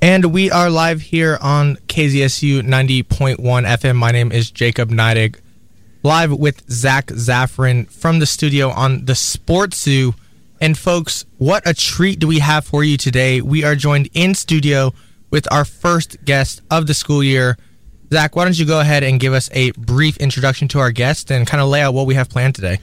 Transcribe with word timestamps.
And 0.00 0.26
we 0.26 0.48
are 0.48 0.70
live 0.70 1.00
here 1.00 1.38
on 1.40 1.74
KZSU 1.88 2.62
90.1 2.62 3.36
FM. 3.36 3.96
My 3.96 4.12
name 4.12 4.30
is 4.30 4.48
Jacob 4.48 4.90
Neidig, 4.90 5.40
live 6.04 6.32
with 6.32 6.70
Zach 6.70 7.06
Zaffron 7.06 7.90
from 7.90 8.20
the 8.20 8.26
studio 8.26 8.70
on 8.70 9.06
the 9.06 9.16
Sports 9.16 9.82
Zoo. 9.82 10.14
And 10.60 10.78
folks, 10.78 11.24
what 11.38 11.66
a 11.66 11.74
treat 11.74 12.20
do 12.20 12.28
we 12.28 12.38
have 12.38 12.64
for 12.64 12.84
you 12.84 12.96
today? 12.96 13.40
We 13.40 13.64
are 13.64 13.74
joined 13.74 14.08
in 14.14 14.36
studio 14.36 14.94
with 15.32 15.50
our 15.50 15.64
first 15.64 16.24
guest 16.24 16.62
of 16.70 16.86
the 16.86 16.94
school 16.94 17.24
year. 17.24 17.58
Zach, 18.12 18.36
why 18.36 18.44
don't 18.44 18.56
you 18.56 18.66
go 18.66 18.78
ahead 18.78 19.02
and 19.02 19.18
give 19.18 19.32
us 19.32 19.50
a 19.52 19.72
brief 19.72 20.16
introduction 20.18 20.68
to 20.68 20.78
our 20.78 20.92
guest 20.92 21.32
and 21.32 21.44
kind 21.44 21.60
of 21.60 21.68
lay 21.68 21.82
out 21.82 21.92
what 21.92 22.06
we 22.06 22.14
have 22.14 22.28
planned 22.28 22.54
today? 22.54 22.78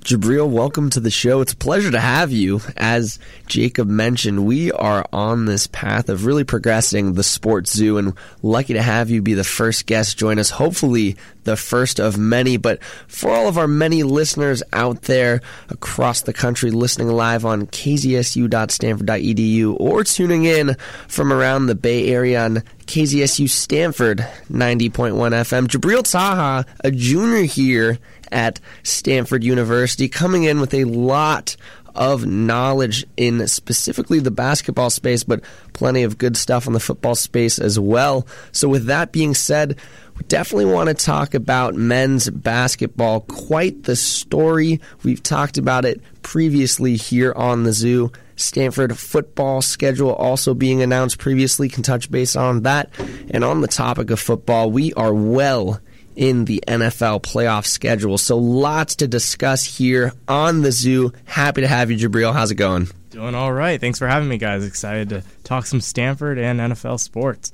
Jibriel, 0.00 0.48
welcome 0.48 0.88
to 0.90 1.00
the 1.00 1.10
show. 1.10 1.40
It's 1.42 1.52
a 1.52 1.56
pleasure 1.56 1.90
to 1.90 2.00
have 2.00 2.32
you. 2.32 2.62
As 2.76 3.18
Jacob 3.46 3.88
mentioned, 3.88 4.46
we 4.46 4.72
are 4.72 5.04
on 5.12 5.44
this 5.44 5.66
path 5.66 6.08
of 6.08 6.24
really 6.24 6.44
progressing 6.44 7.12
the 7.12 7.22
sports 7.22 7.76
zoo 7.76 7.98
and 7.98 8.14
lucky 8.42 8.72
to 8.72 8.80
have 8.80 9.10
you 9.10 9.20
be 9.20 9.34
the 9.34 9.44
first 9.44 9.84
guest 9.86 10.16
join 10.16 10.38
us. 10.38 10.48
Hopefully 10.50 11.16
the 11.44 11.56
first 11.56 12.00
of 12.00 12.16
many, 12.16 12.56
but 12.56 12.82
for 13.06 13.30
all 13.30 13.48
of 13.48 13.58
our 13.58 13.68
many 13.68 14.02
listeners 14.02 14.62
out 14.72 15.02
there 15.02 15.42
across 15.68 16.22
the 16.22 16.32
country 16.32 16.70
listening 16.70 17.08
live 17.08 17.44
on 17.44 17.66
kzsu.stanford.edu 17.66 19.76
or 19.80 20.04
tuning 20.04 20.44
in 20.44 20.74
from 21.08 21.32
around 21.32 21.66
the 21.66 21.74
Bay 21.74 22.06
Area 22.08 22.44
on 22.44 22.62
KZSU 22.86 23.50
Stanford 23.50 24.18
90.1 24.50 24.90
FM. 24.90 25.66
Jibriel 25.66 26.10
Taha, 26.10 26.64
a 26.80 26.90
junior 26.90 27.42
here 27.42 27.98
at 28.32 28.60
Stanford 28.82 29.44
University, 29.44 30.08
coming 30.08 30.44
in 30.44 30.60
with 30.60 30.74
a 30.74 30.84
lot 30.84 31.56
of 31.94 32.24
knowledge 32.24 33.04
in 33.16 33.46
specifically 33.48 34.20
the 34.20 34.30
basketball 34.30 34.88
space, 34.88 35.24
but 35.24 35.42
plenty 35.72 36.04
of 36.04 36.16
good 36.16 36.36
stuff 36.36 36.66
on 36.66 36.72
the 36.72 36.80
football 36.80 37.16
space 37.16 37.58
as 37.58 37.78
well. 37.78 38.26
So, 38.52 38.68
with 38.68 38.86
that 38.86 39.10
being 39.10 39.34
said, 39.34 39.76
we 40.16 40.24
definitely 40.24 40.66
want 40.66 40.88
to 40.88 40.94
talk 40.94 41.34
about 41.34 41.74
men's 41.74 42.30
basketball. 42.30 43.22
Quite 43.22 43.82
the 43.82 43.96
story. 43.96 44.80
We've 45.02 45.22
talked 45.22 45.58
about 45.58 45.84
it 45.84 46.00
previously 46.22 46.96
here 46.96 47.32
on 47.34 47.64
the 47.64 47.72
zoo. 47.72 48.12
Stanford 48.36 48.96
football 48.96 49.60
schedule 49.60 50.14
also 50.14 50.54
being 50.54 50.82
announced 50.82 51.18
previously. 51.18 51.68
Can 51.68 51.82
touch 51.82 52.10
base 52.10 52.36
on 52.36 52.62
that. 52.62 52.90
And 53.30 53.44
on 53.44 53.60
the 53.60 53.68
topic 53.68 54.10
of 54.10 54.20
football, 54.20 54.70
we 54.70 54.92
are 54.94 55.12
well 55.12 55.80
in 56.18 56.46
the 56.46 56.62
NFL 56.66 57.22
playoff 57.22 57.64
schedule. 57.64 58.18
So 58.18 58.36
lots 58.36 58.96
to 58.96 59.06
discuss 59.06 59.64
here 59.64 60.12
on 60.26 60.62
the 60.62 60.72
zoo. 60.72 61.12
Happy 61.24 61.60
to 61.60 61.68
have 61.68 61.92
you, 61.92 61.96
Jibriel. 61.96 62.32
How's 62.32 62.50
it 62.50 62.56
going? 62.56 62.88
Doing 63.10 63.36
all 63.36 63.52
right. 63.52 63.80
Thanks 63.80 64.00
for 64.00 64.08
having 64.08 64.28
me, 64.28 64.36
guys. 64.36 64.66
Excited 64.66 65.10
to 65.10 65.22
talk 65.44 65.64
some 65.64 65.80
Stanford 65.80 66.38
and 66.38 66.58
NFL 66.58 66.98
sports. 66.98 67.52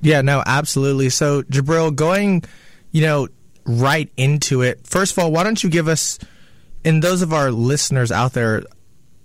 Yeah, 0.00 0.22
no, 0.22 0.42
absolutely. 0.46 1.10
So, 1.10 1.42
Jibriel, 1.42 1.94
going, 1.94 2.44
you 2.92 3.02
know, 3.02 3.28
right 3.66 4.10
into 4.16 4.62
it. 4.62 4.86
First 4.86 5.12
of 5.12 5.18
all, 5.18 5.30
why 5.30 5.44
don't 5.44 5.62
you 5.62 5.68
give 5.68 5.86
us, 5.86 6.18
and 6.86 7.02
those 7.02 7.20
of 7.20 7.34
our 7.34 7.50
listeners 7.50 8.10
out 8.10 8.32
there, 8.32 8.62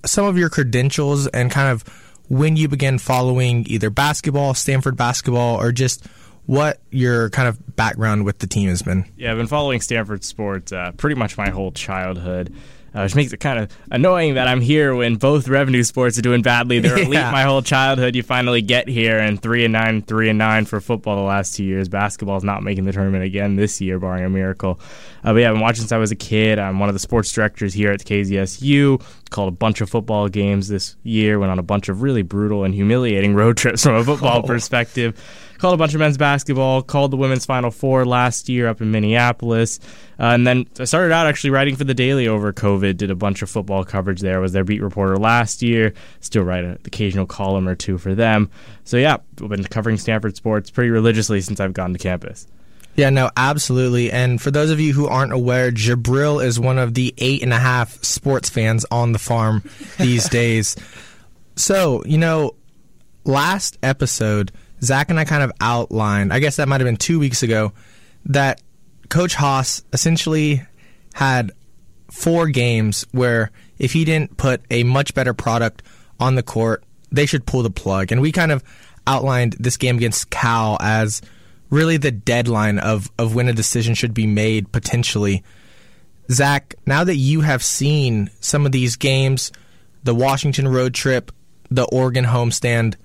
some 0.06 0.26
of 0.26 0.38
your 0.38 0.50
credentials 0.50 1.28
and 1.28 1.50
kind 1.50 1.72
of 1.72 1.84
when 2.28 2.58
you 2.58 2.68
began 2.68 2.98
following 2.98 3.66
either 3.70 3.90
basketball, 3.90 4.54
Stanford 4.54 4.98
basketball, 4.98 5.56
or 5.58 5.72
just 5.72 6.06
what 6.46 6.80
your 6.90 7.30
kind 7.30 7.48
of 7.48 7.76
background 7.76 8.26
with 8.26 8.40
the 8.40 8.48
team 8.48 8.70
has 8.70 8.82
been. 8.82 9.10
Yeah, 9.16 9.32
I've 9.32 9.38
been 9.38 9.48
following 9.48 9.82
Stanford 9.82 10.24
sports 10.24 10.72
uh, 10.72 10.92
pretty 10.98 11.16
much 11.16 11.38
my 11.38 11.50
whole 11.50 11.72
childhood. 11.72 12.54
Uh, 12.94 13.02
which 13.02 13.16
makes 13.16 13.34
it 13.34 13.40
kind 13.40 13.58
of 13.58 13.76
annoying 13.90 14.36
that 14.36 14.48
I'm 14.48 14.62
here 14.62 14.94
when 14.94 15.16
both 15.16 15.48
revenue 15.48 15.82
sports 15.82 16.20
are 16.20 16.22
doing 16.22 16.44
badly. 16.44 16.80
They're 16.80 16.98
elite 17.00 17.14
yeah. 17.14 17.32
my 17.32 17.42
whole 17.42 17.64
childhood. 17.64 18.16
You 18.16 18.22
finally 18.22 18.62
get 18.62 18.88
here, 18.88 19.18
and 19.18 19.42
three 19.42 19.66
and 19.66 19.74
nine, 19.74 20.04
three 20.04 20.30
and 20.30 20.38
nine 20.38 20.66
for 20.66 20.80
football 20.80 21.16
the 21.16 21.24
last 21.24 21.56
two 21.56 21.64
years. 21.64 21.90
Basketball 21.90 22.38
is 22.38 22.44
not 22.44 22.62
making 22.62 22.86
the 22.86 22.92
tournament 22.92 23.24
again 23.24 23.56
this 23.56 23.82
year, 23.82 23.98
barring 24.00 24.26
a 24.26 24.30
miracle. 24.30 24.80
Uh, 25.24 25.34
but 25.34 25.40
yeah, 25.40 25.50
I've 25.50 25.56
been 25.56 25.62
watching 25.62 25.82
since 25.82 25.92
I 25.92 25.98
was 25.98 26.12
a 26.12 26.16
kid. 26.16 26.60
I'm 26.60 26.80
one 26.80 26.90
of 26.90 26.94
the 26.94 27.00
sports 27.00 27.32
directors 27.32 27.74
here 27.74 27.92
at 27.92 28.02
KZSU. 28.02 29.04
Called 29.32 29.48
a 29.48 29.56
bunch 29.56 29.82
of 29.82 29.90
football 29.90 30.28
games 30.30 30.68
this 30.68 30.96
year. 31.02 31.40
Went 31.40 31.52
on 31.52 31.58
a 31.58 31.64
bunch 31.64 31.90
of 31.90 32.04
really 32.04 32.22
brutal 32.22 32.64
and 32.64 32.76
humiliating 32.76 33.34
road 33.34 33.58
trips 33.58 33.84
from 33.84 33.96
a 33.96 34.04
football 34.04 34.42
oh. 34.44 34.48
perspective 34.48 35.20
called 35.64 35.76
a 35.76 35.78
bunch 35.78 35.94
of 35.94 36.00
men's 36.00 36.18
basketball, 36.18 36.82
called 36.82 37.10
the 37.10 37.16
women's 37.16 37.46
Final 37.46 37.72
Four 37.72 38.06
last 38.06 38.50
year 38.50 38.68
up 38.68 38.82
in 38.82 38.92
Minneapolis, 38.92 39.80
uh, 40.20 40.24
and 40.24 40.46
then 40.46 40.68
I 40.78 40.84
started 40.84 41.14
out 41.14 41.26
actually 41.26 41.52
writing 41.52 41.78
for 41.78 41.86
the 41.86 41.94
Daily 41.94 42.28
over 42.28 42.52
COVID. 42.52 42.83
Did 42.92 43.12
a 43.12 43.16
bunch 43.16 43.42
of 43.42 43.50
football 43.50 43.86
coverage 43.86 44.20
there. 44.20 44.42
Was 44.42 44.52
their 44.52 44.66
beat 44.66 44.82
reporter 44.82 45.18
last 45.18 45.62
year. 45.62 45.94
Still 46.20 46.44
write 46.44 46.66
an 46.66 46.80
occasional 46.84 47.26
column 47.26 47.70
or 47.70 47.76
two 47.76 47.98
for 47.98 48.14
them. 48.14 48.50
So 48.84 48.98
yeah, 48.98 49.18
I've 49.42 49.50
been 49.50 49.64
covering 49.64 49.98
Stanford 49.98 50.36
sports 50.36 50.70
pretty 50.70 50.90
religiously 50.90 51.40
since 51.40 51.60
I've 51.60 51.74
gone 51.74 51.94
to 51.94 52.00
campus. 52.00 52.48
Yeah, 52.96 53.10
no, 53.10 53.32
absolutely. 53.36 54.12
And 54.12 54.42
for 54.42 54.52
those 54.52 54.70
of 54.70 54.80
you 54.80 54.94
who 54.94 55.08
aren't 55.08 55.34
aware, 55.34 55.72
Jibriel 55.72 56.44
is 56.44 56.60
one 56.60 56.78
of 56.78 56.94
the 56.94 57.14
eight 57.18 57.42
and 57.42 57.54
a 57.54 57.60
half 57.60 58.04
sports 58.04 58.50
fans 58.50 58.86
on 58.92 59.14
the 59.14 59.20
farm 59.20 59.64
these 59.98 60.30
days. 60.30 60.76
So, 61.56 62.04
you 62.06 62.18
know, 62.18 62.56
last 63.26 63.78
episode, 63.82 64.52
Zach 64.82 65.10
and 65.10 65.20
I 65.20 65.26
kind 65.26 65.44
of 65.44 65.52
outlined, 65.60 66.32
I 66.32 66.40
guess 66.40 66.58
that 66.58 66.68
might 66.68 66.82
have 66.82 66.88
been 66.88 66.98
two 66.98 67.20
weeks 67.20 67.42
ago, 67.42 67.74
that 68.26 68.62
Coach 69.10 69.36
Haase 69.36 69.84
essentially 69.92 70.62
had 71.14 71.52
four 72.14 72.48
games 72.48 73.08
where 73.12 73.50
if 73.80 73.92
he 73.92 74.06
didn't 74.06 74.38
put 74.38 74.62
a 74.70 74.84
much 74.84 75.16
better 75.16 75.34
product 75.34 75.82
on 76.20 76.36
the 76.36 76.44
court, 76.44 76.84
they 77.12 77.26
should 77.26 77.46
pull 77.46 77.64
the 77.64 77.72
plug. 77.72 78.12
And 78.12 78.22
we 78.22 78.32
kind 78.32 78.52
of 78.52 78.64
outlined 79.08 79.54
this 79.60 79.78
game 79.78 79.98
against 79.98 80.30
Cal 80.30 80.78
as 80.80 81.24
really 81.72 81.98
the 81.98 82.12
deadline 82.12 82.78
of, 82.78 83.12
of 83.18 83.34
when 83.34 83.50
a 83.50 83.54
decision 83.54 83.96
should 83.96 84.14
be 84.14 84.28
made 84.28 84.72
potentially. 84.72 85.44
Zach, 86.30 86.76
now 86.86 87.04
that 87.04 87.16
you 87.16 87.42
have 87.42 87.64
seen 87.64 88.30
some 88.40 88.68
of 88.68 88.72
these 88.72 88.96
games, 88.96 89.52
the 90.04 90.16
Washington 90.16 90.68
road 90.68 90.94
trip, 90.94 91.32
the 91.72 91.86
Oregon 91.86 92.26
homestand, 92.26 92.96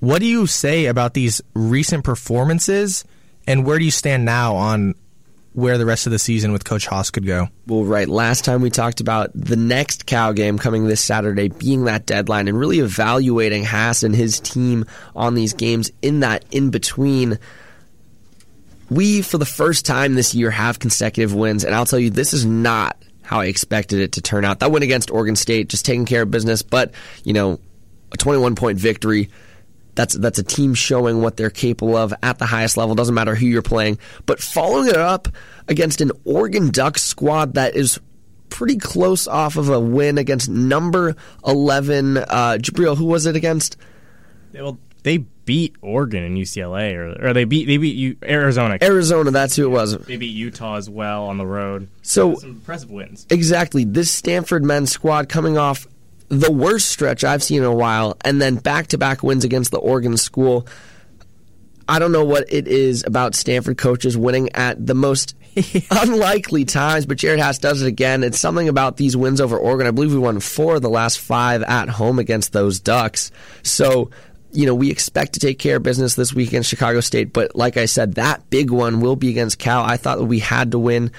what 0.00 0.18
do 0.18 0.26
you 0.26 0.48
say 0.48 0.86
about 0.86 1.14
these 1.14 1.40
recent 1.54 2.02
performances, 2.02 3.04
and 3.46 3.64
where 3.64 3.78
do 3.78 3.84
you 3.84 3.92
stand 3.92 4.24
now 4.24 4.56
on 4.56 4.96
where 5.56 5.78
the 5.78 5.86
rest 5.86 6.06
of 6.06 6.12
the 6.12 6.18
season 6.18 6.52
with 6.52 6.66
Coach 6.66 6.86
Haase 6.86 7.10
could 7.10 7.24
go? 7.24 7.48
Well, 7.66 7.82
right. 7.82 8.06
Last 8.06 8.44
time 8.44 8.60
we 8.60 8.68
talked 8.68 9.00
about 9.00 9.30
the 9.34 9.56
next 9.56 10.04
Cal 10.04 10.34
game 10.34 10.58
coming 10.58 10.86
this 10.86 11.00
Saturday 11.00 11.48
being 11.48 11.84
that 11.84 12.04
deadline 12.04 12.46
and 12.46 12.58
really 12.58 12.80
evaluating 12.80 13.64
Haase 13.64 14.04
and 14.04 14.14
his 14.14 14.38
team 14.38 14.84
on 15.14 15.34
these 15.34 15.54
games 15.54 15.90
in 16.02 16.20
that 16.20 16.44
in 16.50 16.68
between. 16.68 17.38
We, 18.90 19.22
for 19.22 19.38
the 19.38 19.46
first 19.46 19.86
time 19.86 20.14
this 20.14 20.34
year, 20.34 20.50
have 20.50 20.78
consecutive 20.78 21.34
wins, 21.34 21.64
and 21.64 21.74
I'll 21.74 21.86
tell 21.86 21.98
you, 21.98 22.10
this 22.10 22.34
is 22.34 22.44
not 22.44 23.02
how 23.22 23.40
I 23.40 23.46
expected 23.46 24.00
it 24.00 24.12
to 24.12 24.20
turn 24.20 24.44
out. 24.44 24.60
That 24.60 24.70
win 24.70 24.82
against 24.82 25.10
Oregon 25.10 25.36
State, 25.36 25.68
just 25.68 25.86
taking 25.86 26.04
care 26.04 26.22
of 26.22 26.30
business, 26.30 26.60
but, 26.60 26.92
you 27.24 27.32
know, 27.32 27.58
a 28.12 28.18
21 28.18 28.56
point 28.56 28.78
victory 28.78 29.30
that's 29.96 30.14
that's 30.14 30.38
a 30.38 30.44
team 30.44 30.74
showing 30.74 31.20
what 31.20 31.36
they're 31.36 31.50
capable 31.50 31.96
of 31.96 32.14
at 32.22 32.38
the 32.38 32.46
highest 32.46 32.76
level. 32.76 32.94
Doesn't 32.94 33.14
matter 33.14 33.34
who 33.34 33.46
you're 33.46 33.62
playing, 33.62 33.98
but 34.26 34.40
following 34.40 34.88
it 34.88 34.96
up 34.96 35.28
against 35.66 36.00
an 36.00 36.12
Oregon 36.24 36.70
Ducks 36.70 37.02
squad 37.02 37.54
that 37.54 37.74
is 37.74 37.98
pretty 38.48 38.76
close 38.76 39.26
off 39.26 39.56
of 39.56 39.68
a 39.68 39.80
win 39.80 40.18
against 40.18 40.48
number 40.48 41.16
eleven. 41.44 42.18
Uh, 42.18 42.58
Jibriel, 42.60 42.96
who 42.96 43.06
was 43.06 43.26
it 43.26 43.34
against? 43.34 43.76
Well, 44.52 44.78
they 45.02 45.18
beat 45.18 45.76
Oregon 45.80 46.24
and 46.24 46.36
UCLA, 46.36 46.94
or, 46.94 47.28
or 47.28 47.32
they 47.32 47.44
beat 47.44 47.66
they 47.66 47.76
beat 47.78 47.96
you, 47.96 48.16
Arizona. 48.22 48.78
Arizona, 48.82 49.30
that's 49.30 49.56
who 49.56 49.64
it 49.64 49.70
was. 49.70 49.96
They 49.98 50.16
beat 50.16 50.34
Utah 50.34 50.76
as 50.76 50.90
well 50.90 51.24
on 51.24 51.38
the 51.38 51.46
road. 51.46 51.88
So 52.02 52.38
impressive 52.40 52.90
wins. 52.90 53.26
Exactly. 53.30 53.84
This 53.84 54.10
Stanford 54.10 54.64
men's 54.64 54.90
squad 54.90 55.28
coming 55.28 55.56
off 55.56 55.86
the 56.28 56.50
worst 56.50 56.88
stretch 56.88 57.24
I've 57.24 57.42
seen 57.42 57.58
in 57.58 57.64
a 57.64 57.74
while, 57.74 58.16
and 58.24 58.40
then 58.40 58.56
back 58.56 58.88
to 58.88 58.98
back 58.98 59.22
wins 59.22 59.44
against 59.44 59.70
the 59.70 59.78
Oregon 59.78 60.16
school. 60.16 60.66
I 61.88 62.00
don't 62.00 62.10
know 62.10 62.24
what 62.24 62.52
it 62.52 62.66
is 62.66 63.04
about 63.06 63.36
Stanford 63.36 63.78
coaches 63.78 64.16
winning 64.16 64.50
at 64.54 64.84
the 64.84 64.94
most 64.94 65.36
unlikely 65.90 66.64
times, 66.64 67.06
but 67.06 67.18
Jerod 67.18 67.38
Haase 67.38 67.60
does 67.60 67.80
it 67.80 67.86
again. 67.86 68.24
It's 68.24 68.40
something 68.40 68.68
about 68.68 68.96
these 68.96 69.16
wins 69.16 69.40
over 69.40 69.56
Oregon. 69.56 69.86
I 69.86 69.92
believe 69.92 70.12
we 70.12 70.18
won 70.18 70.40
four 70.40 70.76
of 70.76 70.82
the 70.82 70.90
last 70.90 71.20
five 71.20 71.62
at 71.62 71.88
home 71.88 72.18
against 72.18 72.52
those 72.52 72.80
Ducks. 72.80 73.30
So, 73.62 74.10
you 74.52 74.66
know, 74.66 74.74
we 74.74 74.90
expect 74.90 75.34
to 75.34 75.40
take 75.40 75.60
care 75.60 75.76
of 75.76 75.84
business 75.84 76.16
this 76.16 76.34
week 76.34 76.48
against 76.48 76.68
Chicago 76.68 77.00
State, 77.00 77.32
but 77.32 77.54
like 77.54 77.76
I 77.76 77.86
said, 77.86 78.14
that 78.14 78.50
big 78.50 78.70
one 78.70 79.00
will 79.00 79.16
be 79.16 79.30
against 79.30 79.60
Cal. 79.60 79.84
I 79.84 79.96
thought 79.96 80.18
that 80.18 80.24
we 80.24 80.40
had 80.40 80.72
to 80.72 80.80
win 80.80 81.12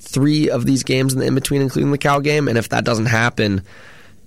three 0.00 0.50
of 0.50 0.66
these 0.66 0.82
games 0.82 1.12
in 1.12 1.20
the 1.20 1.26
in 1.26 1.34
between, 1.36 1.62
including 1.62 1.92
the 1.92 1.98
Cal 1.98 2.20
game, 2.20 2.48
and 2.48 2.58
if 2.58 2.70
that 2.70 2.84
doesn't 2.84 3.06
happen, 3.06 3.62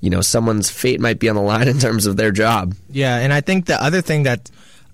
you 0.05 0.11
know 0.11 0.21
someone's 0.21 0.69
fate 0.69 1.01
might 1.01 1.17
be 1.17 1.27
on 1.27 1.35
the 1.35 1.41
line 1.41 1.67
in 1.73 1.79
terms 1.79 2.05
of 2.05 2.15
their 2.15 2.31
job. 2.31 2.75
Yeah, 2.89 3.17
and 3.17 3.33
I 3.33 3.41
think 3.41 3.65
the 3.65 3.81
other 3.81 4.01
thing 4.01 4.23
that 4.23 4.51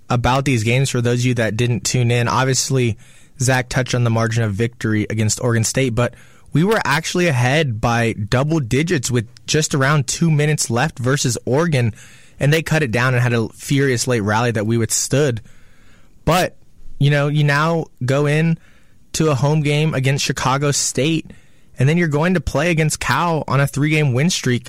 about 0.09 0.45
these 0.45 0.63
games 0.63 0.89
for 0.89 1.01
those 1.01 1.19
of 1.19 1.25
you 1.25 1.33
that 1.35 1.57
didn't 1.57 1.81
tune 1.81 2.11
in, 2.11 2.27
obviously 2.27 2.97
Zach 3.39 3.69
touched 3.69 3.93
on 3.93 4.03
the 4.05 4.09
margin 4.09 4.43
of 4.43 4.53
victory 4.53 5.05
against 5.09 5.41
Oregon 5.41 5.63
State, 5.63 5.95
but 5.95 6.13
we 6.53 6.63
were 6.63 6.81
actually 6.83 7.27
ahead 7.27 7.79
by 7.79 8.13
double 8.13 8.59
digits 8.59 9.09
with 9.11 9.27
just 9.45 9.73
around 9.73 10.07
two 10.07 10.31
minutes 10.31 10.69
left 10.69 10.99
versus 10.99 11.37
Oregon. 11.45 11.93
and 12.39 12.51
they 12.51 12.61
cut 12.61 12.81
it 12.83 12.91
down 12.91 13.13
and 13.13 13.21
had 13.21 13.33
a 13.33 13.49
furious 13.49 14.07
late 14.07 14.21
rally 14.21 14.51
that 14.51 14.65
we 14.65 14.77
withstood. 14.77 15.41
But 16.25 16.57
you 16.99 17.09
know, 17.09 17.27
you 17.27 17.43
now 17.43 17.85
go 18.05 18.27
in 18.27 18.57
to 19.13 19.31
a 19.31 19.35
home 19.35 19.61
game 19.61 19.93
against 19.93 20.23
Chicago 20.23 20.71
State, 20.71 21.31
and 21.79 21.89
then 21.89 21.97
you're 21.97 22.07
going 22.07 22.35
to 22.35 22.41
play 22.41 22.69
against 22.71 22.99
Cal 22.99 23.43
on 23.47 23.59
a 23.59 23.67
three 23.67 23.89
game 23.89 24.13
win 24.13 24.29
streak. 24.29 24.67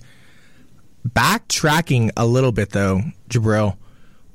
Backtracking 1.09 2.11
a 2.17 2.27
little 2.27 2.53
bit 2.53 2.71
though, 2.71 3.03
Jibriel, 3.29 3.77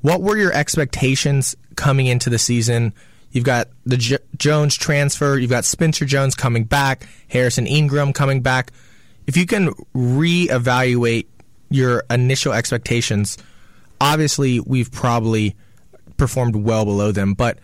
what 0.02 0.20
were 0.20 0.36
your 0.36 0.52
expectations 0.52 1.56
coming 1.76 2.06
into 2.06 2.30
the 2.30 2.38
season? 2.38 2.92
You've 3.30 3.44
got 3.44 3.68
the 3.84 3.96
J- 3.96 4.18
Jones 4.36 4.74
transfer, 4.76 5.38
you've 5.38 5.50
got 5.50 5.64
Spencer 5.64 6.04
Jones 6.04 6.34
coming 6.34 6.64
back, 6.64 7.08
Harrison 7.28 7.66
Ingram 7.66 8.12
coming 8.12 8.42
back. 8.42 8.72
If 9.26 9.36
you 9.36 9.46
can 9.46 9.70
reevaluate 9.94 11.26
your 11.70 12.04
initial 12.10 12.52
expectations, 12.52 13.36
obviously 14.00 14.60
we've 14.60 14.90
probably 14.90 15.56
performed 16.16 16.56
well 16.56 16.84
below 16.84 17.12
them, 17.12 17.34
but 17.34 17.58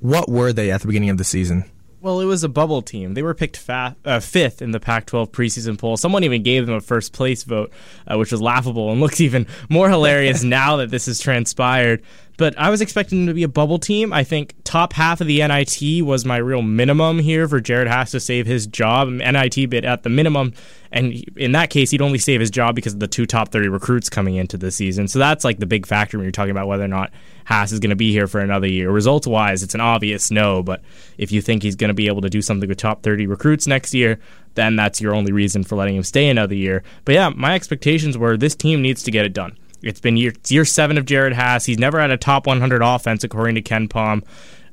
what 0.00 0.28
were 0.28 0.52
they 0.52 0.70
at 0.70 0.80
the 0.80 0.86
beginning 0.86 1.10
of 1.10 1.18
the 1.18 1.24
season? 1.24 1.64
Well, 2.04 2.20
it 2.20 2.26
was 2.26 2.44
a 2.44 2.50
bubble 2.50 2.82
team. 2.82 3.14
They 3.14 3.22
were 3.22 3.32
picked 3.32 3.56
fa- 3.56 3.96
uh, 4.04 4.20
fifth 4.20 4.60
in 4.60 4.72
the 4.72 4.78
Pac 4.78 5.06
12 5.06 5.32
preseason 5.32 5.78
poll. 5.78 5.96
Someone 5.96 6.22
even 6.22 6.42
gave 6.42 6.66
them 6.66 6.74
a 6.74 6.80
first 6.82 7.14
place 7.14 7.44
vote, 7.44 7.72
uh, 8.06 8.18
which 8.18 8.30
was 8.30 8.42
laughable 8.42 8.92
and 8.92 9.00
looks 9.00 9.22
even 9.22 9.46
more 9.70 9.88
hilarious 9.88 10.42
now 10.44 10.76
that 10.76 10.90
this 10.90 11.06
has 11.06 11.18
transpired. 11.18 12.02
But 12.36 12.58
I 12.58 12.68
was 12.68 12.82
expecting 12.82 13.20
them 13.20 13.28
to 13.28 13.32
be 13.34 13.42
a 13.42 13.48
bubble 13.48 13.78
team. 13.78 14.12
I 14.12 14.22
think 14.22 14.54
top 14.64 14.92
half 14.92 15.22
of 15.22 15.28
the 15.28 15.38
NIT 15.38 16.04
was 16.04 16.26
my 16.26 16.36
real 16.36 16.60
minimum 16.60 17.20
here 17.20 17.48
for 17.48 17.58
Jerod 17.58 17.88
Haase 17.88 18.10
to 18.10 18.20
save 18.20 18.44
his 18.44 18.66
job. 18.66 19.08
NIT 19.08 19.70
bid 19.70 19.86
at 19.86 20.02
the 20.02 20.10
minimum. 20.10 20.52
And 20.92 21.14
in 21.38 21.52
that 21.52 21.70
case, 21.70 21.90
he'd 21.90 22.02
only 22.02 22.18
save 22.18 22.40
his 22.40 22.50
job 22.50 22.74
because 22.74 22.92
of 22.92 23.00
the 23.00 23.08
two 23.08 23.24
top 23.24 23.48
30 23.50 23.68
recruits 23.68 24.10
coming 24.10 24.34
into 24.34 24.58
the 24.58 24.70
season. 24.70 25.08
So 25.08 25.18
that's 25.18 25.42
like 25.42 25.58
the 25.58 25.66
big 25.66 25.86
factor 25.86 26.18
when 26.18 26.24
you're 26.26 26.32
talking 26.32 26.50
about 26.50 26.66
whether 26.66 26.84
or 26.84 26.88
not 26.88 27.12
Haase 27.46 27.72
is 27.72 27.80
going 27.80 27.90
to 27.90 27.96
be 27.96 28.10
here 28.12 28.26
for 28.26 28.40
another 28.40 28.66
year. 28.66 28.90
Results 28.90 29.26
wise, 29.26 29.62
it's 29.62 29.74
an 29.74 29.80
obvious 29.80 30.30
no. 30.30 30.62
But 30.62 30.82
if 31.18 31.32
you 31.32 31.42
think 31.42 31.62
he's 31.62 31.76
going 31.76 31.88
to 31.88 31.94
be 31.94 32.06
able 32.06 32.22
to 32.22 32.30
do 32.30 32.42
something 32.42 32.68
with 32.68 32.78
top 32.78 33.02
30 33.02 33.26
recruits 33.26 33.66
next 33.66 33.94
year, 33.94 34.18
then 34.54 34.76
that's 34.76 35.00
your 35.00 35.14
only 35.14 35.32
reason 35.32 35.64
for 35.64 35.76
letting 35.76 35.96
him 35.96 36.02
stay 36.02 36.28
another 36.28 36.54
year. 36.54 36.82
But 37.04 37.14
yeah, 37.14 37.28
my 37.30 37.54
expectations 37.54 38.16
were 38.16 38.36
this 38.36 38.54
team 38.54 38.82
needs 38.82 39.02
to 39.02 39.10
get 39.10 39.24
it 39.24 39.32
done. 39.32 39.58
It's 39.82 40.00
been 40.00 40.16
year, 40.16 40.32
year 40.48 40.64
seven 40.64 40.96
of 40.96 41.04
Jerod 41.04 41.34
Haase. 41.34 41.66
He's 41.66 41.78
never 41.78 42.00
had 42.00 42.10
a 42.10 42.16
top 42.16 42.46
100 42.46 42.82
offense, 42.82 43.22
according 43.22 43.56
to 43.56 43.62
KenPom. 43.62 44.24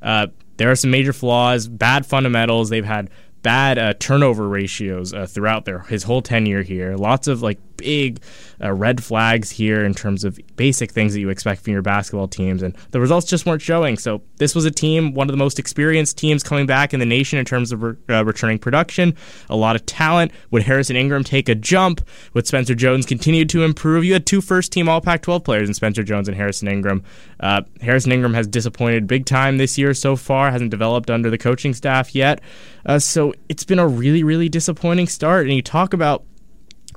Uh, 0.01 0.27
there 0.57 0.71
are 0.71 0.75
some 0.75 0.91
major 0.91 1.11
flaws, 1.11 1.67
bad 1.67 2.05
fundamentals. 2.05 2.69
They've 2.69 2.85
had 2.85 3.09
bad 3.41 3.77
uh, 3.77 3.93
turnover 3.99 4.47
ratios 4.47 5.13
uh, 5.13 5.25
throughout 5.25 5.65
their 5.65 5.79
his 5.79 6.03
whole 6.03 6.21
tenure 6.21 6.63
here. 6.63 6.95
Lots 6.95 7.27
of 7.27 7.41
like 7.41 7.59
big 7.81 8.21
uh, 8.63 8.71
red 8.71 9.03
flags 9.03 9.49
here 9.49 9.83
in 9.83 9.93
terms 9.93 10.23
of 10.23 10.39
basic 10.55 10.91
things 10.91 11.13
that 11.13 11.19
you 11.19 11.29
expect 11.29 11.63
from 11.63 11.73
your 11.73 11.81
basketball 11.81 12.27
teams, 12.27 12.61
and 12.61 12.75
the 12.91 12.99
results 12.99 13.27
just 13.27 13.45
weren't 13.45 13.61
showing. 13.61 13.97
So 13.97 14.21
this 14.37 14.53
was 14.53 14.65
a 14.65 14.71
team, 14.71 15.13
one 15.13 15.27
of 15.27 15.33
the 15.33 15.37
most 15.37 15.59
experienced 15.59 16.17
teams 16.17 16.43
coming 16.43 16.65
back 16.65 16.93
in 16.93 16.99
the 16.99 17.05
nation 17.05 17.39
in 17.39 17.45
terms 17.45 17.71
of 17.71 17.81
re- 17.81 17.95
uh, 18.09 18.23
returning 18.23 18.59
production. 18.59 19.15
A 19.49 19.55
lot 19.55 19.75
of 19.75 19.85
talent. 19.85 20.31
Would 20.51 20.63
Harrison 20.63 20.95
Ingram 20.95 21.23
take 21.23 21.49
a 21.49 21.55
jump? 21.55 22.01
Would 22.33 22.47
Spencer 22.47 22.75
Jones 22.75 23.05
continue 23.05 23.45
to 23.45 23.63
improve? 23.63 24.05
You 24.05 24.13
had 24.13 24.25
two 24.25 24.41
first 24.41 24.71
team 24.71 24.87
All 24.87 25.01
Pac-12 25.01 25.43
players 25.43 25.67
in 25.67 25.73
Spencer 25.73 26.03
Jones 26.03 26.27
and 26.27 26.37
Harrison 26.37 26.67
Ingram. 26.67 27.03
Uh, 27.39 27.61
Harrison 27.81 28.11
Ingram 28.11 28.33
has 28.33 28.47
disappointed 28.47 29.07
big 29.07 29.25
time 29.25 29.57
this 29.57 29.77
year 29.77 29.93
so 29.93 30.15
far. 30.15 30.51
Hasn't 30.51 30.71
developed 30.71 31.09
under 31.09 31.29
the 31.29 31.37
coaching 31.37 31.73
staff 31.73 32.13
yet. 32.13 32.41
Uh, 32.85 32.99
so 32.99 33.33
it's 33.49 33.63
been 33.63 33.79
a 33.79 33.87
really, 33.87 34.23
really 34.23 34.49
disappointing 34.49 35.07
start. 35.07 35.47
And 35.47 35.55
you 35.55 35.61
talk 35.61 35.93
about 35.93 36.23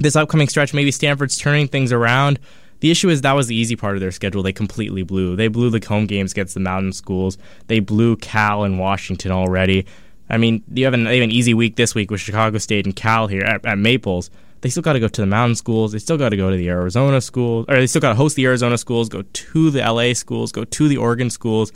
this 0.01 0.17
upcoming 0.17 0.49
stretch, 0.49 0.75
maybe 0.75 0.91
Stanford's 0.91 1.39
turning 1.39 1.69
things 1.69 1.93
around. 1.93 2.39
The 2.81 2.91
issue 2.91 3.09
is 3.09 3.23
that 3.23 3.33
was 3.33 3.47
the 3.47 3.57
easy 3.57 3.77
part 3.77 3.95
of 3.95 4.01
their 4.01 4.11
schedule. 4.11 4.43
They 4.43 4.53
completely 4.53 5.03
blew. 5.03 5.37
They 5.37 5.49
blew 5.49 5.71
the 5.71 5.85
home 5.87 6.07
games 6.07 6.33
against 6.33 6.55
the 6.55 6.61
mountain 6.61 6.93
schools. 6.93 7.39
They 7.69 7.81
blew 7.81 8.17
Cal 8.17 8.65
and 8.65 8.79
Washington 8.79 9.33
already. 9.33 9.87
I 10.29 10.37
mean, 10.37 10.63
you 10.73 10.85
have 10.85 10.95
an, 10.95 11.07
have 11.07 11.15
an 11.15 11.31
easy 11.31 11.55
week 11.55 11.77
this 11.77 11.95
week 11.95 12.11
with 12.11 12.21
Chicago 12.21 12.59
State 12.59 12.87
and 12.87 12.95
Cal 12.95 13.27
here 13.27 13.43
at, 13.43 13.65
at 13.65 13.79
Maples. 13.79 14.31
They 14.61 14.71
still 14.71 14.83
got 14.83 14.95
to 14.95 15.01
go 15.01 15.09
to 15.09 15.21
the 15.21 15.27
mountain 15.27 15.57
schools. 15.57 15.93
They 15.93 15.99
still 15.99 16.17
got 16.17 16.31
to 16.31 16.37
go 16.37 16.51
to 16.51 16.57
the 16.57 16.69
Arizona 16.69 17.21
schools, 17.21 17.67
or 17.69 17.77
they 17.77 17.87
still 17.87 18.01
got 18.01 18.11
to 18.11 18.15
host 18.15 18.35
the 18.35 18.47
Arizona 18.47 18.79
schools, 18.79 19.09
go 19.09 19.23
to 19.23 19.71
the 19.71 19.81
LA 19.81 20.15
schools, 20.15 20.53
go 20.53 20.65
to 20.65 20.89
the 20.89 20.97
Oregon 20.97 21.29
schools. 21.29 21.71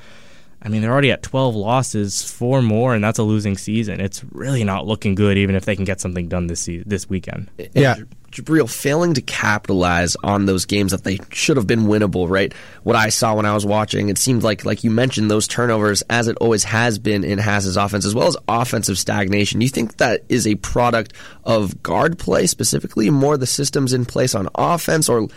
I 0.60 0.68
mean, 0.68 0.82
they're 0.82 0.92
already 0.92 1.12
at 1.12 1.22
12 1.22 1.54
losses, 1.54 2.22
four 2.28 2.62
more, 2.62 2.94
and 2.94 3.02
that's 3.02 3.20
a 3.20 3.22
losing 3.22 3.56
season. 3.56 4.00
It's 4.00 4.24
really 4.32 4.64
not 4.64 4.86
looking 4.86 5.14
good, 5.14 5.38
even 5.38 5.54
if 5.54 5.64
they 5.64 5.76
can 5.76 5.84
get 5.84 6.00
something 6.00 6.26
done 6.28 6.48
this 6.48 6.60
se- 6.60 6.82
this 6.84 7.08
weekend. 7.08 7.48
Eh, 7.58 7.68
eh, 7.76 7.80
yeah. 7.80 7.96
Jibriel 8.32 8.68
failing 8.68 9.14
to 9.14 9.22
capitalize 9.22 10.16
on 10.22 10.46
those 10.46 10.66
games 10.66 10.92
that 10.92 11.04
they 11.04 11.18
should 11.30 11.56
have 11.56 11.66
been 11.66 11.86
winnable, 11.86 12.28
right? 12.28 12.52
What 12.82 12.96
I 12.96 13.08
saw 13.08 13.34
when 13.36 13.46
I 13.46 13.54
was 13.54 13.64
watching, 13.64 14.10
it 14.10 14.18
seemed 14.18 14.42
like, 14.42 14.64
like 14.64 14.84
you 14.84 14.90
mentioned, 14.90 15.30
those 15.30 15.48
turnovers, 15.48 16.02
as 16.10 16.28
it 16.28 16.36
always 16.38 16.64
has 16.64 16.98
been 16.98 17.24
in 17.24 17.38
Haase's 17.38 17.76
offense, 17.76 18.04
as 18.04 18.14
well 18.14 18.28
as 18.28 18.36
offensive 18.46 18.98
stagnation. 18.98 19.60
Do 19.60 19.64
you 19.64 19.70
think 19.70 19.96
that 19.96 20.24
is 20.28 20.46
a 20.46 20.56
product 20.56 21.14
of 21.44 21.82
guard 21.82 22.18
play 22.18 22.46
specifically, 22.46 23.08
more 23.10 23.38
the 23.38 23.46
systems 23.46 23.92
in 23.92 24.04
place 24.04 24.34
on 24.34 24.48
offense, 24.56 25.08
or 25.08 25.28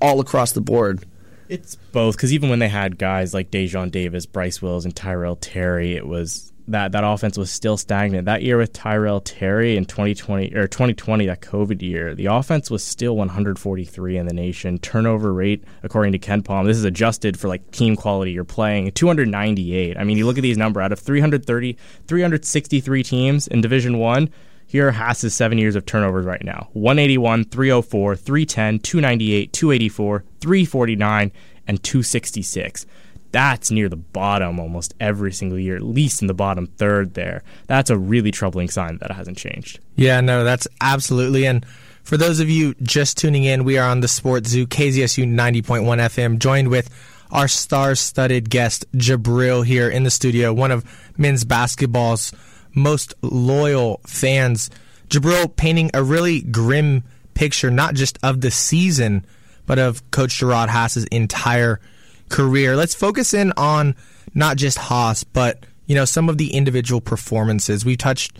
all 0.00 0.18
across 0.18 0.52
the 0.52 0.60
board? 0.60 1.04
It's 1.48 1.76
both 1.92 2.16
because 2.16 2.32
even 2.32 2.50
when 2.50 2.58
they 2.58 2.68
had 2.68 2.98
guys 2.98 3.34
like 3.34 3.50
Daejon 3.50 3.90
Davis, 3.90 4.26
Bryce 4.26 4.62
Wills, 4.62 4.84
and 4.84 4.94
Tyrell 4.94 5.36
Terry, 5.36 5.94
it 5.94 6.06
was 6.06 6.52
that 6.68 6.92
that 6.92 7.04
offense 7.04 7.36
was 7.36 7.50
still 7.50 7.76
stagnant. 7.76 8.26
That 8.26 8.42
year 8.42 8.56
with 8.56 8.72
Tyrell 8.72 9.20
Terry 9.20 9.76
in 9.76 9.84
2020 9.84 10.54
or 10.54 10.66
2020, 10.66 11.26
that 11.26 11.40
COVID 11.40 11.82
year, 11.82 12.14
the 12.14 12.26
offense 12.26 12.70
was 12.70 12.84
still 12.84 13.16
143 13.16 14.16
in 14.16 14.26
the 14.26 14.32
nation. 14.32 14.78
Turnover 14.78 15.32
rate, 15.32 15.64
according 15.82 16.12
to 16.12 16.18
KenPom, 16.18 16.66
this 16.66 16.76
is 16.76 16.84
adjusted 16.84 17.38
for 17.38 17.48
like 17.48 17.70
team 17.70 17.96
quality 17.96 18.32
you're 18.32 18.44
playing, 18.44 18.90
298. 18.92 19.96
I 19.96 20.04
mean, 20.04 20.16
you 20.16 20.26
look 20.26 20.38
at 20.38 20.42
these 20.42 20.58
numbers 20.58 20.82
out 20.82 20.92
of 20.92 20.98
330, 20.98 21.76
363 22.06 23.02
teams 23.02 23.48
in 23.48 23.60
Division 23.60 23.98
One. 23.98 24.30
Here 24.72 24.88
are 24.88 24.92
Haase's 24.92 25.34
seven 25.34 25.58
years 25.58 25.76
of 25.76 25.84
turnovers 25.84 26.24
right 26.24 26.42
now 26.42 26.70
181, 26.72 27.44
304, 27.44 28.16
310, 28.16 28.78
298, 28.78 29.52
284, 29.52 30.24
349, 30.40 31.32
and 31.68 31.82
266. 31.82 32.86
That's 33.32 33.70
near 33.70 33.90
the 33.90 33.96
bottom 33.96 34.58
almost 34.58 34.94
every 34.98 35.30
single 35.30 35.58
year, 35.58 35.76
at 35.76 35.82
least 35.82 36.22
in 36.22 36.26
the 36.26 36.32
bottom 36.32 36.68
third 36.68 37.12
there. 37.12 37.42
That's 37.66 37.90
a 37.90 37.98
really 37.98 38.30
troubling 38.30 38.70
sign 38.70 38.96
that 39.02 39.10
hasn't 39.10 39.36
changed. 39.36 39.78
Yeah, 39.94 40.22
no, 40.22 40.42
that's 40.42 40.66
absolutely. 40.80 41.44
And 41.44 41.66
for 42.02 42.16
those 42.16 42.40
of 42.40 42.48
you 42.48 42.72
just 42.82 43.18
tuning 43.18 43.44
in, 43.44 43.64
we 43.64 43.76
are 43.76 43.86
on 43.86 44.00
the 44.00 44.08
Sports 44.08 44.48
Zoo, 44.48 44.66
KZSU 44.66 45.26
90.1 45.26 45.84
FM, 45.84 46.38
joined 46.38 46.68
with 46.68 46.88
our 47.30 47.46
star 47.46 47.94
studded 47.94 48.48
guest, 48.48 48.90
Jibriel, 48.92 49.66
here 49.66 49.90
in 49.90 50.04
the 50.04 50.10
studio, 50.10 50.50
one 50.50 50.70
of 50.70 50.82
men's 51.18 51.44
basketball's 51.44 52.32
most 52.74 53.14
loyal 53.22 54.00
fans. 54.06 54.70
Jibriel 55.08 55.54
painting 55.54 55.90
a 55.94 56.02
really 56.02 56.40
grim 56.40 57.04
picture, 57.34 57.70
not 57.70 57.94
just 57.94 58.18
of 58.22 58.40
the 58.40 58.50
season, 58.50 59.24
but 59.66 59.78
of 59.78 60.08
Coach 60.10 60.38
Gerard 60.38 60.70
Haase's 60.70 61.04
entire 61.04 61.80
career. 62.28 62.76
Let's 62.76 62.94
focus 62.94 63.34
in 63.34 63.52
on 63.56 63.94
not 64.34 64.56
just 64.56 64.78
Haase, 64.78 65.24
but 65.32 65.64
you 65.86 65.94
know 65.94 66.04
some 66.04 66.28
of 66.28 66.38
the 66.38 66.54
individual 66.54 67.00
performances. 67.00 67.84
We 67.84 67.96
touched 67.96 68.38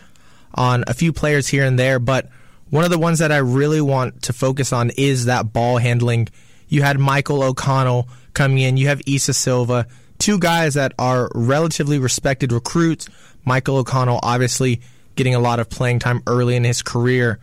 on 0.55 0.85
a 0.87 0.95
few 0.95 1.13
players 1.13 1.49
here 1.49 1.65
and 1.65 1.79
there, 1.79 1.99
but 1.99 2.29
one 2.71 2.85
of 2.85 2.91
the 2.91 2.99
ones 2.99 3.19
that 3.19 3.31
I 3.31 3.39
really 3.39 3.81
want 3.81 4.23
to 4.23 4.33
focus 4.33 4.73
on 4.73 4.91
is 4.97 5.27
that 5.27 5.53
ball 5.53 5.77
handling. 5.77 6.29
You 6.69 6.83
had 6.83 6.99
Michael 6.99 7.43
O'Connell 7.43 8.09
coming 8.33 8.59
in. 8.59 8.79
You 8.79 8.89
have 8.89 9.03
Isa 9.05 9.35
Silva, 9.35 9.87
two 10.19 10.39
guys 10.39 10.75
that 10.75 10.95
are 10.99 11.29
relatively 11.35 11.99
respected 11.99 12.51
recruits. 12.51 13.09
Michael 13.45 13.79
O'Connell 13.79 14.21
obviously 14.23 14.81
getting 15.17 15.35
a 15.35 15.41
lot 15.41 15.61
of 15.61 15.69
playing 15.69 15.99
time 15.99 16.23
early 16.27 16.57
in 16.57 16.65
his 16.65 16.83
career. 16.83 17.39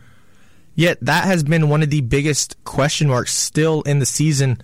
Yet 0.74 0.98
that 1.02 1.24
has 1.24 1.42
been 1.42 1.68
one 1.68 1.82
of 1.82 1.90
the 1.90 2.00
biggest 2.00 2.56
question 2.64 3.08
marks 3.08 3.34
still 3.34 3.82
in 3.82 3.98
the 3.98 4.06
season. 4.06 4.60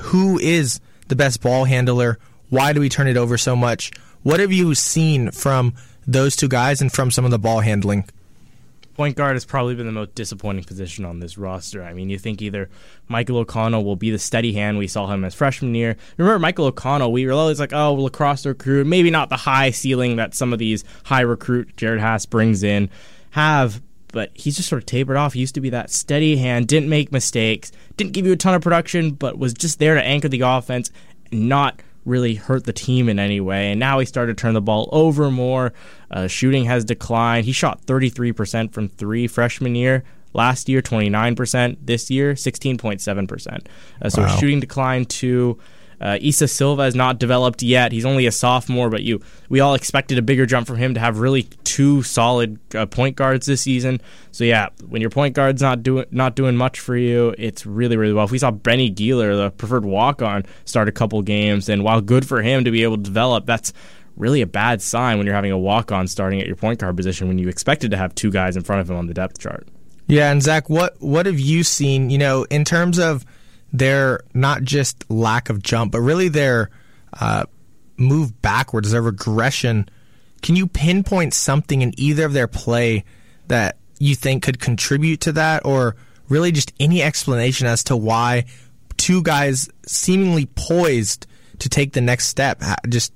Who 0.00 0.38
is 0.38 0.80
the 1.08 1.16
best 1.16 1.40
ball 1.40 1.64
handler? 1.64 2.18
Why 2.50 2.72
do 2.72 2.80
we 2.80 2.88
turn 2.88 3.06
it 3.06 3.16
over 3.16 3.38
so 3.38 3.56
much? 3.56 3.92
What 4.22 4.40
have 4.40 4.52
you 4.52 4.74
seen 4.74 5.30
from 5.30 5.74
those 6.06 6.36
two 6.36 6.48
guys 6.48 6.80
and 6.80 6.92
from 6.92 7.10
some 7.10 7.24
of 7.24 7.30
the 7.30 7.38
ball 7.38 7.60
handling? 7.60 8.08
Point 8.96 9.14
guard 9.14 9.36
has 9.36 9.44
probably 9.44 9.74
been 9.74 9.84
the 9.84 9.92
most 9.92 10.14
disappointing 10.14 10.64
position 10.64 11.04
on 11.04 11.20
this 11.20 11.36
roster. 11.36 11.82
I 11.82 11.92
mean, 11.92 12.08
you 12.08 12.18
think 12.18 12.40
either 12.40 12.70
Michael 13.08 13.36
O'Connell 13.36 13.84
will 13.84 13.94
be 13.94 14.10
the 14.10 14.18
steady 14.18 14.54
hand 14.54 14.78
we 14.78 14.88
saw 14.88 15.06
him 15.06 15.22
as 15.22 15.34
freshman 15.34 15.74
year. 15.74 15.98
Remember 16.16 16.38
Michael 16.38 16.64
O'Connell? 16.64 17.12
We 17.12 17.26
were 17.26 17.32
always 17.32 17.60
like, 17.60 17.74
oh, 17.74 17.92
lacrosse 17.92 18.46
recruit, 18.46 18.86
maybe 18.86 19.10
not 19.10 19.28
the 19.28 19.36
high 19.36 19.70
ceiling 19.70 20.16
that 20.16 20.34
some 20.34 20.50
of 20.54 20.58
these 20.58 20.82
high 21.04 21.20
recruit 21.20 21.76
Jerod 21.76 22.00
Haase 22.00 22.30
brings 22.30 22.62
in 22.62 22.88
have, 23.32 23.82
but 24.12 24.30
he's 24.32 24.56
just 24.56 24.70
sort 24.70 24.82
of 24.82 24.86
tapered 24.86 25.18
off. 25.18 25.34
He 25.34 25.40
used 25.40 25.56
to 25.56 25.60
be 25.60 25.68
that 25.68 25.90
steady 25.90 26.38
hand, 26.38 26.66
didn't 26.66 26.88
make 26.88 27.12
mistakes, 27.12 27.72
didn't 27.98 28.14
give 28.14 28.24
you 28.24 28.32
a 28.32 28.36
ton 28.36 28.54
of 28.54 28.62
production, 28.62 29.10
but 29.10 29.36
was 29.36 29.52
just 29.52 29.78
there 29.78 29.94
to 29.94 30.02
anchor 30.02 30.28
the 30.28 30.40
offense, 30.40 30.90
not 31.30 31.82
really 32.06 32.36
hurt 32.36 32.64
the 32.64 32.72
team 32.72 33.08
in 33.08 33.18
any 33.18 33.40
way. 33.40 33.70
And 33.70 33.78
now 33.80 33.98
he 33.98 34.06
started 34.06 34.36
to 34.36 34.40
turn 34.40 34.54
the 34.54 34.62
ball 34.62 34.88
over 34.92 35.30
more. 35.30 35.72
Uh, 36.10 36.26
shooting 36.28 36.64
has 36.66 36.84
declined. 36.84 37.44
He 37.44 37.52
shot 37.52 37.84
33% 37.86 38.72
from 38.72 38.88
three 38.88 39.26
freshman 39.26 39.74
year. 39.74 40.04
Last 40.32 40.68
year, 40.68 40.80
29%. 40.82 41.76
This 41.82 42.10
year, 42.10 42.34
16.7%. 42.34 43.66
Uh, 44.02 44.08
so 44.10 44.22
Wow. 44.22 44.36
shooting 44.36 44.60
declined 44.60 45.08
to 45.10 45.58
uh, 46.00 46.18
Isa 46.20 46.48
Silva 46.48 46.82
has 46.82 46.94
not 46.94 47.18
developed 47.18 47.62
yet. 47.62 47.92
He's 47.92 48.04
only 48.04 48.26
a 48.26 48.32
sophomore, 48.32 48.90
but 48.90 49.02
you 49.02 49.20
we 49.48 49.60
all 49.60 49.74
expected 49.74 50.18
a 50.18 50.22
bigger 50.22 50.46
jump 50.46 50.66
from 50.66 50.76
him 50.76 50.94
to 50.94 51.00
have 51.00 51.18
really 51.18 51.44
two 51.64 52.02
solid 52.02 52.58
uh, 52.74 52.86
point 52.86 53.16
guards 53.16 53.46
this 53.46 53.62
season. 53.62 54.00
So 54.32 54.44
yeah, 54.44 54.68
when 54.88 55.00
your 55.00 55.10
point 55.10 55.34
guard's 55.34 55.62
not 55.62 55.82
doing 55.82 56.06
not 56.10 56.36
doing 56.36 56.56
much 56.56 56.80
for 56.80 56.96
you, 56.96 57.34
it's 57.38 57.64
really 57.64 57.96
really 57.96 58.12
well. 58.12 58.24
If 58.24 58.30
we 58.30 58.38
saw 58.38 58.50
Benny 58.50 58.90
Gealer, 58.90 59.36
the 59.36 59.50
preferred 59.50 59.84
walk 59.84 60.22
on, 60.22 60.44
start 60.64 60.88
a 60.88 60.92
couple 60.92 61.22
games, 61.22 61.68
and 61.68 61.82
while 61.82 62.00
good 62.00 62.26
for 62.26 62.42
him 62.42 62.64
to 62.64 62.70
be 62.70 62.82
able 62.82 62.96
to 62.96 63.02
develop, 63.02 63.46
that's 63.46 63.72
really 64.16 64.40
a 64.40 64.46
bad 64.46 64.80
sign 64.80 65.18
when 65.18 65.26
you're 65.26 65.34
having 65.34 65.52
a 65.52 65.58
walk 65.58 65.92
on 65.92 66.06
starting 66.06 66.40
at 66.40 66.46
your 66.46 66.56
point 66.56 66.80
guard 66.80 66.96
position 66.96 67.28
when 67.28 67.38
you 67.38 67.48
expected 67.48 67.90
to 67.90 67.96
have 67.96 68.14
two 68.14 68.30
guys 68.30 68.56
in 68.56 68.62
front 68.62 68.80
of 68.80 68.90
him 68.90 68.96
on 68.96 69.06
the 69.06 69.14
depth 69.14 69.38
chart. 69.38 69.68
Yeah, 70.08 70.30
and 70.30 70.42
Zach, 70.42 70.68
what 70.70 71.00
what 71.00 71.26
have 71.26 71.40
you 71.40 71.64
seen? 71.64 72.10
You 72.10 72.18
know, 72.18 72.44
in 72.44 72.64
terms 72.64 72.98
of 72.98 73.24
their 73.72 74.20
not 74.34 74.62
just 74.62 75.08
lack 75.10 75.48
of 75.48 75.62
jump, 75.62 75.92
but 75.92 76.00
really 76.00 76.28
their 76.28 76.70
uh, 77.20 77.44
move 77.96 78.40
backwards, 78.42 78.90
their 78.90 79.02
regression. 79.02 79.88
Can 80.42 80.56
you 80.56 80.66
pinpoint 80.66 81.34
something 81.34 81.82
in 81.82 81.92
either 81.98 82.24
of 82.24 82.32
their 82.32 82.48
play 82.48 83.04
that 83.48 83.76
you 83.98 84.14
think 84.14 84.42
could 84.42 84.60
contribute 84.60 85.20
to 85.22 85.32
that, 85.32 85.64
or 85.64 85.96
really 86.28 86.52
just 86.52 86.72
any 86.78 87.02
explanation 87.02 87.66
as 87.66 87.84
to 87.84 87.96
why 87.96 88.44
two 88.96 89.22
guys 89.22 89.68
seemingly 89.86 90.46
poised 90.46 91.26
to 91.58 91.68
take 91.68 91.92
the 91.92 92.00
next 92.00 92.26
step 92.26 92.62
just 92.88 93.12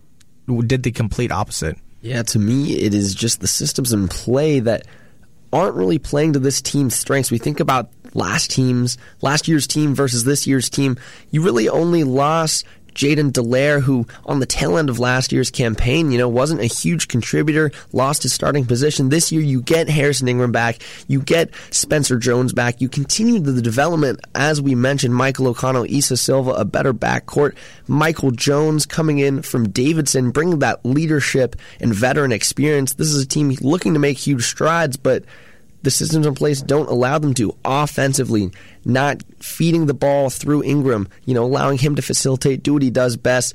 did 0.67 0.83
the 0.83 0.91
complete 0.91 1.31
opposite? 1.31 1.77
Yeah, 2.01 2.23
to 2.23 2.39
me, 2.39 2.73
it 2.79 2.95
is 2.95 3.15
just 3.15 3.41
the 3.41 3.49
systems 3.49 3.93
in 3.93 4.09
play 4.09 4.61
that 4.61 4.87
aren't 5.53 5.75
really 5.75 5.99
playing 5.99 6.33
to 6.33 6.39
this 6.39 6.63
team's 6.63 6.95
strengths. 6.95 7.31
We 7.31 7.39
think 7.39 7.61
about 7.61 7.91
last 8.15 8.51
team's 8.51 8.99
last 9.23 9.49
year's 9.49 9.67
team 9.67 9.95
versus 9.95 10.25
this 10.25 10.47
year's 10.47 10.69
team. 10.69 10.97
You 11.31 11.43
really 11.43 11.69
only 11.69 12.05
lost 12.05 12.65
Jaiden 12.95 13.33
Delaire, 13.33 13.81
who 13.81 14.07
on 14.27 14.41
the 14.41 14.47
tail 14.47 14.77
end 14.77 14.91
of 14.91 14.99
last 14.99 15.33
year's 15.33 15.51
campaign, 15.51 16.11
you 16.11 16.19
know, 16.19 16.29
wasn't 16.29 16.61
a 16.61 16.67
huge 16.67 17.09
contributor, 17.09 17.71
lost 17.93 18.23
his 18.23 18.33
starting 18.33 18.67
position. 18.67 19.09
This 19.09 19.33
year, 19.33 19.43
you 19.43 19.63
get 19.63 19.89
Harrison 19.89 20.29
Ingram 20.29 20.53
back, 20.53 20.79
you 21.09 21.21
get 21.21 21.51
Spencer 21.71 22.19
Jones 22.19 22.53
back, 22.53 22.81
you 22.81 22.89
continue 22.89 23.41
the 23.41 23.63
development, 23.63 24.21
as 24.35 24.61
we 24.61 24.75
mentioned, 24.75 25.15
Michael 25.15 25.49
O'Connell, 25.49 25.87
Isa 25.87 26.17
Silva, 26.17 26.51
a 26.51 26.65
better 26.65 26.93
backcourt, 26.93 27.55
Michael 27.87 28.31
Jones 28.31 28.87
coming 28.87 29.19
in 29.19 29.43
from 29.43 29.71
Davidson, 29.71 30.31
bringing 30.31 30.59
that 30.61 30.85
leadership 30.85 31.57
and 31.81 31.95
veteran 31.95 32.33
experience. 32.33 32.95
This 32.95 33.09
is 33.09 33.23
a 33.23 33.27
team 33.27 33.51
looking 33.61 33.95
to 33.95 33.99
make 33.99 34.19
huge 34.19 34.45
strides, 34.45 34.97
but 34.97 35.25
the 35.83 35.91
systems 35.91 36.27
in 36.27 36.35
place 36.35 36.61
don't 36.61 36.89
allow 36.89 37.19
them 37.19 37.35
to 37.35 37.57
offensively, 37.65 38.51
not 38.85 39.23
feeding 39.41 39.87
the 39.87 39.95
ball 39.95 40.31
through 40.31 40.63
Ingram, 40.63 41.09
you 41.25 41.35
know, 41.35 41.45
allowing 41.45 41.79
him 41.79 41.97
to 41.97 42.03
facilitate, 42.03 42.63
do 42.63 42.75
what 42.75 42.83
he 42.83 42.91
does 42.91 43.17
best, 43.17 43.55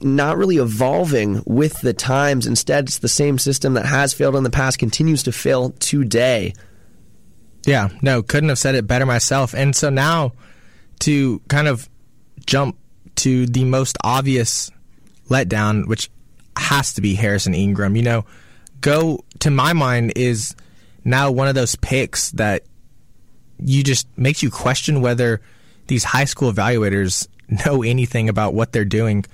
not 0.00 0.38
really 0.38 0.58
evolving 0.58 1.42
with 1.46 1.80
the 1.80 1.92
times. 1.92 2.46
Instead, 2.46 2.84
it's 2.84 2.98
the 2.98 3.08
same 3.08 3.38
system 3.38 3.74
that 3.74 3.86
has 3.86 4.12
failed 4.12 4.36
in 4.36 4.44
the 4.44 4.50
past, 4.50 4.78
continues 4.78 5.22
to 5.24 5.32
fail 5.32 5.70
today. 5.80 6.54
Yeah, 7.66 7.88
no, 8.02 8.22
couldn't 8.22 8.48
have 8.50 8.58
said 8.58 8.74
it 8.74 8.86
better 8.86 9.06
myself. 9.06 9.54
And 9.54 9.74
so 9.74 9.90
now 9.90 10.32
to 11.00 11.40
kind 11.48 11.68
of 11.68 11.88
jump 12.46 12.78
to 13.16 13.46
the 13.46 13.64
most 13.64 13.98
obvious 14.04 14.70
letdown, 15.28 15.88
which 15.88 16.10
has 16.56 16.94
to 16.94 17.00
be 17.00 17.14
Harrison 17.14 17.54
Ingram. 17.54 17.96
You 17.96 18.02
know, 18.02 18.24
go 18.80 19.24
to 19.40 19.50
my 19.50 19.72
mind 19.72 20.12
is 20.16 20.54
now 21.04 21.30
one 21.30 21.48
of 21.48 21.54
those 21.54 21.76
picks 21.76 22.30
that 22.32 22.64
you 23.58 23.82
just 23.82 24.06
makes 24.16 24.42
you 24.42 24.50
question 24.50 25.00
whether 25.00 25.40
these 25.86 26.04
high 26.04 26.24
school 26.24 26.52
evaluators 26.52 27.26
know 27.66 27.82
anything 27.82 28.28
about 28.28 28.54
what 28.54 28.72
they're 28.72 28.84
doing. 28.84 29.24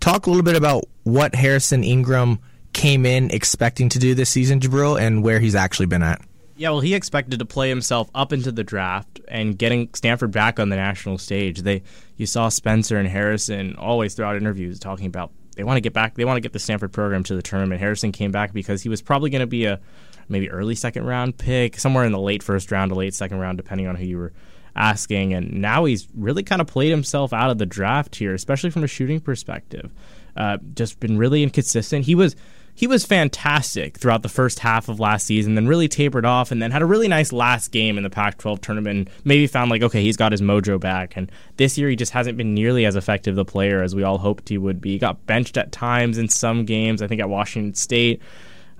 Talk 0.00 0.26
a 0.26 0.30
little 0.30 0.44
bit 0.44 0.56
about 0.56 0.84
what 1.04 1.34
Harrison 1.34 1.84
Ingram 1.84 2.38
came 2.72 3.04
in 3.04 3.30
expecting 3.30 3.88
to 3.90 3.98
do 3.98 4.14
this 4.14 4.30
season, 4.30 4.60
Jibriel, 4.60 5.00
and 5.00 5.22
where 5.22 5.40
he's 5.40 5.54
actually 5.54 5.86
been 5.86 6.02
at. 6.02 6.20
Yeah, 6.56 6.70
well, 6.70 6.80
he 6.80 6.94
expected 6.94 7.38
to 7.38 7.44
play 7.44 7.68
himself 7.68 8.10
up 8.14 8.32
into 8.32 8.50
the 8.50 8.64
draft 8.64 9.20
and 9.28 9.56
getting 9.56 9.90
Stanford 9.94 10.32
back 10.32 10.58
on 10.58 10.70
the 10.70 10.76
national 10.76 11.18
stage. 11.18 11.62
They, 11.62 11.82
you 12.16 12.26
saw 12.26 12.48
Spencer 12.48 12.96
and 12.96 13.08
Harrison 13.08 13.76
always 13.76 14.14
throughout 14.14 14.36
interviews 14.36 14.80
talking 14.80 15.06
about 15.06 15.30
they 15.54 15.64
want 15.64 15.76
to 15.76 15.80
get 15.80 15.92
back, 15.92 16.14
they 16.14 16.24
want 16.24 16.36
to 16.36 16.40
get 16.40 16.52
the 16.52 16.58
Stanford 16.58 16.92
program 16.92 17.24
to 17.24 17.34
the 17.34 17.42
tournament. 17.42 17.80
Harrison 17.80 18.12
came 18.12 18.30
back 18.30 18.52
because 18.52 18.82
he 18.82 18.88
was 18.88 19.02
probably 19.02 19.28
going 19.30 19.40
to 19.40 19.46
be 19.46 19.64
a 19.64 19.80
maybe 20.28 20.50
early 20.50 20.74
second 20.74 21.04
round 21.04 21.38
pick, 21.38 21.78
somewhere 21.78 22.04
in 22.04 22.12
the 22.12 22.20
late 22.20 22.42
first 22.42 22.70
round 22.70 22.90
to 22.90 22.94
late 22.94 23.14
second 23.14 23.38
round, 23.38 23.58
depending 23.58 23.86
on 23.86 23.96
who 23.96 24.04
you 24.04 24.18
were 24.18 24.32
asking. 24.76 25.34
And 25.34 25.60
now 25.60 25.84
he's 25.84 26.08
really 26.14 26.42
kind 26.42 26.60
of 26.60 26.66
played 26.66 26.90
himself 26.90 27.32
out 27.32 27.50
of 27.50 27.58
the 27.58 27.66
draft 27.66 28.16
here, 28.16 28.34
especially 28.34 28.70
from 28.70 28.84
a 28.84 28.88
shooting 28.88 29.20
perspective. 29.20 29.90
Uh, 30.36 30.58
just 30.74 31.00
been 31.00 31.18
really 31.18 31.42
inconsistent. 31.42 32.04
He 32.04 32.14
was 32.14 32.36
he 32.78 32.86
was 32.86 33.04
fantastic 33.04 33.98
throughout 33.98 34.22
the 34.22 34.28
first 34.28 34.60
half 34.60 34.88
of 34.88 35.00
last 35.00 35.26
season, 35.26 35.56
then 35.56 35.66
really 35.66 35.88
tapered 35.88 36.24
off, 36.24 36.52
and 36.52 36.62
then 36.62 36.70
had 36.70 36.80
a 36.80 36.86
really 36.86 37.08
nice 37.08 37.32
last 37.32 37.72
game 37.72 37.96
in 37.96 38.04
the 38.04 38.10
Pac-12 38.10 38.60
tournament. 38.60 38.96
And 39.08 39.10
maybe 39.24 39.48
found 39.48 39.68
like, 39.68 39.82
okay, 39.82 40.00
he's 40.00 40.16
got 40.16 40.30
his 40.30 40.40
mojo 40.40 40.78
back. 40.78 41.16
And 41.16 41.28
this 41.56 41.76
year, 41.76 41.88
he 41.88 41.96
just 41.96 42.12
hasn't 42.12 42.38
been 42.38 42.54
nearly 42.54 42.86
as 42.86 42.94
effective 42.94 43.34
the 43.34 43.44
player 43.44 43.82
as 43.82 43.96
we 43.96 44.04
all 44.04 44.18
hoped 44.18 44.48
he 44.48 44.58
would 44.58 44.80
be. 44.80 44.92
He 44.92 44.98
got 45.00 45.26
benched 45.26 45.56
at 45.56 45.72
times 45.72 46.18
in 46.18 46.28
some 46.28 46.64
games. 46.64 47.02
I 47.02 47.08
think 47.08 47.20
at 47.20 47.28
Washington 47.28 47.74
State. 47.74 48.22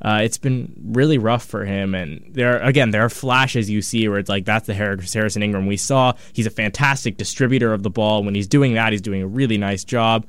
Uh, 0.01 0.21
it's 0.23 0.39
been 0.39 0.73
really 0.93 1.19
rough 1.19 1.45
for 1.45 1.65
him, 1.65 1.95
and 1.95 2.25
there 2.33 2.59
again 2.63 2.91
there 2.91 3.05
are 3.05 3.09
flashes 3.09 3.69
you 3.69 3.83
see 3.83 4.09
where 4.09 4.19
it's 4.19 4.29
like 4.29 4.45
that's 4.45 4.67
the 4.67 4.75
Harrison 4.75 5.43
Ingram 5.43 5.67
we 5.67 5.77
saw. 5.77 6.13
He's 6.33 6.47
a 6.47 6.51
fantastic 6.51 7.17
distributor 7.17 7.73
of 7.73 7.83
the 7.83 7.91
ball. 7.91 8.23
When 8.23 8.35
he's 8.35 8.47
doing 8.47 8.75
that, 8.75 8.93
he's 8.93 9.03
doing 9.03 9.23
a 9.23 9.27
really 9.27 9.59
nice 9.59 9.83
job. 9.85 10.27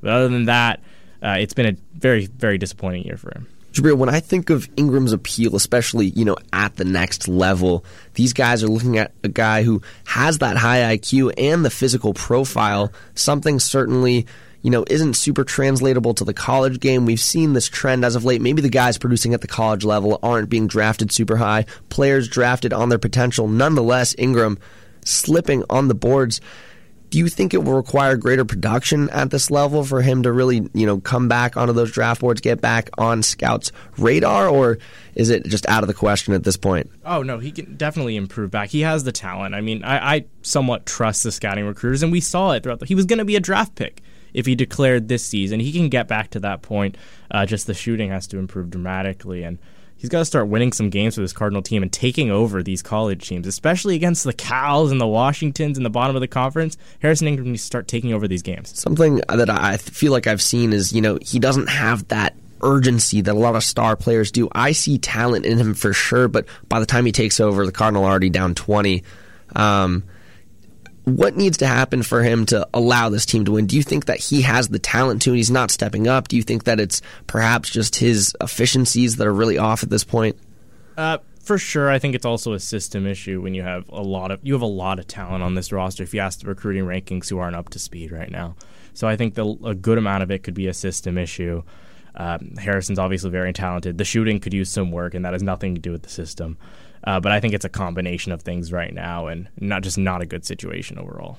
But 0.00 0.10
other 0.10 0.28
than 0.28 0.46
that, 0.46 0.80
uh, 1.22 1.36
it's 1.38 1.54
been 1.54 1.66
a 1.66 1.76
very 1.96 2.26
very 2.26 2.58
disappointing 2.58 3.04
year 3.04 3.16
for 3.16 3.30
him. 3.32 3.46
Jibriel, 3.72 3.98
when 3.98 4.08
I 4.08 4.20
think 4.20 4.50
of 4.50 4.68
Ingram's 4.76 5.12
appeal, 5.12 5.56
especially 5.56 6.06
you 6.06 6.24
know 6.24 6.36
at 6.52 6.76
the 6.76 6.84
next 6.84 7.28
level, 7.28 7.84
these 8.14 8.32
guys 8.32 8.64
are 8.64 8.68
looking 8.68 8.98
at 8.98 9.12
a 9.22 9.28
guy 9.28 9.62
who 9.62 9.80
has 10.06 10.38
that 10.38 10.56
high 10.56 10.96
IQ 10.96 11.32
and 11.38 11.64
the 11.64 11.70
physical 11.70 12.14
profile. 12.14 12.92
Something 13.14 13.60
certainly 13.60 14.26
you 14.64 14.70
know 14.70 14.84
isn't 14.88 15.14
super 15.14 15.44
translatable 15.44 16.14
to 16.14 16.24
the 16.24 16.34
college 16.34 16.80
game. 16.80 17.04
We've 17.04 17.20
seen 17.20 17.52
this 17.52 17.68
trend 17.68 18.04
as 18.04 18.16
of 18.16 18.24
late. 18.24 18.40
Maybe 18.40 18.62
the 18.62 18.70
guys 18.70 18.98
producing 18.98 19.34
at 19.34 19.42
the 19.42 19.46
college 19.46 19.84
level 19.84 20.18
aren't 20.22 20.48
being 20.48 20.66
drafted 20.66 21.12
super 21.12 21.36
high. 21.36 21.66
Players 21.90 22.28
drafted 22.28 22.72
on 22.72 22.88
their 22.88 22.98
potential. 22.98 23.46
Nonetheless, 23.46 24.16
Ingram 24.18 24.58
slipping 25.04 25.64
on 25.68 25.88
the 25.88 25.94
boards. 25.94 26.40
Do 27.10 27.18
you 27.18 27.28
think 27.28 27.52
it 27.52 27.58
will 27.58 27.74
require 27.74 28.16
greater 28.16 28.44
production 28.44 29.10
at 29.10 29.30
this 29.30 29.50
level 29.50 29.84
for 29.84 30.00
him 30.00 30.22
to 30.24 30.32
really, 30.32 30.68
you 30.72 30.86
know, 30.86 30.98
come 30.98 31.28
back 31.28 31.56
onto 31.56 31.72
those 31.72 31.92
draft 31.92 32.22
boards, 32.22 32.40
get 32.40 32.60
back 32.60 32.88
on 32.96 33.22
scouts' 33.22 33.70
radar, 33.98 34.48
or 34.48 34.78
is 35.14 35.28
it 35.28 35.44
just 35.44 35.68
out 35.68 35.84
of 35.84 35.88
the 35.88 35.94
question 35.94 36.32
at 36.32 36.42
this 36.42 36.56
point? 36.56 36.90
Oh 37.04 37.22
no, 37.22 37.38
he 37.38 37.52
can 37.52 37.76
definitely 37.76 38.16
improve 38.16 38.50
back. 38.50 38.70
He 38.70 38.80
has 38.80 39.04
the 39.04 39.12
talent. 39.12 39.54
I 39.54 39.60
mean, 39.60 39.84
I, 39.84 40.14
I 40.14 40.24
somewhat 40.40 40.86
trust 40.86 41.22
the 41.22 41.30
scouting 41.30 41.66
recruiters, 41.66 42.02
and 42.02 42.10
we 42.10 42.20
saw 42.20 42.52
it 42.52 42.62
throughout. 42.62 42.80
The, 42.80 42.86
he 42.86 42.94
was 42.94 43.04
going 43.04 43.18
to 43.18 43.26
be 43.26 43.36
a 43.36 43.40
draft 43.40 43.74
pick 43.74 44.02
if 44.34 44.44
he 44.44 44.54
declared 44.54 45.08
this 45.08 45.24
season. 45.24 45.60
He 45.60 45.72
can 45.72 45.88
get 45.88 46.08
back 46.08 46.30
to 46.30 46.40
that 46.40 46.60
point. 46.60 46.98
Uh, 47.30 47.46
just 47.46 47.66
the 47.66 47.74
shooting 47.74 48.10
has 48.10 48.26
to 48.28 48.38
improve 48.38 48.70
dramatically, 48.70 49.44
and 49.44 49.58
he's 49.96 50.10
got 50.10 50.18
to 50.18 50.24
start 50.24 50.48
winning 50.48 50.72
some 50.72 50.90
games 50.90 51.14
for 51.14 51.22
this 51.22 51.32
Cardinal 51.32 51.62
team 51.62 51.82
and 51.82 51.92
taking 51.92 52.30
over 52.30 52.62
these 52.62 52.82
college 52.82 53.26
teams, 53.26 53.46
especially 53.46 53.94
against 53.94 54.24
the 54.24 54.34
Cals 54.34 54.90
and 54.90 55.00
the 55.00 55.06
Washingtons 55.06 55.78
in 55.78 55.84
the 55.84 55.90
bottom 55.90 56.16
of 56.16 56.20
the 56.20 56.28
conference. 56.28 56.76
Harrison 57.00 57.28
Ingram 57.28 57.52
needs 57.52 57.62
to 57.62 57.66
start 57.66 57.88
taking 57.88 58.12
over 58.12 58.28
these 58.28 58.42
games. 58.42 58.78
Something 58.78 59.22
that 59.28 59.48
I 59.48 59.78
feel 59.78 60.12
like 60.12 60.26
I've 60.26 60.42
seen 60.42 60.72
is, 60.72 60.92
you 60.92 61.00
know, 61.00 61.18
he 61.22 61.38
doesn't 61.38 61.68
have 61.68 62.06
that 62.08 62.34
urgency 62.62 63.20
that 63.20 63.34
a 63.34 63.38
lot 63.38 63.54
of 63.54 63.62
star 63.62 63.94
players 63.94 64.32
do. 64.32 64.48
I 64.52 64.72
see 64.72 64.98
talent 64.98 65.46
in 65.46 65.58
him 65.58 65.74
for 65.74 65.92
sure, 65.92 66.28
but 66.28 66.46
by 66.68 66.80
the 66.80 66.86
time 66.86 67.06
he 67.06 67.12
takes 67.12 67.38
over, 67.38 67.64
the 67.64 67.72
Cardinal 67.72 68.04
are 68.04 68.10
already 68.10 68.30
down 68.30 68.54
20. 68.54 69.04
Um, 69.54 70.04
what 71.04 71.36
needs 71.36 71.58
to 71.58 71.66
happen 71.66 72.02
for 72.02 72.22
him 72.22 72.46
to 72.46 72.66
allow 72.72 73.08
this 73.08 73.26
team 73.26 73.44
to 73.44 73.52
win? 73.52 73.66
Do 73.66 73.76
you 73.76 73.82
think 73.82 74.06
that 74.06 74.18
he 74.18 74.42
has 74.42 74.68
the 74.68 74.78
talent 74.78 75.22
to 75.22 75.30
and 75.30 75.36
he's 75.36 75.50
not 75.50 75.70
stepping 75.70 76.08
up? 76.08 76.28
Do 76.28 76.36
you 76.36 76.42
think 76.42 76.64
that 76.64 76.80
it's 76.80 77.02
perhaps 77.26 77.70
just 77.70 77.96
his 77.96 78.34
efficiencies 78.40 79.16
that 79.16 79.26
are 79.26 79.32
really 79.32 79.58
off 79.58 79.82
at 79.82 79.90
this 79.90 80.04
point? 80.04 80.36
Uh, 80.96 81.18
for 81.40 81.58
sure, 81.58 81.90
I 81.90 81.98
think 81.98 82.14
it's 82.14 82.24
also 82.24 82.54
a 82.54 82.60
system 82.60 83.06
issue 83.06 83.42
when 83.42 83.54
you 83.54 83.62
have 83.62 83.88
a 83.90 84.00
lot 84.00 84.30
of 84.30 84.40
you 84.42 84.54
have 84.54 84.62
a 84.62 84.66
lot 84.66 84.98
of 84.98 85.06
talent 85.06 85.42
on 85.42 85.54
this 85.54 85.72
roster. 85.72 86.02
If 86.02 86.14
you 86.14 86.20
ask 86.20 86.40
the 86.40 86.46
recruiting 86.46 86.84
rankings, 86.84 87.28
who 87.28 87.38
aren't 87.38 87.56
up 87.56 87.68
to 87.70 87.78
speed 87.78 88.10
right 88.10 88.30
now, 88.30 88.56
so 88.94 89.06
I 89.06 89.16
think 89.16 89.34
the, 89.34 89.46
a 89.64 89.74
good 89.74 89.98
amount 89.98 90.22
of 90.22 90.30
it 90.30 90.42
could 90.42 90.54
be 90.54 90.68
a 90.68 90.74
system 90.74 91.18
issue. 91.18 91.62
Um, 92.16 92.54
Harrison's 92.56 92.98
obviously 92.98 93.30
very 93.30 93.52
talented. 93.52 93.98
The 93.98 94.04
shooting 94.04 94.40
could 94.40 94.54
use 94.54 94.70
some 94.70 94.90
work, 94.90 95.14
and 95.14 95.24
that 95.24 95.32
has 95.32 95.42
nothing 95.42 95.74
to 95.74 95.80
do 95.80 95.92
with 95.92 96.02
the 96.02 96.08
system. 96.08 96.56
Uh, 97.06 97.20
but 97.20 97.32
I 97.32 97.40
think 97.40 97.54
it's 97.54 97.64
a 97.64 97.70
combination 97.70 98.32
of 98.32 98.42
things 98.42 98.72
right 98.72 98.92
now, 98.92 99.26
and 99.26 99.48
not 99.60 99.82
just 99.82 99.98
not 99.98 100.22
a 100.22 100.26
good 100.26 100.44
situation 100.44 100.98
overall. 100.98 101.38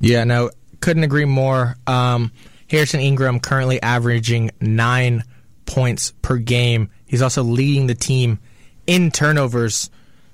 Yeah, 0.00 0.24
no, 0.24 0.50
couldn't 0.80 1.04
agree 1.04 1.26
more. 1.26 1.76
Um, 1.86 2.32
Harrison 2.68 3.00
Ingram 3.00 3.38
currently 3.38 3.80
averaging 3.82 4.50
nine 4.60 5.24
points 5.66 6.12
per 6.22 6.38
game. 6.38 6.90
He's 7.06 7.22
also 7.22 7.42
leading 7.42 7.86
the 7.86 7.94
team 7.94 8.38
in 8.86 9.10
turnovers 9.10 9.90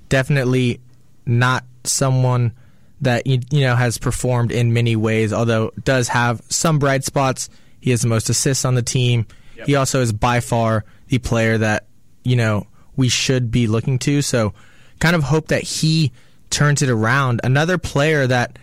definitely 0.09 0.81
not 1.25 1.63
someone 1.83 2.53
that 3.01 3.25
you, 3.27 3.39
you 3.51 3.61
know 3.61 3.75
has 3.75 3.97
performed 3.97 4.51
in 4.51 4.73
many 4.73 4.95
ways, 4.95 5.31
although 5.31 5.71
does 5.83 6.09
have 6.09 6.41
some 6.49 6.79
bright 6.79 7.03
spots. 7.03 7.49
He 7.79 7.91
has 7.91 8.01
the 8.01 8.07
most 8.07 8.29
assists 8.29 8.65
on 8.65 8.75
the 8.75 8.81
team. 8.81 9.25
Yep. 9.57 9.67
He 9.67 9.75
also 9.75 10.01
is 10.01 10.11
by 10.11 10.41
far 10.41 10.83
the 11.07 11.19
player 11.19 11.57
that 11.57 11.87
you 12.23 12.35
know 12.35 12.67
we 12.95 13.07
should 13.07 13.51
be 13.51 13.67
looking 13.67 13.99
to. 13.99 14.21
So, 14.21 14.53
kind 14.99 15.15
of 15.15 15.23
hope 15.23 15.47
that 15.47 15.63
he 15.63 16.11
turns 16.49 16.81
it 16.81 16.89
around. 16.89 17.41
Another 17.43 17.77
player 17.77 18.27
that 18.27 18.57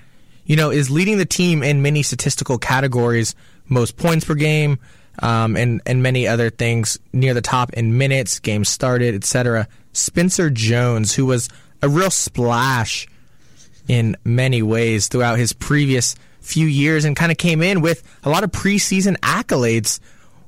you 0.44 0.56
know 0.56 0.70
is 0.70 0.90
leading 0.90 1.18
the 1.18 1.26
team 1.26 1.62
in 1.62 1.82
many 1.82 2.02
statistical 2.02 2.58
categories, 2.58 3.34
most 3.68 3.96
points 3.96 4.24
per 4.24 4.34
game, 4.34 4.78
um, 5.20 5.56
and 5.56 5.80
and 5.86 6.02
many 6.02 6.26
other 6.26 6.50
things 6.50 6.98
near 7.12 7.34
the 7.34 7.40
top 7.40 7.72
in 7.72 7.98
minutes, 7.98 8.38
games 8.38 8.68
started, 8.68 9.14
etc. 9.14 9.68
Spencer 9.92 10.50
Jones, 10.50 11.14
who 11.14 11.26
was 11.26 11.48
a 11.82 11.88
real 11.88 12.10
splash 12.10 13.06
in 13.88 14.16
many 14.24 14.62
ways 14.62 15.08
throughout 15.08 15.38
his 15.38 15.52
previous 15.52 16.16
few 16.40 16.66
years 16.66 17.04
and 17.04 17.16
kind 17.16 17.32
of 17.32 17.38
came 17.38 17.62
in 17.62 17.80
with 17.80 18.02
a 18.24 18.30
lot 18.30 18.44
of 18.44 18.50
preseason 18.50 19.16
accolades. 19.18 20.00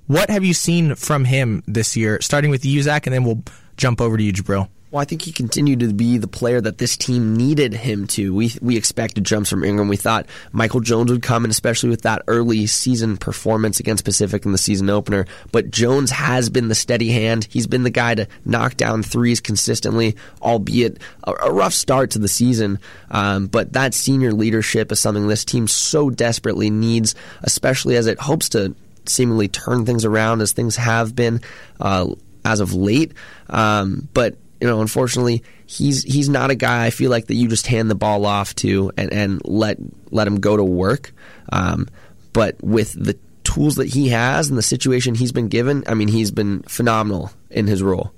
What 0.06 0.30
have 0.30 0.44
you 0.44 0.54
seen 0.54 0.94
from 0.94 1.24
him 1.24 1.62
this 1.66 1.96
year, 1.96 2.20
starting 2.20 2.50
with 2.50 2.64
you, 2.64 2.82
Zach, 2.82 3.06
and 3.06 3.12
then 3.14 3.24
we'll 3.24 3.42
jump 3.76 4.00
over 4.00 4.16
to 4.16 4.22
you, 4.22 4.32
Jibriel? 4.32 4.68
Well, 4.90 5.02
I 5.02 5.04
think 5.04 5.20
he 5.20 5.32
continued 5.32 5.80
to 5.80 5.92
be 5.92 6.16
the 6.16 6.26
player 6.26 6.62
that 6.62 6.78
this 6.78 6.96
team 6.96 7.36
needed 7.36 7.74
him 7.74 8.06
to. 8.08 8.34
We 8.34 8.52
we 8.62 8.78
expected 8.78 9.24
jumps 9.24 9.50
from 9.50 9.62
Ingram. 9.62 9.88
We 9.88 9.96
thought 9.96 10.24
Michael 10.50 10.80
Jones 10.80 11.10
would 11.10 11.22
come, 11.22 11.44
and 11.44 11.50
especially 11.50 11.90
with 11.90 12.02
that 12.02 12.22
early 12.26 12.66
season 12.66 13.18
performance 13.18 13.80
against 13.80 14.06
Pacific 14.06 14.46
in 14.46 14.52
the 14.52 14.58
season 14.58 14.88
opener. 14.88 15.26
But 15.52 15.70
Jones 15.70 16.10
has 16.12 16.48
been 16.48 16.68
the 16.68 16.74
steady 16.74 17.10
hand. 17.10 17.46
He's 17.50 17.66
been 17.66 17.82
the 17.82 17.90
guy 17.90 18.14
to 18.14 18.28
knock 18.46 18.78
down 18.78 19.02
threes 19.02 19.40
consistently, 19.40 20.16
albeit 20.40 21.02
a, 21.24 21.32
a 21.32 21.52
rough 21.52 21.74
start 21.74 22.12
to 22.12 22.18
the 22.18 22.28
season. 22.28 22.78
Um, 23.10 23.46
but 23.46 23.74
that 23.74 23.92
senior 23.92 24.32
leadership 24.32 24.90
is 24.90 25.00
something 25.00 25.28
this 25.28 25.44
team 25.44 25.68
so 25.68 26.08
desperately 26.08 26.70
needs, 26.70 27.14
especially 27.42 27.96
as 27.96 28.06
it 28.06 28.18
hopes 28.18 28.48
to 28.50 28.74
seemingly 29.04 29.48
turn 29.48 29.84
things 29.84 30.06
around 30.06 30.40
as 30.40 30.52
things 30.52 30.76
have 30.76 31.14
been 31.14 31.42
uh, 31.78 32.08
as 32.42 32.60
of 32.60 32.72
late. 32.72 33.12
Um, 33.50 34.08
but 34.14 34.36
you 34.60 34.66
know, 34.66 34.80
unfortunately, 34.80 35.42
he's 35.66 36.02
he's 36.02 36.28
not 36.28 36.50
a 36.50 36.54
guy 36.54 36.86
I 36.86 36.90
feel 36.90 37.10
like 37.10 37.26
that 37.26 37.34
you 37.34 37.48
just 37.48 37.66
hand 37.66 37.90
the 37.90 37.94
ball 37.94 38.26
off 38.26 38.54
to 38.56 38.92
and, 38.96 39.12
and 39.12 39.42
let 39.44 39.78
let 40.10 40.26
him 40.26 40.40
go 40.40 40.56
to 40.56 40.64
work. 40.64 41.12
Um, 41.52 41.88
but 42.32 42.56
with 42.62 42.92
the 42.92 43.18
tools 43.44 43.76
that 43.76 43.86
he 43.86 44.08
has 44.08 44.48
and 44.48 44.58
the 44.58 44.62
situation 44.62 45.14
he's 45.14 45.32
been 45.32 45.48
given, 45.48 45.84
I 45.86 45.94
mean, 45.94 46.08
he's 46.08 46.30
been 46.30 46.62
phenomenal 46.64 47.30
in 47.50 47.66
his 47.66 47.82
role. 47.82 48.12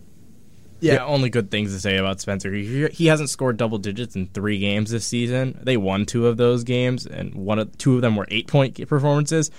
Yeah, 0.80 0.94
yeah, 0.94 1.04
only 1.04 1.28
good 1.28 1.50
things 1.50 1.74
to 1.74 1.80
say 1.80 1.98
about 1.98 2.20
Spencer. 2.20 2.50
He, 2.52 2.88
he 2.88 3.06
hasn't 3.06 3.28
scored 3.28 3.58
double 3.58 3.76
digits 3.76 4.16
in 4.16 4.28
three 4.28 4.58
games 4.58 4.90
this 4.90 5.06
season. 5.06 5.60
They 5.62 5.76
won 5.76 6.06
two 6.06 6.26
of 6.26 6.38
those 6.38 6.64
games, 6.64 7.04
and 7.04 7.34
one 7.34 7.58
of 7.58 7.76
two 7.76 7.96
of 7.96 8.02
them 8.02 8.16
were 8.16 8.26
eight 8.30 8.46
point 8.46 8.88
performances. 8.88 9.50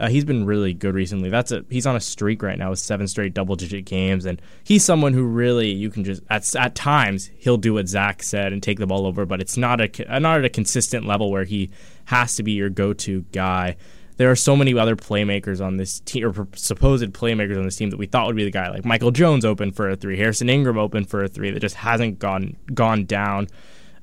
Uh, 0.00 0.08
he's 0.08 0.24
been 0.24 0.44
really 0.44 0.72
good 0.72 0.94
recently. 0.94 1.28
That's 1.28 1.50
a 1.50 1.64
he's 1.68 1.86
on 1.86 1.96
a 1.96 2.00
streak 2.00 2.42
right 2.42 2.58
now 2.58 2.70
with 2.70 2.78
seven 2.78 3.08
straight 3.08 3.34
double 3.34 3.56
digit 3.56 3.84
games, 3.84 4.26
and 4.26 4.40
he's 4.62 4.84
someone 4.84 5.12
who 5.12 5.24
really 5.24 5.70
you 5.70 5.90
can 5.90 6.04
just 6.04 6.22
at 6.30 6.54
at 6.54 6.74
times 6.74 7.30
he'll 7.36 7.56
do 7.56 7.74
what 7.74 7.88
Zach 7.88 8.22
said 8.22 8.52
and 8.52 8.62
take 8.62 8.78
the 8.78 8.86
ball 8.86 9.06
over, 9.06 9.26
but 9.26 9.40
it's 9.40 9.56
not 9.56 9.80
a 9.80 10.20
not 10.20 10.38
at 10.38 10.44
a 10.44 10.50
consistent 10.50 11.06
level 11.06 11.30
where 11.30 11.44
he 11.44 11.70
has 12.06 12.36
to 12.36 12.42
be 12.42 12.52
your 12.52 12.70
go 12.70 12.92
to 12.92 13.22
guy. 13.32 13.76
There 14.18 14.30
are 14.30 14.36
so 14.36 14.56
many 14.56 14.76
other 14.76 14.96
playmakers 14.96 15.64
on 15.64 15.76
this 15.76 16.00
team, 16.00 16.26
or 16.26 16.48
supposed 16.56 17.04
playmakers 17.12 17.56
on 17.56 17.64
this 17.64 17.76
team 17.76 17.90
that 17.90 17.98
we 17.98 18.06
thought 18.06 18.26
would 18.26 18.34
be 18.34 18.44
the 18.44 18.50
guy, 18.50 18.68
like 18.68 18.84
Michael 18.84 19.12
Jones 19.12 19.44
open 19.44 19.70
for 19.70 19.88
a 19.90 19.96
three, 19.96 20.16
Harrison 20.16 20.48
Ingram 20.48 20.76
open 20.76 21.04
for 21.04 21.22
a 21.22 21.28
three, 21.28 21.52
that 21.52 21.60
just 21.60 21.76
hasn't 21.76 22.18
gone 22.18 22.56
gone 22.74 23.04
down. 23.04 23.48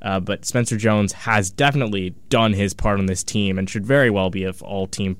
Uh, 0.02 0.20
but 0.20 0.46
Spencer 0.46 0.78
Jones 0.78 1.14
has 1.14 1.50
definitely 1.50 2.12
done 2.30 2.54
his 2.54 2.74
part 2.74 3.00
on 3.00 3.06
this 3.06 3.24
team 3.24 3.58
and 3.58 3.70
should 3.70 3.86
very 3.86 4.10
well 4.10 4.30
be 4.30 4.44
a 4.44 4.52
all 4.62 4.88
team 4.88 5.18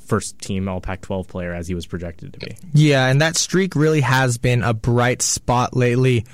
first 0.00 0.38
team 0.38 0.68
all 0.68 0.80
Pac 0.80 1.00
12 1.00 1.26
player 1.26 1.52
as 1.52 1.68
he 1.68 1.74
was 1.74 1.86
projected 1.86 2.32
to 2.34 2.38
be. 2.38 2.56
Yeah, 2.72 3.06
and 3.06 3.20
that 3.20 3.36
streak 3.36 3.74
really 3.74 4.00
has 4.00 4.38
been 4.38 4.62
a 4.62 4.74
bright 4.74 5.22
spot 5.22 5.76
lately. 5.76 6.24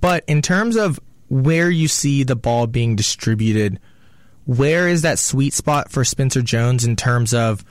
But 0.00 0.24
in 0.26 0.42
terms 0.42 0.76
of 0.76 1.00
where 1.28 1.70
you 1.70 1.88
see 1.88 2.22
the 2.24 2.36
ball 2.36 2.66
being 2.66 2.96
distributed, 2.96 3.78
where 4.46 4.88
is 4.88 5.02
that 5.02 5.18
sweet 5.18 5.54
spot 5.54 5.90
for 5.90 6.04
Spencer 6.04 6.42
Jones 6.42 6.84
in 6.84 6.96
terms 6.96 7.34
of, 7.34 7.64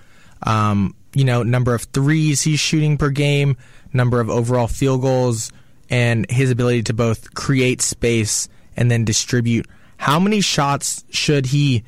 um, 0.44 0.96
you 1.14 1.26
know, 1.26 1.44
number 1.44 1.74
of 1.74 1.84
threes 1.84 2.42
he's 2.42 2.60
shooting 2.60 2.98
per 2.98 3.10
game, 3.10 3.58
number 3.92 4.20
of 4.20 4.30
overall 4.30 4.68
field 4.68 5.02
goals, 5.02 5.52
and 5.90 6.30
his 6.30 6.52
ability 6.52 6.84
to 6.84 6.94
both 6.94 7.34
create 7.34 7.82
space 7.82 8.48
and 8.80 8.90
then 8.90 9.06
distribute. 9.06 9.68
How 9.98 10.20
many 10.20 10.42
shots 10.42 11.04
should 11.12 11.46
he 11.46 11.84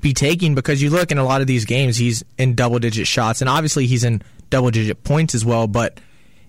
be 0.00 0.12
taking? 0.12 0.54
Because 0.54 0.82
you 0.82 0.90
look 0.90 1.12
in 1.12 1.16
a 1.16 1.24
lot 1.24 1.40
of 1.40 1.46
these 1.46 1.64
games, 1.64 1.96
he's 1.96 2.22
in 2.36 2.54
double 2.54 2.80
digit 2.80 3.06
shots, 3.06 3.40
and 3.40 3.48
obviously 3.48 3.86
he's 3.86 4.04
in 4.04 4.20
double 4.50 4.70
digit 4.70 5.04
points 5.04 5.34
as 5.34 5.44
well. 5.44 5.68
But 5.68 6.00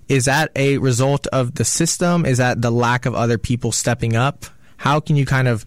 is 0.10 0.25
that 0.25 0.51
a 0.56 0.79
result 0.79 1.27
of 1.27 1.53
the 1.53 1.63
system? 1.63 2.25
Is 2.25 2.39
that 2.39 2.62
the 2.62 2.71
lack 2.71 3.06
of 3.06 3.13
other 3.13 3.38
people 3.38 3.71
stepping 3.71 4.15
up? 4.15 4.45
How 4.77 4.99
can 4.99 5.15
you 5.15 5.25
kind 5.25 5.47
of 5.47 5.65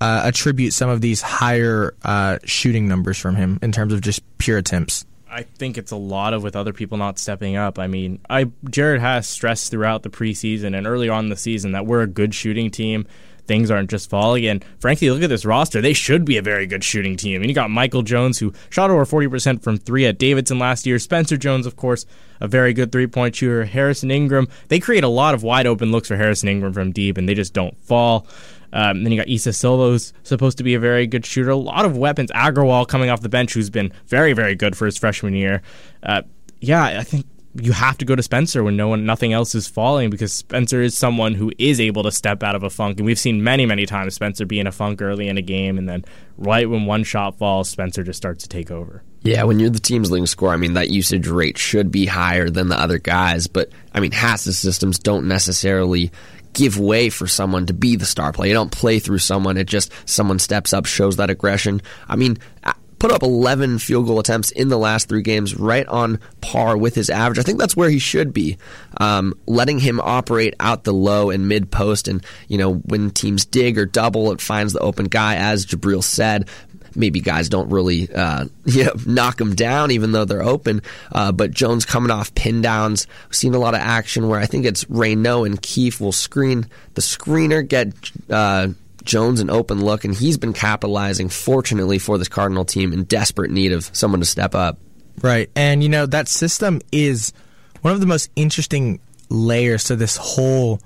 uh, 0.00 0.22
attribute 0.24 0.72
some 0.72 0.90
of 0.90 1.00
these 1.00 1.22
higher 1.22 1.94
uh, 2.02 2.38
shooting 2.44 2.88
numbers 2.88 3.16
from 3.16 3.36
him 3.36 3.60
in 3.62 3.70
terms 3.70 3.92
of 3.92 4.00
just 4.00 4.20
pure 4.38 4.58
attempts? 4.58 5.06
I 5.30 5.42
think 5.42 5.78
it's 5.78 5.90
a 5.90 5.96
lot 5.96 6.32
of 6.32 6.42
with 6.42 6.54
other 6.54 6.72
people 6.72 6.98
not 6.98 7.18
stepping 7.18 7.56
up. 7.56 7.78
I 7.78 7.86
mean, 7.86 8.20
I 8.28 8.44
Jerod 8.66 9.00
has 9.00 9.26
stressed 9.26 9.70
throughout 9.70 10.02
the 10.04 10.10
preseason 10.10 10.76
and 10.76 10.86
early 10.86 11.08
on 11.08 11.28
the 11.28 11.36
season 11.36 11.72
that 11.72 11.86
we're 11.86 12.02
a 12.02 12.06
good 12.06 12.34
shooting 12.34 12.70
team 12.70 13.06
things 13.46 13.70
aren't 13.70 13.90
just 13.90 14.10
falling. 14.10 14.46
And 14.46 14.64
frankly, 14.78 15.10
look 15.10 15.22
at 15.22 15.28
this 15.28 15.44
roster. 15.44 15.80
They 15.80 15.92
should 15.92 16.24
be 16.24 16.36
a 16.36 16.42
very 16.42 16.66
good 16.66 16.84
shooting 16.84 17.16
team. 17.16 17.42
And 17.42 17.50
you 17.50 17.54
got 17.54 17.70
Michael 17.70 18.02
Jones, 18.02 18.38
who 18.38 18.52
shot 18.70 18.90
over 18.90 19.04
40% 19.04 19.62
from 19.62 19.76
three 19.76 20.06
at 20.06 20.18
Davidson 20.18 20.58
last 20.58 20.86
year. 20.86 20.98
Spencer 20.98 21.36
Jones, 21.36 21.66
of 21.66 21.76
course, 21.76 22.06
a 22.40 22.48
very 22.48 22.72
good 22.72 22.92
three 22.92 23.06
point 23.06 23.36
shooter. 23.36 23.64
Harrison 23.64 24.10
Ingram. 24.10 24.48
They 24.68 24.80
create 24.80 25.04
a 25.04 25.08
lot 25.08 25.34
of 25.34 25.42
wide 25.42 25.66
open 25.66 25.90
looks 25.92 26.08
for 26.08 26.16
Harrison 26.16 26.48
Ingram 26.48 26.72
from 26.72 26.92
deep, 26.92 27.18
and 27.18 27.28
they 27.28 27.34
just 27.34 27.52
don't 27.52 27.76
fall. 27.84 28.26
Um, 28.72 29.04
then 29.04 29.12
you 29.12 29.18
got 29.18 29.28
Isa 29.28 29.52
Silva, 29.52 29.84
who's 29.84 30.12
supposed 30.24 30.58
to 30.58 30.64
be 30.64 30.74
a 30.74 30.80
very 30.80 31.06
good 31.06 31.24
shooter. 31.24 31.50
A 31.50 31.56
lot 31.56 31.84
of 31.84 31.96
weapons. 31.96 32.30
Agarwal 32.32 32.88
coming 32.88 33.08
off 33.08 33.20
the 33.20 33.28
bench, 33.28 33.54
who's 33.54 33.70
been 33.70 33.92
very, 34.08 34.32
very 34.32 34.56
good 34.56 34.76
for 34.76 34.84
his 34.84 34.98
freshman 34.98 35.34
year. 35.34 35.62
Uh, 36.02 36.22
yeah, 36.60 36.98
I 36.98 37.04
think 37.04 37.24
you 37.60 37.72
have 37.72 37.96
to 37.98 38.04
go 38.04 38.16
to 38.16 38.22
Spencer 38.22 38.64
when 38.64 38.76
no 38.76 38.88
one 38.88 39.06
nothing 39.06 39.32
else 39.32 39.54
is 39.54 39.68
falling 39.68 40.10
because 40.10 40.32
Spencer 40.32 40.82
is 40.82 40.96
someone 40.96 41.34
who 41.34 41.52
is 41.58 41.80
able 41.80 42.02
to 42.02 42.10
step 42.10 42.42
out 42.42 42.54
of 42.54 42.62
a 42.62 42.70
funk 42.70 42.98
and 42.98 43.06
we've 43.06 43.18
seen 43.18 43.44
many 43.44 43.64
many 43.64 43.86
times 43.86 44.14
Spencer 44.14 44.44
be 44.44 44.58
in 44.58 44.66
a 44.66 44.72
funk 44.72 45.00
early 45.00 45.28
in 45.28 45.38
a 45.38 45.42
game 45.42 45.78
and 45.78 45.88
then 45.88 46.04
right 46.36 46.68
when 46.68 46.86
one 46.86 47.04
shot 47.04 47.38
falls 47.38 47.68
Spencer 47.68 48.02
just 48.02 48.16
starts 48.16 48.42
to 48.42 48.48
take 48.48 48.70
over. 48.70 49.02
Yeah, 49.22 49.44
when 49.44 49.58
you're 49.58 49.70
the 49.70 49.78
team's 49.78 50.10
leading 50.10 50.26
scorer, 50.26 50.52
I 50.52 50.56
mean 50.56 50.74
that 50.74 50.90
usage 50.90 51.28
rate 51.28 51.56
should 51.56 51.90
be 51.90 52.06
higher 52.06 52.50
than 52.50 52.68
the 52.68 52.78
other 52.78 52.98
guys, 52.98 53.46
but 53.46 53.70
I 53.92 54.00
mean 54.00 54.12
Haase's 54.12 54.58
systems 54.58 54.98
don't 54.98 55.28
necessarily 55.28 56.10
give 56.54 56.78
way 56.78 57.10
for 57.10 57.26
someone 57.26 57.66
to 57.66 57.74
be 57.74 57.96
the 57.96 58.06
star 58.06 58.32
player. 58.32 58.48
You 58.48 58.54
don't 58.54 58.72
play 58.72 58.98
through 58.98 59.18
someone; 59.18 59.56
it 59.56 59.66
just 59.66 59.92
someone 60.06 60.38
steps 60.38 60.72
up, 60.72 60.86
shows 60.86 61.16
that 61.16 61.30
aggression. 61.30 61.82
I 62.08 62.16
mean, 62.16 62.38
put 63.04 63.12
up 63.12 63.22
11 63.22 63.78
field 63.78 64.06
goal 64.06 64.18
attempts 64.18 64.50
in 64.50 64.68
the 64.68 64.78
last 64.78 65.10
three 65.10 65.20
games, 65.20 65.54
right 65.54 65.86
on 65.88 66.18
par 66.40 66.74
with 66.74 66.94
his 66.94 67.10
average. 67.10 67.38
I 67.38 67.42
think 67.42 67.58
that's 67.58 67.76
where 67.76 67.90
he 67.90 67.98
should 67.98 68.32
be. 68.32 68.56
Um, 68.96 69.34
letting 69.44 69.78
him 69.78 70.00
operate 70.00 70.54
out 70.58 70.84
the 70.84 70.94
low 70.94 71.28
and 71.28 71.46
mid 71.46 71.70
post, 71.70 72.08
and 72.08 72.24
you 72.48 72.56
know 72.56 72.76
when 72.76 73.10
teams 73.10 73.44
dig 73.44 73.76
or 73.76 73.84
double, 73.84 74.32
it 74.32 74.40
finds 74.40 74.72
the 74.72 74.78
open 74.78 75.04
guy. 75.04 75.36
As 75.36 75.66
Jibriel 75.66 76.02
said, 76.02 76.48
maybe 76.96 77.20
guys 77.20 77.50
don't 77.50 77.68
really 77.68 78.10
uh, 78.10 78.46
you 78.64 78.84
know, 78.84 78.94
knock 79.04 79.36
them 79.36 79.54
down 79.54 79.90
even 79.90 80.12
though 80.12 80.24
they're 80.24 80.42
open. 80.42 80.80
Uh, 81.12 81.30
but 81.30 81.50
Jones 81.50 81.84
coming 81.84 82.10
off 82.10 82.34
pin 82.34 82.62
downs, 82.62 83.06
We've 83.28 83.36
seen 83.36 83.54
a 83.54 83.58
lot 83.58 83.74
of 83.74 83.80
action 83.80 84.28
where 84.28 84.40
I 84.40 84.46
think 84.46 84.64
it's 84.64 84.84
Raynaud 84.84 85.44
and 85.44 85.60
Keefe 85.60 86.00
will 86.00 86.12
screen 86.12 86.68
the 86.94 87.02
screener, 87.02 87.68
get 87.68 87.92
uh, 88.30 88.68
Jones 89.04 89.40
an 89.40 89.50
open 89.50 89.84
look, 89.84 90.04
and 90.04 90.14
he's 90.14 90.38
been 90.38 90.52
capitalizing, 90.52 91.28
fortunately, 91.28 91.98
for 91.98 92.18
this 92.18 92.28
Cardinal 92.28 92.64
team 92.64 92.92
in 92.92 93.04
desperate 93.04 93.50
need 93.50 93.72
of 93.72 93.90
someone 93.92 94.20
to 94.20 94.26
step 94.26 94.54
up. 94.54 94.78
Right. 95.22 95.50
And, 95.54 95.82
you 95.82 95.88
know, 95.88 96.06
that 96.06 96.28
system 96.28 96.80
is 96.90 97.32
one 97.82 97.92
of 97.92 98.00
the 98.00 98.06
most 98.06 98.30
interesting 98.36 99.00
layers 99.28 99.84
to 99.84 99.96
this 99.96 100.16
whole 100.16 100.80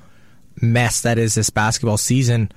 mess 0.61 1.03
that 1.03 1.19
is 1.19 1.35
this 1.35 1.51
basketball 1.51 1.97
season. 1.97 2.51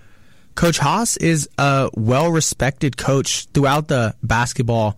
Coach 0.55 0.79
Haase 0.79 1.21
is 1.21 1.47
a 1.57 1.89
well 1.93 2.31
respected 2.31 2.97
coach 2.97 3.45
throughout 3.53 3.87
the 3.87 4.15
basketball 4.23 4.97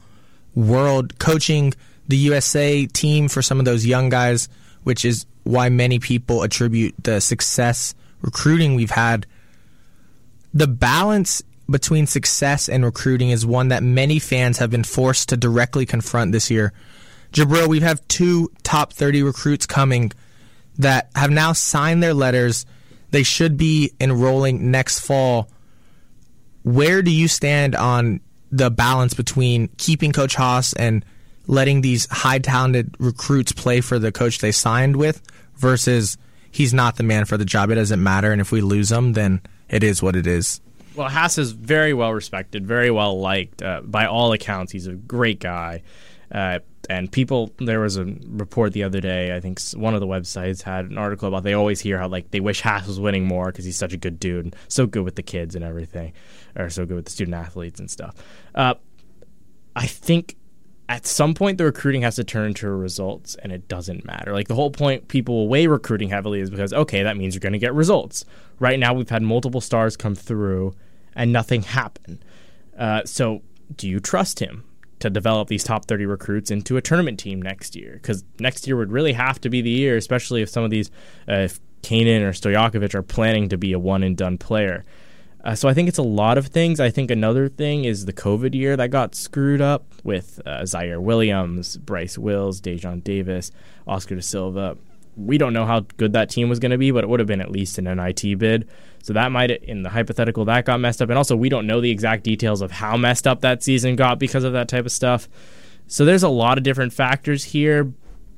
world, 0.56 1.19
coaching 1.19 1.73
the 2.08 2.17
USA 2.17 2.86
team 2.88 3.28
for 3.28 3.41
some 3.41 3.60
of 3.60 3.65
those 3.65 3.86
young 3.86 4.10
guys, 4.10 4.49
which 4.84 5.06
is 5.06 5.26
why 5.43 5.69
many 5.69 5.99
people 5.99 6.43
attribute 6.43 6.95
the 7.04 7.19
success 7.19 7.93
recruiting 8.21 8.76
we've 8.76 8.91
had 8.91 9.26
the 10.54 10.68
balance 10.68 11.42
between 11.70 12.06
success 12.06 12.70
and 12.70 12.84
recruiting 12.84 13.30
is 13.30 13.46
one 13.46 13.70
that 13.70 13.84
many 13.84 14.20
fans 14.20 14.58
have 14.58 14.70
been 14.70 14.84
forced 14.84 15.30
to 15.30 15.38
directly 15.38 15.86
confront 15.86 16.32
this 16.32 16.52
year. 16.52 16.74
Jibriel, 17.32 17.68
we 17.68 17.80
have 17.80 18.06
two 18.08 18.52
top 18.63 18.94
30 18.94 19.24
recruits 19.24 19.66
coming 19.66 20.12
that 20.78 21.10
have 21.16 21.32
now 21.32 21.54
signed 21.54 22.04
their 22.04 22.13
letters. 22.13 22.66
They 23.12 23.24
should 23.24 23.58
be 23.58 23.92
enrolling 24.00 24.72
next 24.72 25.00
fall. 25.00 25.50
Where 26.63 27.02
do 27.02 27.12
you 27.12 27.28
stand 27.28 27.76
on 27.76 28.20
the 28.52 28.70
balance 28.70 29.16
between 29.16 29.70
keeping 29.78 30.12
Coach 30.12 30.36
Haase 30.36 30.76
and 30.78 31.04
letting 31.48 31.82
these 31.82 32.08
high 32.10 32.39
talented 32.39 32.96
recruits 33.00 33.52
play 33.52 33.82
for 33.82 34.00
the 34.00 34.12
coach 34.12 34.39
they 34.39 34.52
signed 34.52 34.96
with 34.96 35.22
versus 35.56 36.18
he's 36.52 36.74
not 36.74 36.96
the 36.96 37.04
man 37.04 37.26
for 37.26 37.36
the 37.36 37.46
job. 37.46 37.72
It 37.72 37.76
doesn't 37.76 38.02
matter. 38.02 38.32
And 38.32 38.39
if 38.39 38.52
we 38.52 38.62
lose 38.62 38.92
him, 38.92 39.13
then 39.13 39.42
it 39.69 39.84
is 39.84 40.02
what 40.02 40.15
it 40.15 40.28
is. 40.28 40.62
Well, 40.95 41.10
Haase 41.10 41.39
is 41.39 41.52
very 41.52 41.93
well 41.93 42.13
respected, 42.13 42.67
very 42.67 42.91
well 42.91 43.19
liked 43.19 43.62
uh, 43.62 43.82
by 43.84 44.06
all 44.06 44.32
accounts. 44.32 44.71
He's 44.71 44.88
a 44.88 44.93
great 44.93 45.39
guy. 45.39 45.82
Uh, 46.32 46.60
and 46.89 47.12
people, 47.12 47.52
there 47.60 47.80
was 47.80 47.97
a 47.97 48.06
report 48.28 48.73
the 48.73 48.84
other 48.84 48.99
day. 48.99 49.36
I 49.36 49.39
think 49.39 49.60
one 49.71 49.93
of 49.93 50.02
the 50.02 50.08
websites 50.08 50.62
had 50.62 50.86
an 50.86 50.97
article 50.97 51.28
about 51.28 51.43
they 51.43 51.54
always 51.54 51.80
hear 51.80 51.97
how 51.97 52.08
like 52.08 52.32
they 52.32 52.41
wish 52.41 52.62
Haase 52.62 52.88
was 52.88 52.99
winning 52.99 53.26
more 53.26 53.47
because 53.47 53.65
he's 53.65 53.78
such 53.78 53.93
a 53.93 53.97
good 53.97 54.19
dude, 54.19 54.45
and 54.45 54.56
so 54.67 54.86
good 54.86 55.04
with 55.04 55.15
the 55.15 55.23
kids 55.23 55.56
and 55.56 55.63
everything, 55.63 56.13
or 56.56 56.69
so 56.69 56.86
good 56.86 56.95
with 56.95 57.06
the 57.06 57.12
student 57.12 57.36
athletes 57.36 57.80
and 57.80 57.89
stuff. 57.89 58.15
Uh, 58.54 58.73
I 59.76 59.88
think 59.88 60.36
at 60.89 61.06
some 61.06 61.34
point 61.34 61.58
the 61.58 61.65
recruiting 61.65 62.02
has 62.02 62.15
to 62.17 62.24
turn 62.24 62.54
to 62.56 62.69
results 62.69 63.36
and 63.36 63.52
it 63.52 63.67
doesn't 63.67 64.06
matter. 64.06 64.34
Like 64.34 64.48
the 64.48 64.56
whole 64.56 64.72
point 64.72 65.08
people 65.08 65.48
weigh 65.48 65.67
recruiting 65.67 66.10
heavily 66.10 66.39
is 66.39 66.50
because 66.50 66.74
okay, 66.74 67.04
that 67.04 67.17
means 67.17 67.34
you're 67.34 67.39
going 67.39 67.54
to 67.54 67.60
get 67.60 67.74
results. 67.74 68.26
Right 68.60 68.80
now 68.80 68.93
we've 68.93 69.10
had 69.10 69.24
multiple 69.24 69.62
stars 69.62 69.96
come 69.96 70.15
through 70.15 70.74
and 71.15 71.32
nothing 71.32 71.63
happened. 71.63 72.24
Uh, 72.78 73.04
so 73.06 73.41
do 73.76 73.88
you 73.88 74.00
trust 74.00 74.39
him 74.39 74.65
to 75.00 75.10
develop 75.10 75.48
these 75.48 75.63
top 75.63 75.86
30 75.86 76.06
recruits 76.06 76.52
into 76.52 76.78
a 76.78 76.82
tournament 76.82 77.19
team 77.19 77.41
next 77.41 77.76
year? 77.76 77.93
Because 77.93 78.24
next 78.39 78.67
year 78.67 78.76
would 78.76 78.91
really 78.91 79.13
have 79.13 79.39
to 79.41 79.50
be 79.50 79.62
the 79.62 79.69
year, 79.69 79.98
especially 79.98 80.41
if 80.41 80.50
some 80.50 80.63
of 80.63 80.69
these, 80.69 80.89
uh, 81.30 81.34
if 81.34 81.60
Kanaan 81.82 82.22
or 82.22 82.32
Stojakovic 82.32 82.96
are 82.96 83.04
planning 83.04 83.50
to 83.50 83.58
be 83.58 83.74
a 83.74 83.80
one 83.80 84.04
and 84.04 84.17
done 84.17 84.38
player. 84.38 84.86
Uh, 85.43 85.56
so 85.56 85.67
I 85.67 85.73
think 85.73 85.89
it's 85.89 85.97
a 85.97 86.03
lot 86.03 86.38
of 86.38 86.47
things. 86.47 86.79
I 86.79 86.89
think 86.89 87.12
another 87.12 87.49
thing 87.49 87.84
is 87.84 88.06
the 88.06 88.13
COVID 88.13 88.56
year 88.56 88.77
that 88.77 88.91
got 88.91 89.13
screwed 89.13 89.62
up 89.62 89.86
with 90.03 90.39
uh, 90.45 90.62
Ziaire 90.62 91.01
Williams, 91.01 91.75
Bryce 91.77 92.17
Wills, 92.17 92.62
Daejon 92.62 93.03
Davis, 93.03 93.51
Oscar 93.86 94.15
da 94.15 94.21
Silva. 94.21 94.77
We 95.17 95.38
don't 95.38 95.53
know 95.53 95.65
how 95.65 95.82
good 95.97 96.13
that 96.13 96.29
team 96.29 96.47
was 96.47 96.60
going 96.60 96.71
to 96.71 96.77
be, 96.77 96.91
but 96.91 97.03
it 97.03 97.08
would 97.08 97.19
have 97.19 97.27
been 97.27 97.41
at 97.41 97.51
least 97.51 97.77
an 97.77 97.84
NIT 97.84 98.39
bid. 98.39 98.69
So 99.03 99.12
that 99.13 99.32
might, 99.32 99.51
in 99.51 99.84
the 99.84 99.89
hypothetical, 99.89 100.45
that 100.45 100.63
got 100.63 100.79
messed 100.79 101.01
up. 101.01 101.10
And 101.10 101.17
also, 101.17 101.36
we 101.36 101.49
don't 101.49 101.67
know 101.67 101.82
the 101.82 101.91
exact 101.91 102.23
details 102.23 102.62
of 102.62 102.71
how 102.71 102.95
messed 102.95 103.27
up 103.27 103.41
that 103.41 103.62
season 103.62 103.97
got 103.97 104.17
because 104.19 104.45
of 104.45 104.53
that 104.53 104.69
type 104.69 104.86
of 104.86 104.91
stuff. 104.93 105.27
So 105.88 106.06
there's 106.06 106.23
a 106.23 106.29
lot 106.29 106.58
of 106.58 106.63
different 106.63 106.93
factors 106.93 107.43
here, 107.43 107.91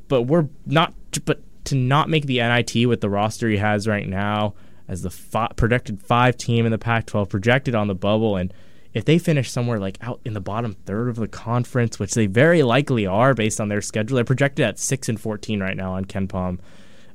but 0.08 0.24
we're 0.24 0.48
not. 0.66 0.94
But 1.24 1.42
to 1.66 1.76
not 1.76 2.10
make 2.10 2.26
the 2.26 2.40
NIT 2.40 2.88
with 2.88 3.02
the 3.02 3.10
roster 3.10 3.48
he 3.48 3.58
has 3.58 3.88
right 3.88 4.08
now 4.08 4.54
as 4.88 5.02
the 5.02 5.50
projected 5.56 6.02
five 6.02 6.38
team 6.38 6.66
in 6.66 6.72
the 6.72 6.78
Pac-12, 6.78 7.30
projected 7.30 7.76
on 7.76 7.88
the 7.88 7.96
bubble, 7.96 8.36
and 8.36 8.54
if 8.94 9.04
they 9.04 9.18
finish 9.18 9.52
somewhere 9.52 9.80
like 9.80 9.98
out 10.02 10.22
in 10.24 10.34
the 10.34 10.42
bottom 10.42 10.74
third 10.86 11.10
of 11.10 11.16
the 11.16 11.28
conference, 11.28 12.00
which 12.00 12.14
they 12.14 12.28
very 12.28 12.64
likely 12.64 13.06
are 13.06 13.34
based 13.34 13.60
on 13.60 13.68
their 13.68 13.82
schedule, 13.82 14.16
they're 14.16 14.24
projected 14.24 14.66
at 14.66 14.80
six 14.80 15.10
and 15.10 15.20
fourteen 15.20 15.60
right 15.60 15.76
now 15.76 15.94
on 15.94 16.06
KenPom. 16.06 16.60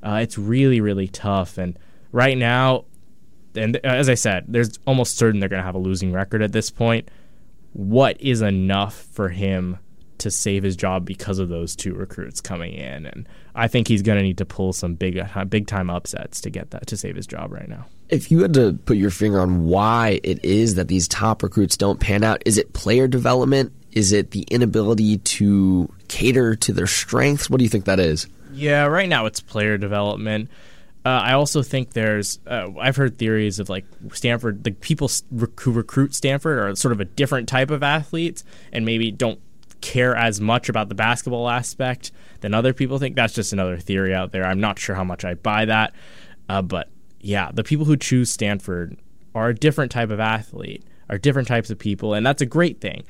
Uh, 0.03 0.19
it's 0.23 0.37
really 0.37 0.81
really 0.81 1.09
tough, 1.09 1.59
and 1.59 1.79
right 2.13 2.37
now, 2.37 2.85
and 3.55 3.77
as 3.79 4.09
I 4.09 4.15
said, 4.15 4.45
there's 4.49 4.79
almost 4.87 5.17
certain 5.17 5.41
they're 5.41 5.49
going 5.49 5.63
to 5.63 5.67
have 5.67 5.75
a 5.75 5.79
losing 5.79 6.13
record 6.13 6.43
at 6.43 6.53
this 6.53 6.71
point. 6.71 7.09
What 7.73 8.21
is 8.21 8.43
enough 8.43 8.95
for 8.95 9.29
him 9.29 9.79
to 10.21 10.31
save 10.31 10.63
his 10.63 10.77
job 10.77 11.05
because 11.05 11.39
of 11.39 11.49
those 11.49 11.77
two 11.77 11.95
recruits 11.95 12.41
coming 12.41 12.73
in, 12.73 13.07
and 13.07 13.29
I 13.55 13.69
think 13.69 13.89
he's 13.89 14.03
going 14.03 14.19
to 14.19 14.23
need 14.23 14.39
to 14.39 14.45
pull 14.45 14.73
some 14.73 14.95
big, 14.95 15.19
uh, 15.19 15.45
big 15.45 15.67
time 15.67 15.91
upsets 15.91 16.41
to 16.43 16.51
get 16.51 16.71
that 16.71 16.87
to 16.89 16.97
save 16.97 17.17
his 17.17 17.27
job 17.27 17.53
right 17.53 17.69
now. 17.69 17.87
If 18.09 18.31
you 18.31 18.41
had 18.43 18.55
to 18.55 18.79
put 18.85 18.97
your 18.97 19.11
finger 19.11 19.41
on 19.41 19.65
why 19.65 20.21
it 20.23 20.45
is 20.45 20.77
that 20.77 20.89
these 20.89 21.09
top 21.09 21.43
recruits 21.43 21.77
don't 21.77 22.01
pan 22.01 22.25
out, 22.25 22.43
is 22.47 22.59
it 22.59 22.73
player 22.73 23.07
development? 23.09 23.73
Is 23.93 24.13
it 24.13 24.31
the 24.31 24.43
inability 24.43 25.19
to 25.19 25.93
cater 26.09 26.55
to 26.57 26.73
their 26.73 26.87
strengths? 26.87 27.51
What 27.51 27.59
do 27.59 27.65
you 27.65 27.71
think 27.71 27.87
that 27.87 28.01
is? 28.01 28.29
Yeah, 28.53 28.87
right 28.87 29.09
now 29.09 29.27
it's 29.27 29.41
player 29.41 29.79
development. 29.79 30.49
Uh, 31.05 31.09
I 31.09 31.33
also 31.33 31.63
think 31.63 31.93
there's 31.93 32.39
uh, 32.47 32.69
I've 32.79 32.97
heard 32.97 33.17
theories 33.17 33.59
of 33.59 33.71
like 33.71 33.87
Stanford 34.13 34.65
the 34.65 34.73
people 34.73 35.11
who 35.31 35.73
recruit 35.73 36.15
Stanford 36.15 36.59
are 36.59 36.77
sort 36.77 36.93
of 36.93 37.01
a 37.01 37.07
different 37.07 37.49
type 37.49 37.71
of 37.71 37.83
athletes 37.83 38.45
and 38.71 38.85
maybe 38.85 39.11
don't 39.11 39.41
care 39.81 40.15
as 40.15 40.41
much 40.41 40.69
about 40.69 40.89
the 40.89 40.95
basketball 40.95 41.49
aspect 41.49 42.13
than 42.41 42.55
other 42.55 42.73
people 42.73 42.99
think. 42.99 43.17
That's 43.17 43.35
just 43.35 43.53
another 43.53 43.79
theory 43.79 44.15
out 44.15 44.33
there. 44.33 44.45
I'm 44.45 44.61
not 44.61 44.79
sure 44.79 44.95
how 44.95 45.05
much 45.05 45.25
I 45.25 45.35
buy 45.35 45.65
that. 45.67 45.95
Uh, 46.49 46.63
but 46.63 46.89
yeah, 47.21 47.51
the 47.53 47.65
people 47.65 47.87
who 47.87 47.97
choose 47.97 48.31
Stanford 48.31 48.97
are 49.35 49.49
a 49.49 49.55
different 49.55 49.93
type 49.93 50.11
of 50.11 50.21
athlete, 50.21 50.85
are 51.09 51.19
different 51.19 51.49
types 51.49 51.71
of 51.71 51.79
people, 51.79 52.15
and 52.15 52.27
that's 52.27 52.43
a 52.43 52.47
great 52.47 52.81
thing. 52.81 53.05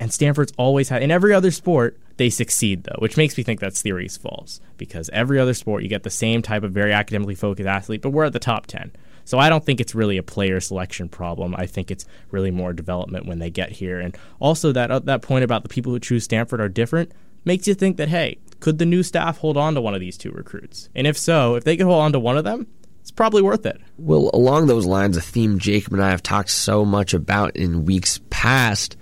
And 0.00 0.12
Stanford's 0.12 0.52
always 0.56 0.88
had, 0.88 1.02
in 1.02 1.12
every 1.12 1.32
other 1.32 1.50
sport, 1.50 1.98
they 2.16 2.30
succeed 2.30 2.84
though, 2.84 2.96
which 2.98 3.16
makes 3.16 3.36
me 3.36 3.44
think 3.44 3.60
that 3.60 3.74
theory 3.74 4.06
is 4.06 4.16
false 4.16 4.60
because 4.76 5.08
every 5.12 5.38
other 5.38 5.54
sport 5.54 5.82
you 5.82 5.88
get 5.88 6.02
the 6.02 6.10
same 6.10 6.42
type 6.42 6.62
of 6.62 6.72
very 6.72 6.92
academically 6.92 7.34
focused 7.34 7.68
athlete, 7.68 8.02
but 8.02 8.10
we're 8.10 8.24
at 8.24 8.32
the 8.32 8.38
top 8.38 8.66
10. 8.66 8.92
So 9.24 9.38
I 9.38 9.48
don't 9.48 9.64
think 9.64 9.80
it's 9.80 9.94
really 9.94 10.16
a 10.16 10.22
player 10.22 10.60
selection 10.60 11.08
problem. 11.08 11.54
I 11.56 11.66
think 11.66 11.90
it's 11.90 12.06
really 12.30 12.50
more 12.50 12.72
development 12.72 13.26
when 13.26 13.38
they 13.38 13.50
get 13.50 13.70
here. 13.70 14.00
And 14.00 14.16
also 14.40 14.72
that 14.72 14.90
uh, 14.90 14.98
that 15.00 15.22
point 15.22 15.44
about 15.44 15.62
the 15.62 15.68
people 15.68 15.92
who 15.92 16.00
choose 16.00 16.24
Stanford 16.24 16.60
are 16.60 16.68
different 16.68 17.12
makes 17.44 17.66
you 17.66 17.74
think 17.74 17.96
that 17.96 18.08
hey, 18.08 18.38
could 18.60 18.78
the 18.78 18.86
new 18.86 19.02
staff 19.02 19.38
hold 19.38 19.56
on 19.56 19.74
to 19.74 19.80
one 19.80 19.94
of 19.94 20.00
these 20.00 20.16
two 20.16 20.30
recruits? 20.30 20.88
And 20.94 21.06
if 21.06 21.18
so, 21.18 21.56
if 21.56 21.64
they 21.64 21.76
could 21.76 21.86
hold 21.86 22.02
on 22.02 22.12
to 22.12 22.20
one 22.20 22.36
of 22.36 22.44
them, 22.44 22.66
it's 23.00 23.10
probably 23.10 23.42
worth 23.42 23.66
it. 23.66 23.80
Well, 23.98 24.30
along 24.32 24.66
those 24.66 24.86
lines, 24.86 25.16
a 25.16 25.20
theme 25.20 25.58
Jacob 25.58 25.92
and 25.92 26.02
I 26.02 26.10
have 26.10 26.22
talked 26.22 26.50
so 26.50 26.84
much 26.84 27.14
about 27.14 27.56
in 27.56 27.84
weeks 27.84 28.20
past. 28.30 28.96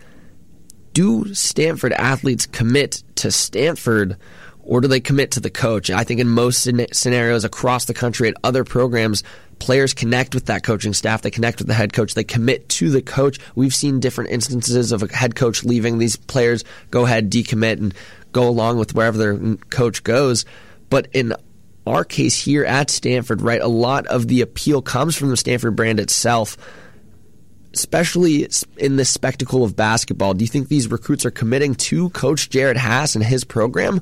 Do 0.94 1.34
Stanford 1.34 1.92
athletes 1.92 2.46
commit 2.46 3.04
to 3.16 3.30
Stanford 3.30 4.16
or 4.70 4.80
do 4.80 4.86
they 4.86 5.00
commit 5.00 5.32
to 5.32 5.40
the 5.40 5.50
coach? 5.50 5.90
I 5.90 6.04
think 6.04 6.20
in 6.20 6.28
most 6.28 6.62
scenarios 6.92 7.44
across 7.44 7.86
the 7.86 7.92
country 7.92 8.28
at 8.28 8.36
other 8.44 8.62
programs, 8.62 9.24
players 9.58 9.92
connect 9.92 10.32
with 10.32 10.46
that 10.46 10.62
coaching 10.62 10.94
staff. 10.94 11.22
They 11.22 11.32
connect 11.32 11.58
with 11.58 11.66
the 11.66 11.74
head 11.74 11.92
coach. 11.92 12.14
They 12.14 12.22
commit 12.22 12.68
to 12.68 12.88
the 12.88 13.02
coach. 13.02 13.40
We've 13.56 13.74
seen 13.74 13.98
different 13.98 14.30
instances 14.30 14.92
of 14.92 15.02
a 15.02 15.12
head 15.12 15.34
coach 15.34 15.64
leaving. 15.64 15.98
These 15.98 16.14
players 16.14 16.62
go 16.92 17.04
ahead, 17.04 17.32
decommit, 17.32 17.78
and 17.78 17.92
go 18.30 18.48
along 18.48 18.78
with 18.78 18.94
wherever 18.94 19.18
their 19.18 19.56
coach 19.70 20.04
goes. 20.04 20.44
But 20.88 21.08
in 21.12 21.34
our 21.84 22.04
case 22.04 22.40
here 22.40 22.64
at 22.64 22.90
Stanford, 22.90 23.42
right, 23.42 23.60
a 23.60 23.66
lot 23.66 24.06
of 24.06 24.28
the 24.28 24.40
appeal 24.40 24.82
comes 24.82 25.16
from 25.16 25.30
the 25.30 25.36
Stanford 25.36 25.74
brand 25.74 25.98
itself, 25.98 26.56
especially 27.74 28.48
in 28.76 28.94
the 28.94 29.04
spectacle 29.04 29.64
of 29.64 29.74
basketball. 29.74 30.34
Do 30.34 30.44
you 30.44 30.48
think 30.48 30.68
these 30.68 30.88
recruits 30.88 31.26
are 31.26 31.32
committing 31.32 31.74
to 31.74 32.10
Coach 32.10 32.50
Jerod 32.50 32.76
Haase 32.76 33.16
and 33.16 33.24
his 33.24 33.42
program 33.42 34.00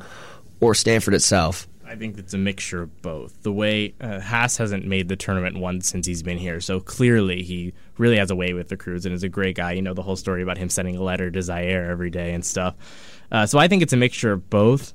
or 0.61 0.75
Stanford 0.75 1.14
itself? 1.14 1.68
I 1.87 1.97
think 1.97 2.18
it's 2.18 2.35
a 2.35 2.38
mixture 2.38 2.83
of 2.83 3.01
both. 3.01 3.42
The 3.42 3.53
way 3.53 3.94
uh, 4.01 4.21
Haase 4.21 4.59
hasn't 4.59 4.85
made 4.85 5.09
the 5.09 5.16
tournament 5.16 5.59
once 5.59 5.88
since 5.88 6.07
he's 6.07 6.23
been 6.23 6.37
here, 6.37 6.61
so 6.61 6.81
clearly 6.81 7.42
he 7.42 7.73
really 7.97 8.18
has 8.18 8.31
a 8.31 8.37
way 8.37 8.53
with 8.53 8.68
the 8.68 8.77
crews 8.77 9.07
and 9.07 9.14
is 9.14 9.23
a 9.23 9.29
great 9.29 9.57
guy. 9.57 9.73
You 9.73 9.81
know 9.81 9.94
the 9.94 10.03
whole 10.03 10.16
story 10.16 10.42
about 10.42 10.59
him 10.59 10.68
sending 10.68 10.97
a 10.97 11.03
letter 11.03 11.31
to 11.31 11.38
Ziaire 11.38 11.88
every 11.88 12.11
day 12.11 12.35
and 12.35 12.44
stuff. 12.44 12.75
Uh, 13.33 13.47
so 13.47 13.59
I 13.59 13.68
think 13.68 13.83
it's 13.83 13.94
a 13.94 13.97
mixture 13.97 14.33
of 14.33 14.51
both. 14.51 14.92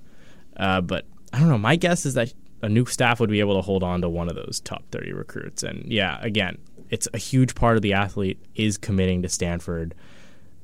Uh, 0.56 0.82
but 0.82 1.06
I 1.32 1.40
don't 1.40 1.50
know. 1.50 1.58
My 1.58 1.76
guess 1.76 2.06
is 2.06 2.14
that 2.14 2.32
a 2.62 2.70
new 2.70 2.86
staff 2.86 3.20
would 3.20 3.30
be 3.30 3.40
able 3.40 3.56
to 3.56 3.62
hold 3.62 3.84
on 3.84 4.02
to 4.02 4.10
one 4.10 4.30
of 4.30 4.36
those 4.36 4.62
top 4.64 4.84
30 4.92 5.14
recruits. 5.14 5.64
And 5.64 5.92
yeah, 5.92 6.20
again, 6.22 6.58
it's 6.90 7.08
a 7.14 7.18
huge 7.18 7.56
part 7.56 7.76
of 7.76 7.82
the 7.82 7.94
athlete 7.94 8.40
is 8.56 8.78
committing 8.78 9.24
to 9.24 9.30
Stanford 9.30 9.96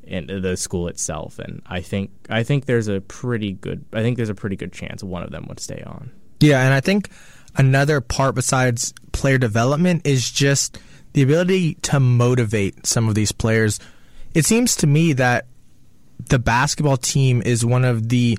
and 0.09 0.27
the 0.43 0.57
school 0.57 0.87
itself 0.87 1.39
and 1.39 1.61
I 1.65 1.81
think 1.81 2.11
I 2.29 2.43
think 2.43 2.65
there's 2.65 2.87
a 2.87 3.01
pretty 3.01 3.53
good 3.53 3.85
I 3.93 4.01
think 4.01 4.17
there's 4.17 4.29
a 4.29 4.35
pretty 4.35 4.55
good 4.55 4.73
chance 4.73 5.03
one 5.03 5.23
of 5.23 5.31
them 5.31 5.45
would 5.47 5.59
stay 5.59 5.83
on. 5.85 6.11
Yeah, 6.39 6.63
and 6.63 6.73
I 6.73 6.79
think 6.79 7.09
another 7.55 8.01
part 8.01 8.35
besides 8.35 8.93
player 9.11 9.37
development 9.37 10.05
is 10.05 10.29
just 10.29 10.79
the 11.13 11.21
ability 11.21 11.75
to 11.75 11.99
motivate 11.99 12.85
some 12.85 13.07
of 13.09 13.15
these 13.15 13.31
players. 13.31 13.79
It 14.33 14.45
seems 14.45 14.75
to 14.77 14.87
me 14.87 15.13
that 15.13 15.47
the 16.29 16.39
basketball 16.39 16.97
team 16.97 17.41
is 17.43 17.65
one 17.65 17.85
of 17.85 18.09
the 18.09 18.37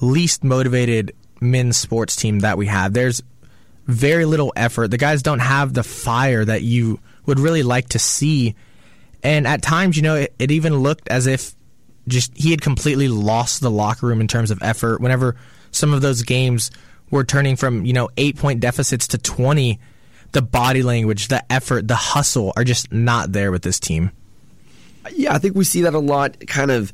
least 0.00 0.42
motivated 0.42 1.14
men's 1.40 1.76
sports 1.76 2.16
team 2.16 2.40
that 2.40 2.58
we 2.58 2.66
have. 2.66 2.92
There's 2.92 3.22
very 3.86 4.24
little 4.24 4.52
effort. 4.56 4.88
The 4.88 4.98
guys 4.98 5.22
don't 5.22 5.40
have 5.40 5.74
the 5.74 5.82
fire 5.82 6.44
that 6.44 6.62
you 6.62 7.00
would 7.26 7.38
really 7.38 7.62
like 7.62 7.90
to 7.90 7.98
see. 7.98 8.54
And 9.22 9.46
at 9.46 9.62
times, 9.62 9.96
you 9.96 10.02
know, 10.02 10.16
it, 10.16 10.34
it 10.38 10.50
even 10.50 10.76
looked 10.76 11.08
as 11.08 11.26
if 11.26 11.54
just 12.08 12.36
he 12.36 12.50
had 12.50 12.60
completely 12.60 13.08
lost 13.08 13.60
the 13.60 13.70
locker 13.70 14.06
room 14.06 14.20
in 14.20 14.28
terms 14.28 14.50
of 14.50 14.62
effort. 14.62 15.00
Whenever 15.00 15.36
some 15.70 15.92
of 15.92 16.00
those 16.00 16.22
games 16.22 16.70
we're 17.10 17.24
turning 17.24 17.56
from, 17.56 17.84
you 17.84 17.92
know, 17.92 18.08
eight 18.16 18.36
point 18.36 18.60
deficits 18.60 19.08
to 19.08 19.18
20. 19.18 19.78
The 20.32 20.42
body 20.42 20.84
language, 20.84 21.26
the 21.26 21.44
effort, 21.52 21.88
the 21.88 21.96
hustle 21.96 22.52
are 22.56 22.62
just 22.62 22.92
not 22.92 23.32
there 23.32 23.50
with 23.50 23.62
this 23.62 23.80
team. 23.80 24.12
Yeah, 25.12 25.34
I 25.34 25.38
think 25.38 25.56
we 25.56 25.64
see 25.64 25.82
that 25.82 25.94
a 25.94 25.98
lot 25.98 26.46
kind 26.46 26.70
of 26.70 26.92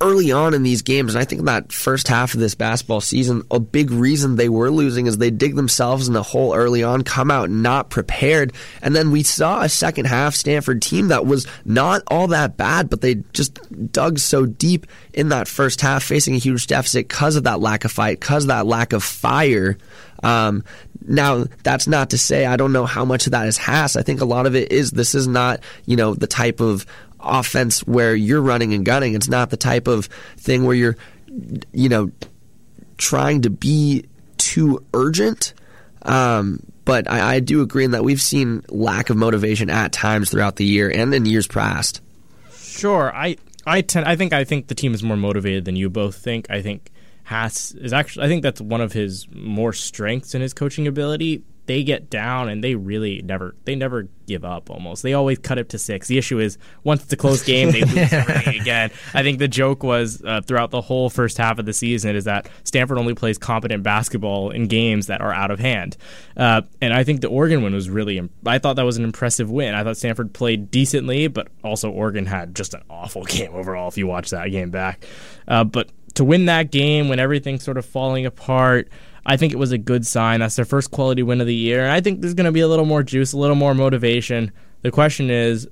early 0.00 0.32
on 0.32 0.54
in 0.54 0.62
these 0.62 0.82
games, 0.82 1.14
and 1.14 1.20
I 1.20 1.24
think 1.24 1.42
that 1.44 1.72
first 1.72 2.08
half 2.08 2.34
of 2.34 2.40
this 2.40 2.54
basketball 2.54 3.00
season, 3.00 3.42
a 3.50 3.60
big 3.60 3.90
reason 3.90 4.36
they 4.36 4.48
were 4.48 4.70
losing 4.70 5.06
is 5.06 5.18
they 5.18 5.30
dig 5.30 5.56
themselves 5.56 6.08
in 6.08 6.14
the 6.14 6.22
hole 6.22 6.54
early 6.54 6.82
on, 6.82 7.02
come 7.02 7.30
out 7.30 7.50
not 7.50 7.90
prepared, 7.90 8.52
and 8.82 8.94
then 8.94 9.10
we 9.10 9.22
saw 9.22 9.62
a 9.62 9.68
second 9.68 10.06
half 10.06 10.34
Stanford 10.34 10.82
team 10.82 11.08
that 11.08 11.26
was 11.26 11.46
not 11.64 12.02
all 12.08 12.28
that 12.28 12.56
bad, 12.56 12.90
but 12.90 13.00
they 13.00 13.16
just 13.32 13.58
dug 13.92 14.18
so 14.18 14.46
deep 14.46 14.86
in 15.12 15.30
that 15.30 15.48
first 15.48 15.80
half, 15.80 16.02
facing 16.02 16.34
a 16.34 16.38
huge 16.38 16.66
deficit 16.66 17.08
because 17.08 17.36
of 17.36 17.44
that 17.44 17.60
lack 17.60 17.84
of 17.84 17.92
fight, 17.92 18.20
because 18.20 18.44
of 18.44 18.48
that 18.48 18.66
lack 18.66 18.92
of 18.92 19.02
fire. 19.02 19.76
Um, 20.22 20.64
now, 21.08 21.44
that's 21.62 21.86
not 21.86 22.10
to 22.10 22.18
say 22.18 22.46
I 22.46 22.56
don't 22.56 22.72
know 22.72 22.86
how 22.86 23.04
much 23.04 23.26
of 23.26 23.32
that 23.32 23.46
is 23.46 23.58
Haase. 23.58 23.96
I 23.96 24.02
think 24.02 24.20
a 24.20 24.24
lot 24.24 24.46
of 24.46 24.56
it 24.56 24.72
is 24.72 24.90
this 24.90 25.14
is 25.14 25.28
not, 25.28 25.60
you 25.84 25.96
know, 25.96 26.14
the 26.14 26.26
type 26.26 26.60
of 26.60 26.86
offense 27.20 27.80
where 27.80 28.14
you're 28.14 28.42
running 28.42 28.74
and 28.74 28.84
gunning. 28.84 29.14
It's 29.14 29.28
not 29.28 29.50
the 29.50 29.56
type 29.56 29.86
of 29.86 30.06
thing 30.36 30.64
where 30.64 30.76
you're, 30.76 30.96
you 31.72 31.88
know, 31.88 32.10
trying 32.98 33.42
to 33.42 33.50
be 33.50 34.06
too 34.38 34.84
urgent. 34.94 35.54
Um, 36.02 36.60
but 36.84 37.10
I, 37.10 37.34
I 37.36 37.40
do 37.40 37.62
agree 37.62 37.84
in 37.84 37.90
that 37.90 38.04
we've 38.04 38.22
seen 38.22 38.64
lack 38.68 39.10
of 39.10 39.16
motivation 39.16 39.70
at 39.70 39.92
times 39.92 40.30
throughout 40.30 40.56
the 40.56 40.64
year 40.64 40.90
and 40.90 41.12
in 41.12 41.26
years 41.26 41.46
past. 41.46 42.00
Sure, 42.52 43.14
I 43.14 43.36
I 43.66 43.80
tend 43.80 44.06
I 44.06 44.16
think 44.16 44.32
I 44.32 44.44
think 44.44 44.68
the 44.68 44.74
team 44.74 44.94
is 44.94 45.02
more 45.02 45.16
motivated 45.16 45.64
than 45.64 45.76
you 45.76 45.90
both 45.90 46.16
think. 46.16 46.46
I 46.48 46.62
think 46.62 46.90
Haase 47.28 47.76
is 47.76 47.92
actually 47.92 48.26
I 48.26 48.28
think 48.28 48.42
that's 48.42 48.60
one 48.60 48.80
of 48.80 48.92
his 48.92 49.26
more 49.32 49.72
strengths 49.72 50.34
in 50.34 50.42
his 50.42 50.54
coaching 50.54 50.86
ability 50.86 51.42
they 51.66 51.82
get 51.82 52.08
down 52.10 52.48
and 52.48 52.62
they 52.62 52.74
really 52.74 53.22
never 53.22 53.54
they 53.64 53.74
never 53.74 54.08
give 54.26 54.44
up 54.44 54.70
almost. 54.70 55.02
They 55.02 55.14
always 55.14 55.38
cut 55.38 55.58
it 55.58 55.68
to 55.70 55.78
six. 55.78 56.08
The 56.08 56.18
issue 56.18 56.38
is 56.38 56.58
once 56.84 57.02
it's 57.04 57.12
a 57.12 57.16
close 57.16 57.44
game 57.44 57.70
they 57.70 57.82
lose 57.82 58.12
everything 58.12 58.60
again. 58.60 58.90
I 59.14 59.22
think 59.22 59.38
the 59.38 59.48
joke 59.48 59.82
was 59.82 60.22
uh, 60.24 60.40
throughout 60.40 60.70
the 60.70 60.80
whole 60.80 61.10
first 61.10 61.38
half 61.38 61.58
of 61.58 61.66
the 61.66 61.72
season 61.72 62.16
is 62.16 62.24
that 62.24 62.48
stanford 62.64 62.98
only 62.98 63.14
plays 63.14 63.38
competent 63.38 63.82
basketball 63.82 64.50
in 64.50 64.66
games 64.66 65.06
that 65.08 65.20
are 65.20 65.32
out 65.32 65.50
of 65.50 65.58
hand. 65.58 65.96
Uh, 66.36 66.62
and 66.80 66.92
i 66.92 67.04
think 67.04 67.20
the 67.20 67.28
oregon 67.28 67.62
win 67.62 67.74
was 67.74 67.88
really 67.88 68.18
imp- 68.18 68.32
i 68.46 68.58
thought 68.58 68.76
that 68.76 68.84
was 68.84 68.96
an 68.96 69.04
impressive 69.04 69.50
win. 69.50 69.74
I 69.74 69.84
thought 69.84 69.96
stanford 69.96 70.32
played 70.32 70.70
decently 70.70 71.28
but 71.28 71.48
also 71.62 71.90
oregon 71.90 72.26
had 72.26 72.54
just 72.54 72.74
an 72.74 72.82
awful 72.90 73.24
game 73.26 73.54
overall 73.54 73.88
if 73.88 73.98
you 73.98 74.06
watch 74.06 74.30
that 74.30 74.50
game 74.50 74.70
back. 74.70 75.04
Uh, 75.48 75.64
but 75.64 75.90
to 76.14 76.24
win 76.24 76.46
that 76.46 76.70
game 76.70 77.08
when 77.08 77.18
everything's 77.18 77.62
sort 77.62 77.76
of 77.76 77.84
falling 77.84 78.26
apart 78.26 78.88
I 79.28 79.36
think 79.36 79.52
it 79.52 79.58
was 79.58 79.72
a 79.72 79.78
good 79.78 80.06
sign. 80.06 80.40
That's 80.40 80.54
their 80.54 80.64
first 80.64 80.92
quality 80.92 81.22
win 81.22 81.40
of 81.40 81.48
the 81.48 81.54
year. 81.54 81.82
And 81.82 81.92
I 81.92 82.00
think 82.00 82.20
there's 82.20 82.34
going 82.34 82.46
to 82.46 82.52
be 82.52 82.60
a 82.60 82.68
little 82.68 82.84
more 82.84 83.02
juice, 83.02 83.32
a 83.32 83.38
little 83.38 83.56
more 83.56 83.74
motivation. 83.74 84.52
The 84.82 84.92
question 84.92 85.30
is 85.30 85.68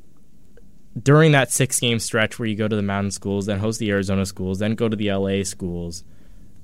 during 1.01 1.33
that 1.33 1.53
six 1.53 1.79
game 1.79 2.01
stretch 2.01 2.39
where 2.39 2.49
you 2.49 2.57
go 2.57 2.67
to 2.67 2.75
the 2.75 2.83
mountain 2.83 3.13
schools, 3.13 3.47
then 3.47 3.61
host 3.61 3.79
the 3.79 3.91
Arizona 3.91 4.27
schools, 4.27 4.59
then 4.59 4.75
go 4.75 4.89
to 4.89 4.97
the 4.97 5.13
LA 5.13 5.45
schools, 5.45 6.03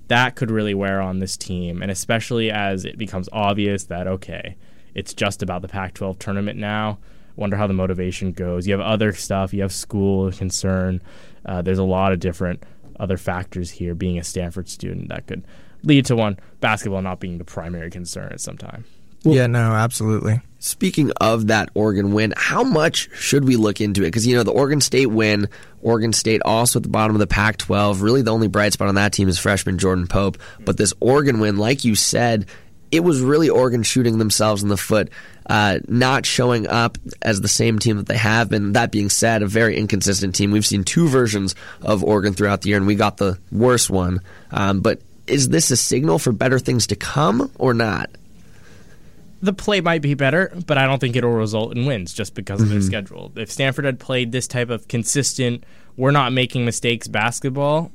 that 0.09 0.35
could 0.35 0.51
really 0.51 0.75
wear 0.75 1.01
on 1.01 1.21
this 1.21 1.37
team. 1.37 1.81
And 1.81 1.93
especially 1.93 2.51
as 2.51 2.85
it 2.85 2.99
becomes 2.99 3.29
obvious 3.33 3.85
that, 3.85 4.09
okay, 4.09 4.57
it's 4.93 5.15
just 5.15 5.45
about 5.45 5.63
the 5.63 5.69
Pac 5.69 5.95
12 5.95 6.19
tournament 6.19 6.59
now. 6.59 6.99
Wonder 7.37 7.57
how 7.57 7.69
the 7.69 7.73
motivation 7.73 8.33
goes. 8.33 8.67
You 8.67 8.73
have 8.73 8.81
other 8.81 9.13
stuff, 9.13 9.55
you 9.55 9.63
have 9.63 9.73
school 9.73 10.33
concern. 10.33 11.01
Uh, 11.47 11.63
there's 11.63 11.79
a 11.79 11.85
lot 11.85 12.13
of 12.13 12.19
different 12.19 12.65
other 12.99 13.17
factors 13.17 13.71
here 13.71 13.95
being 13.95 14.19
a 14.19 14.25
Stanford 14.25 14.69
student 14.69 15.09
that 15.09 15.29
could 15.29 15.45
lead 15.83 16.07
to 16.07 16.17
one 16.17 16.39
basketball 16.61 17.03
not 17.03 17.21
being 17.21 17.39
the 17.39 17.45
primary 17.45 17.91
concern 17.91 18.33
at 18.33 18.41
some 18.41 18.57
time. 18.57 18.85
Well, 19.25 19.35
yeah, 19.35 19.47
no, 19.47 19.73
absolutely. 19.73 20.41
Speaking 20.61 21.11
of 21.21 21.49
that 21.49 21.71
Oregon 21.75 22.13
win, 22.13 22.33
how 22.37 22.63
much 22.63 23.09
should 23.15 23.47
we 23.47 23.57
look 23.57 23.81
into 23.81 24.03
it? 24.03 24.07
Because, 24.07 24.27
you 24.27 24.35
know, 24.35 24.43
the 24.43 24.53
Oregon 24.53 24.81
State 24.81 25.07
win, 25.07 25.49
Oregon 25.83 26.13
State 26.13 26.43
also 26.45 26.79
at 26.79 26.83
the 26.83 26.89
bottom 26.89 27.17
of 27.17 27.21
the 27.21 27.27
Pac 27.27 27.59
12. 27.59 28.03
Really, 28.03 28.23
the 28.23 28.33
only 28.33 28.49
bright 28.49 28.73
spot 28.73 28.89
on 28.89 28.95
that 28.95 29.13
team 29.13 29.29
is 29.29 29.39
freshman 29.39 29.79
Jordan 29.79 30.07
Pope. 30.07 30.39
But 30.65 30.77
this 30.77 30.95
Oregon 31.01 31.41
win, 31.41 31.57
like 31.57 31.85
you 31.85 31.95
said, 31.95 32.47
it 32.91 33.01
was 33.01 33.21
really 33.21 33.49
Oregon 33.49 33.83
shooting 33.83 34.19
themselves 34.19 34.63
in 34.63 34.69
the 34.69 34.77
foot, 34.77 35.11
uh, 35.47 35.79
not 35.87 36.27
showing 36.27 36.67
up 36.67 36.99
as 37.23 37.41
the 37.41 37.49
same 37.49 37.79
team 37.79 37.99
that 37.99 38.07
they 38.07 38.17
have 38.17 38.49
been. 38.49 38.73
That 38.73 38.91
being 38.91 39.11
said, 39.11 39.43
a 39.43 39.47
very 39.47 39.77
inconsistent 39.77 40.35
team. 40.35 40.51
We've 40.51 40.67
seen 40.67 40.85
two 40.85 41.09
versions 41.09 41.55
of 41.83 42.03
Oregon 42.03 42.35
throughout 42.35 42.63
the 42.63 42.71
year, 42.71 42.79
and 42.79 42.87
we 42.87 42.97
got 42.97 43.17
the 43.17 43.39
worst 43.53 43.91
one. 43.91 44.21
Um, 44.51 44.81
but 44.81 45.01
is 45.27 45.49
this 45.49 45.71
a 45.71 45.77
signal 45.77 46.19
for 46.19 46.33
better 46.33 46.59
things 46.59 46.87
to 46.89 46.97
come 46.97 47.51
or 47.59 47.75
not? 47.75 48.11
The 49.43 49.53
play 49.53 49.81
might 49.81 50.03
be 50.03 50.15
better, 50.15 50.53
but 50.67 50.77
I 50.77 50.87
don't 50.87 50.99
think 50.99 51.17
it'll 51.17 51.31
result 51.31 51.75
in 51.75 51.87
wins 51.87 52.13
just 52.13 52.35
because 52.35 52.61
of 52.61 52.67
mm-hmm. 52.67 52.75
their 52.75 52.83
schedule. 52.83 53.33
If 53.37 53.51
Stanford 53.51 53.87
had 53.87 53.99
played 53.99 54.33
this 54.33 54.47
type 54.47 54.69
of 54.69 54.87
consistent, 54.87 55.65
we're 55.97 56.11
not 56.11 56.33
making 56.33 56.65
mistakes 56.67 57.09
basketball, 57.09 57.91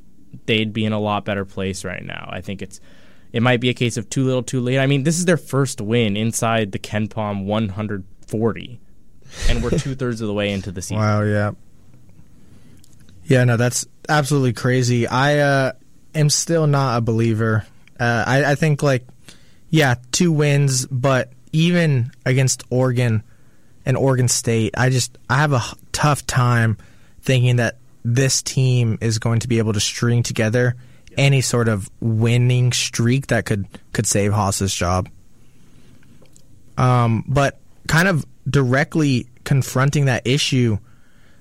they'd 0.46 0.72
be 0.72 0.84
in 0.84 0.92
a 0.92 0.98
lot 0.98 1.24
better 1.24 1.44
place 1.44 1.84
right 1.84 2.04
now. 2.04 2.28
I 2.30 2.40
think 2.40 2.62
it's 2.62 2.80
it 3.32 3.42
might 3.42 3.60
be 3.60 3.68
a 3.68 3.74
case 3.74 3.96
of 3.96 4.08
too 4.08 4.24
little, 4.24 4.42
too 4.42 4.60
late. 4.60 4.78
I 4.78 4.86
mean, 4.86 5.02
this 5.02 5.18
is 5.18 5.24
their 5.24 5.36
first 5.36 5.80
win 5.80 6.16
inside 6.16 6.72
the 6.72 6.78
KenPom 6.78 7.44
140, 7.44 8.80
and 9.48 9.62
we're 9.62 9.70
two 9.78 9.94
thirds 9.94 10.20
of 10.20 10.26
the 10.26 10.34
way 10.34 10.52
into 10.52 10.72
the 10.72 10.82
season. 10.82 10.98
Wow, 10.98 11.22
yeah, 11.22 11.52
yeah, 13.24 13.44
no, 13.44 13.56
that's 13.56 13.86
absolutely 14.08 14.52
crazy. 14.52 15.06
I 15.06 15.38
uh, 15.38 15.72
am 16.16 16.30
still 16.30 16.66
not 16.66 16.98
a 16.98 17.00
believer. 17.00 17.66
Uh, 17.98 18.24
I, 18.26 18.52
I 18.52 18.54
think 18.54 18.82
like 18.82 19.06
yeah, 19.70 19.96
two 20.12 20.32
wins, 20.32 20.86
but 20.86 21.32
even 21.52 22.10
against 22.24 22.64
Oregon 22.70 23.22
and 23.84 23.96
Oregon 23.96 24.28
State, 24.28 24.74
I 24.76 24.90
just 24.90 25.18
I 25.28 25.38
have 25.38 25.52
a 25.52 25.62
tough 25.92 26.26
time 26.26 26.78
thinking 27.22 27.56
that 27.56 27.78
this 28.04 28.42
team 28.42 28.98
is 29.00 29.18
going 29.18 29.40
to 29.40 29.48
be 29.48 29.58
able 29.58 29.72
to 29.72 29.80
string 29.80 30.22
together 30.22 30.76
any 31.16 31.40
sort 31.40 31.68
of 31.68 31.90
winning 32.00 32.72
streak 32.72 33.28
that 33.28 33.46
could 33.46 33.66
could 33.92 34.06
save 34.06 34.32
Haase's 34.32 34.74
job. 34.74 35.08
Um, 36.78 37.24
but 37.26 37.58
kind 37.88 38.06
of 38.06 38.24
directly 38.48 39.26
confronting 39.44 40.06
that 40.06 40.26
issue, 40.26 40.78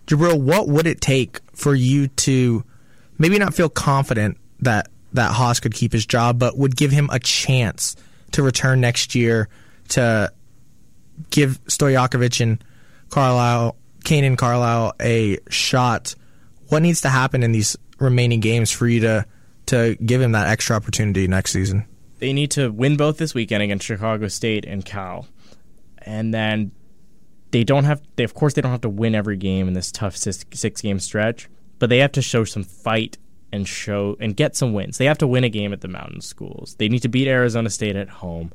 Jibriel, 0.07 0.39
what 0.39 0.67
would 0.67 0.87
it 0.87 1.01
take 1.01 1.41
for 1.53 1.75
you 1.75 2.07
to 2.07 2.63
maybe 3.17 3.37
not 3.37 3.53
feel 3.53 3.69
confident 3.69 4.37
that 4.61 4.87
that 5.13 5.31
Haase 5.31 5.61
could 5.61 5.73
keep 5.73 5.93
his 5.93 6.05
job, 6.05 6.39
but 6.39 6.57
would 6.57 6.75
give 6.75 6.91
him 6.91 7.09
a 7.11 7.19
chance 7.19 7.95
to 8.31 8.43
return 8.43 8.81
next 8.81 9.15
year 9.15 9.47
to 9.89 10.31
give 11.29 11.63
Stojakovic 11.65 12.41
and 12.41 12.63
Carlyle, 13.09 13.77
Kanaan 14.03 14.37
Carlyle, 14.37 14.93
a 15.01 15.37
shot. 15.49 16.15
What 16.67 16.81
needs 16.81 17.01
to 17.01 17.09
happen 17.09 17.43
in 17.43 17.51
these 17.51 17.77
remaining 17.99 18.39
games 18.39 18.71
for 18.71 18.87
you 18.87 19.01
to 19.01 19.25
to 19.67 19.95
give 19.95 20.21
him 20.21 20.33
that 20.33 20.47
extra 20.47 20.75
opportunity 20.75 21.27
next 21.27 21.51
season? 21.51 21.85
They 22.19 22.33
need 22.33 22.51
to 22.51 22.71
win 22.71 22.97
both 22.97 23.17
this 23.17 23.33
weekend 23.33 23.63
against 23.63 23.85
Chicago 23.85 24.27
State 24.27 24.65
and 24.65 24.83
Cal, 24.85 25.27
and 25.99 26.33
then 26.33 26.71
they 27.51 27.63
don't 27.63 27.83
have. 27.85 28.01
They 28.15 28.23
of 28.23 28.33
course 28.33 28.53
they 28.53 28.61
don't 28.61 28.71
have 28.71 28.81
to 28.81 28.89
win 28.89 29.15
every 29.15 29.37
game 29.37 29.67
in 29.67 29.73
this 29.73 29.91
tough 29.91 30.15
six, 30.17 30.45
six 30.53 30.81
game 30.81 30.99
stretch, 30.99 31.49
but 31.79 31.89
they 31.89 31.99
have 31.99 32.11
to 32.13 32.21
show 32.21 32.43
some 32.43 32.63
fight 32.63 33.17
and 33.55 33.67
show 33.67 34.17
and 34.19 34.35
get 34.35 34.55
some 34.55 34.73
wins. 34.73 34.97
They 34.97 35.05
have 35.05 35.17
to 35.19 35.27
win 35.27 35.43
a 35.43 35.49
game 35.49 35.73
at 35.73 35.81
the 35.81 35.87
Mountain 35.87 36.21
Schools. 36.21 36.75
They 36.77 36.89
need 36.89 37.01
to 37.01 37.07
beat 37.07 37.27
Arizona 37.27 37.69
State 37.69 37.95
at 37.95 38.09
home. 38.09 38.51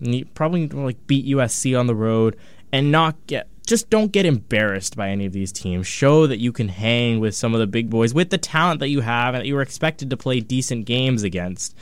Need, 0.00 0.34
probably 0.34 0.68
like 0.68 1.06
beat 1.06 1.26
USC 1.26 1.78
on 1.78 1.86
the 1.86 1.94
road 1.94 2.36
and 2.72 2.90
not 2.90 3.16
get 3.26 3.48
just 3.66 3.88
don't 3.88 4.12
get 4.12 4.26
embarrassed 4.26 4.94
by 4.96 5.08
any 5.08 5.24
of 5.24 5.32
these 5.32 5.50
teams. 5.50 5.86
Show 5.86 6.26
that 6.26 6.38
you 6.38 6.52
can 6.52 6.68
hang 6.68 7.18
with 7.18 7.34
some 7.34 7.54
of 7.54 7.60
the 7.60 7.66
big 7.66 7.88
boys 7.88 8.12
with 8.12 8.30
the 8.30 8.38
talent 8.38 8.80
that 8.80 8.88
you 8.88 9.00
have 9.00 9.34
and 9.34 9.40
that 9.40 9.46
you 9.46 9.54
were 9.54 9.62
expected 9.62 10.10
to 10.10 10.16
play 10.16 10.40
decent 10.40 10.84
games 10.84 11.22
against. 11.22 11.74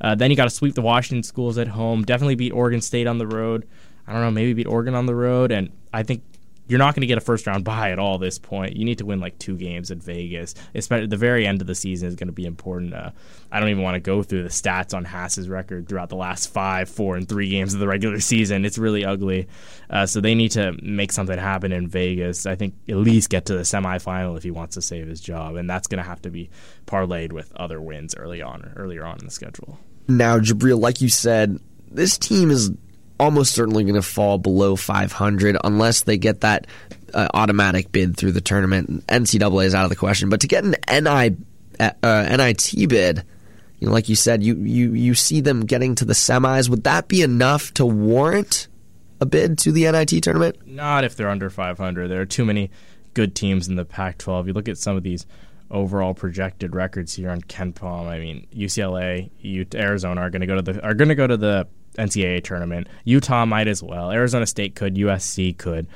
Uh, 0.00 0.14
then 0.14 0.30
you 0.30 0.36
got 0.36 0.44
to 0.44 0.50
sweep 0.50 0.74
the 0.74 0.82
Washington 0.82 1.22
schools 1.22 1.58
at 1.58 1.68
home. 1.68 2.04
Definitely 2.04 2.36
beat 2.36 2.52
Oregon 2.52 2.80
State 2.80 3.06
on 3.06 3.18
the 3.18 3.26
road. 3.26 3.66
I 4.06 4.12
don't 4.12 4.22
know, 4.22 4.30
maybe 4.30 4.54
beat 4.54 4.66
Oregon 4.66 4.94
on 4.94 5.06
the 5.06 5.14
road. 5.14 5.52
And 5.52 5.70
I 5.92 6.02
think 6.02 6.22
you're 6.68 6.78
not 6.78 6.94
going 6.94 7.02
to 7.02 7.06
get 7.06 7.18
a 7.18 7.20
first 7.20 7.46
round 7.46 7.64
bye 7.64 7.92
at 7.92 7.98
all 7.98 8.18
this 8.18 8.38
point. 8.38 8.76
You 8.76 8.84
need 8.84 8.98
to 8.98 9.06
win 9.06 9.20
like 9.20 9.38
two 9.38 9.56
games 9.56 9.90
at 9.90 9.98
Vegas. 9.98 10.54
Especially 10.74 11.06
the 11.06 11.16
very 11.16 11.46
end 11.46 11.60
of 11.60 11.66
the 11.66 11.74
season 11.74 12.08
is 12.08 12.16
going 12.16 12.26
to 12.26 12.32
be 12.32 12.44
important. 12.44 12.92
Uh, 12.92 13.10
I 13.52 13.60
don't 13.60 13.68
even 13.68 13.82
want 13.82 13.94
to 13.94 14.00
go 14.00 14.22
through 14.22 14.42
the 14.42 14.48
stats 14.48 14.92
on 14.94 15.04
Haase's 15.04 15.48
record 15.48 15.88
throughout 15.88 16.08
the 16.08 16.16
last 16.16 16.52
five, 16.52 16.88
four, 16.88 17.16
and 17.16 17.28
three 17.28 17.48
games 17.48 17.74
of 17.74 17.80
the 17.80 17.86
regular 17.86 18.18
season. 18.20 18.64
It's 18.64 18.78
really 18.78 19.04
ugly. 19.04 19.48
Uh, 19.88 20.06
so 20.06 20.20
they 20.20 20.34
need 20.34 20.50
to 20.52 20.76
make 20.82 21.12
something 21.12 21.38
happen 21.38 21.70
in 21.72 21.88
Vegas. 21.88 22.46
I 22.46 22.56
think 22.56 22.74
at 22.88 22.96
least 22.96 23.30
get 23.30 23.46
to 23.46 23.54
the 23.54 23.62
semifinal 23.62 24.36
if 24.36 24.42
he 24.42 24.50
wants 24.50 24.74
to 24.74 24.82
save 24.82 25.06
his 25.06 25.20
job, 25.20 25.54
and 25.54 25.70
that's 25.70 25.86
going 25.86 26.02
to 26.02 26.08
have 26.08 26.22
to 26.22 26.30
be 26.30 26.50
parlayed 26.86 27.32
with 27.32 27.52
other 27.54 27.80
wins 27.80 28.14
early 28.16 28.42
on, 28.42 28.62
or 28.62 28.72
earlier 28.76 29.04
on 29.04 29.18
in 29.20 29.24
the 29.24 29.30
schedule. 29.30 29.78
Now, 30.08 30.38
Jibriel, 30.38 30.80
like 30.80 31.00
you 31.00 31.08
said, 31.08 31.60
this 31.90 32.18
team 32.18 32.50
is 32.50 32.70
almost 33.18 33.54
certainly 33.54 33.84
going 33.84 33.94
to 33.94 34.02
fall 34.02 34.38
below 34.38 34.76
500 34.76 35.56
unless 35.64 36.02
they 36.02 36.18
get 36.18 36.42
that 36.42 36.66
uh, 37.14 37.28
automatic 37.34 37.92
bid 37.92 38.16
through 38.16 38.32
the 38.32 38.40
tournament. 38.40 39.06
NCAA 39.06 39.66
is 39.66 39.74
out 39.74 39.84
of 39.84 39.90
the 39.90 39.96
question, 39.96 40.28
but 40.28 40.40
to 40.40 40.48
get 40.48 40.64
an 40.64 40.74
NI 40.90 41.36
uh, 41.80 42.36
NIT 42.36 42.88
bid, 42.88 43.24
you 43.78 43.86
know, 43.86 43.92
like 43.92 44.08
you 44.08 44.16
said, 44.16 44.42
you, 44.42 44.56
you 44.56 44.94
you 44.94 45.14
see 45.14 45.40
them 45.40 45.66
getting 45.66 45.94
to 45.96 46.04
the 46.04 46.14
semis. 46.14 46.68
Would 46.68 46.84
that 46.84 47.08
be 47.08 47.22
enough 47.22 47.74
to 47.74 47.84
warrant 47.84 48.68
a 49.20 49.26
bid 49.26 49.58
to 49.58 49.72
the 49.72 49.90
NIT 49.90 50.22
tournament? 50.22 50.66
Not 50.66 51.04
if 51.04 51.14
they're 51.16 51.28
under 51.28 51.50
500. 51.50 52.08
There 52.08 52.20
are 52.20 52.26
too 52.26 52.44
many 52.44 52.70
good 53.14 53.34
teams 53.34 53.68
in 53.68 53.76
the 53.76 53.84
Pac-12. 53.84 54.46
You 54.46 54.52
look 54.52 54.68
at 54.68 54.78
some 54.78 54.96
of 54.96 55.02
these 55.02 55.26
overall 55.70 56.14
projected 56.14 56.74
records 56.74 57.14
here 57.14 57.30
on 57.30 57.42
KenPom. 57.42 58.06
I 58.06 58.18
mean, 58.18 58.46
UCLA, 58.54 59.30
Arizona 59.74 60.22
are 60.22 60.30
going 60.30 60.40
to 60.40 60.46
go 60.46 60.56
to 60.56 60.62
the 60.62 60.84
are 60.84 60.94
going 60.94 61.08
to 61.08 61.14
go 61.14 61.26
to 61.26 61.36
the 61.36 61.66
NCAA 61.96 62.44
tournament. 62.44 62.88
Utah 63.04 63.44
might 63.44 63.68
as 63.68 63.82
well. 63.82 64.10
Arizona 64.10 64.46
State 64.46 64.74
could. 64.74 64.94
USC 64.94 65.56
could. 65.56 65.86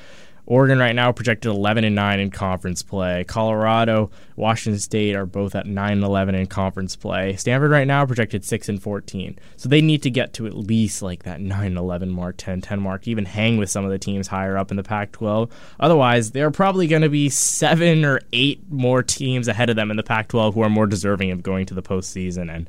Oregon 0.50 0.80
right 0.80 0.96
now 0.96 1.12
projected 1.12 1.52
11 1.52 1.84
and 1.84 1.94
9 1.94 2.18
in 2.18 2.30
conference 2.32 2.82
play. 2.82 3.22
Colorado, 3.22 4.10
Washington 4.34 4.80
State 4.80 5.14
are 5.14 5.24
both 5.24 5.54
at 5.54 5.64
9 5.64 5.92
and 5.92 6.02
11 6.02 6.34
in 6.34 6.48
conference 6.48 6.96
play. 6.96 7.36
Stanford 7.36 7.70
right 7.70 7.86
now 7.86 8.04
projected 8.04 8.44
6 8.44 8.68
and 8.68 8.82
14. 8.82 9.38
So 9.56 9.68
they 9.68 9.80
need 9.80 10.02
to 10.02 10.10
get 10.10 10.32
to 10.34 10.48
at 10.48 10.54
least 10.54 11.02
like 11.02 11.22
that 11.22 11.40
9 11.40 11.66
and 11.66 11.78
11 11.78 12.10
mark, 12.10 12.36
10 12.36 12.62
10 12.62 12.80
mark, 12.80 13.06
even 13.06 13.26
hang 13.26 13.58
with 13.58 13.70
some 13.70 13.84
of 13.84 13.92
the 13.92 13.98
teams 13.98 14.26
higher 14.26 14.58
up 14.58 14.72
in 14.72 14.76
the 14.76 14.82
Pac 14.82 15.12
12. 15.12 15.48
Otherwise, 15.78 16.32
there 16.32 16.48
are 16.48 16.50
probably 16.50 16.88
going 16.88 17.02
to 17.02 17.08
be 17.08 17.28
7 17.28 18.04
or 18.04 18.20
8 18.32 18.72
more 18.72 19.04
teams 19.04 19.46
ahead 19.46 19.70
of 19.70 19.76
them 19.76 19.92
in 19.92 19.96
the 19.96 20.02
Pac 20.02 20.26
12 20.26 20.54
who 20.54 20.62
are 20.62 20.68
more 20.68 20.88
deserving 20.88 21.30
of 21.30 21.44
going 21.44 21.64
to 21.66 21.74
the 21.74 21.82
postseason. 21.82 22.52
And 22.52 22.68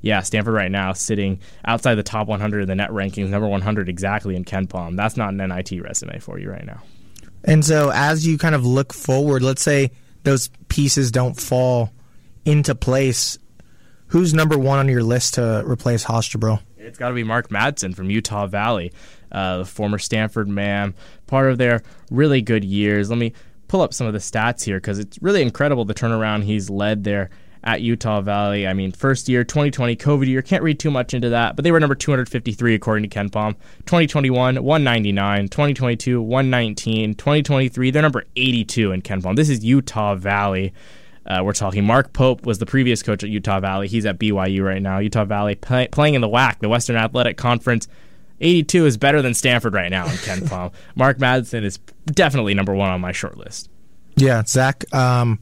yeah, 0.00 0.20
Stanford 0.20 0.54
right 0.54 0.70
now 0.70 0.92
sitting 0.92 1.40
outside 1.64 1.96
the 1.96 2.02
top 2.02 2.26
100 2.26 2.62
in 2.62 2.68
the 2.68 2.74
net 2.74 2.90
rankings, 2.90 3.28
number 3.28 3.48
100 3.48 3.88
exactly 3.88 4.36
in 4.36 4.44
KenPom. 4.44 4.96
That's 4.96 5.16
not 5.16 5.34
an 5.34 5.36
NIT 5.36 5.82
resume 5.82 6.18
for 6.18 6.38
you 6.38 6.50
right 6.50 6.64
now. 6.64 6.82
And 7.44 7.64
so, 7.64 7.90
as 7.92 8.26
you 8.26 8.38
kind 8.38 8.54
of 8.54 8.66
look 8.66 8.92
forward, 8.92 9.42
let's 9.42 9.62
say 9.62 9.92
those 10.24 10.50
pieces 10.68 11.10
don't 11.10 11.38
fall 11.38 11.92
into 12.44 12.74
place. 12.74 13.38
Who's 14.08 14.34
number 14.34 14.58
one 14.58 14.78
on 14.78 14.88
your 14.88 15.02
list 15.02 15.34
to 15.34 15.62
replace 15.66 16.04
Haase 16.04 16.36
Jibriel? 16.36 16.60
It's 16.76 16.98
got 16.98 17.08
to 17.08 17.14
be 17.14 17.24
Mark 17.24 17.48
Madsen 17.48 17.94
from 17.94 18.10
Utah 18.10 18.46
Valley, 18.46 18.92
uh, 19.30 19.58
the 19.58 19.64
former 19.64 19.98
Stanford 19.98 20.48
man, 20.48 20.94
part 21.26 21.50
of 21.50 21.58
their 21.58 21.82
really 22.10 22.42
good 22.42 22.64
years. 22.64 23.10
Let 23.10 23.18
me 23.18 23.32
pull 23.68 23.82
up 23.82 23.94
some 23.94 24.06
of 24.06 24.12
the 24.12 24.18
stats 24.18 24.64
here 24.64 24.78
because 24.78 24.98
it's 24.98 25.20
really 25.22 25.42
incredible 25.42 25.84
the 25.84 25.94
turnaround 25.94 26.42
he's 26.42 26.68
led 26.68 27.04
there 27.04 27.30
at 27.62 27.82
Utah 27.82 28.20
Valley. 28.20 28.66
I 28.66 28.72
mean, 28.72 28.92
first 28.92 29.28
year, 29.28 29.44
2020, 29.44 29.96
COVID 29.96 30.26
year, 30.26 30.42
can't 30.42 30.62
read 30.62 30.78
too 30.78 30.90
much 30.90 31.14
into 31.14 31.28
that, 31.30 31.56
but 31.56 31.62
they 31.62 31.72
were 31.72 31.80
number 31.80 31.94
253 31.94 32.74
according 32.74 33.08
to 33.08 33.18
KenPom. 33.18 33.54
2021, 33.86 34.62
199. 34.62 35.48
2022, 35.48 36.22
119. 36.22 37.14
2023, 37.14 37.90
they're 37.90 38.02
number 38.02 38.24
82 38.36 38.92
in 38.92 39.02
KenPom. 39.02 39.36
This 39.36 39.48
is 39.48 39.64
Utah 39.64 40.14
Valley. 40.14 40.72
Uh, 41.26 41.42
we're 41.44 41.52
talking 41.52 41.84
Mark 41.84 42.12
Pope 42.12 42.46
was 42.46 42.58
the 42.58 42.66
previous 42.66 43.02
coach 43.02 43.22
at 43.22 43.30
Utah 43.30 43.60
Valley. 43.60 43.88
He's 43.88 44.06
at 44.06 44.18
BYU 44.18 44.64
right 44.64 44.80
now. 44.80 44.98
Utah 44.98 45.24
Valley 45.24 45.54
play, 45.54 45.86
playing 45.88 46.14
in 46.14 46.22
the 46.22 46.28
WAC, 46.28 46.58
the 46.60 46.68
Western 46.68 46.96
Athletic 46.96 47.36
Conference. 47.36 47.86
82 48.40 48.86
is 48.86 48.96
better 48.96 49.20
than 49.20 49.34
Stanford 49.34 49.74
right 49.74 49.90
now 49.90 50.06
in 50.06 50.12
KenPom. 50.12 50.72
Mark 50.94 51.18
Madsen 51.18 51.62
is 51.62 51.78
definitely 52.06 52.54
number 52.54 52.74
one 52.74 52.88
on 52.88 53.00
my 53.00 53.12
short 53.12 53.36
list. 53.36 53.68
Yeah, 54.16 54.42
Zach. 54.44 54.92
Um, 54.94 55.40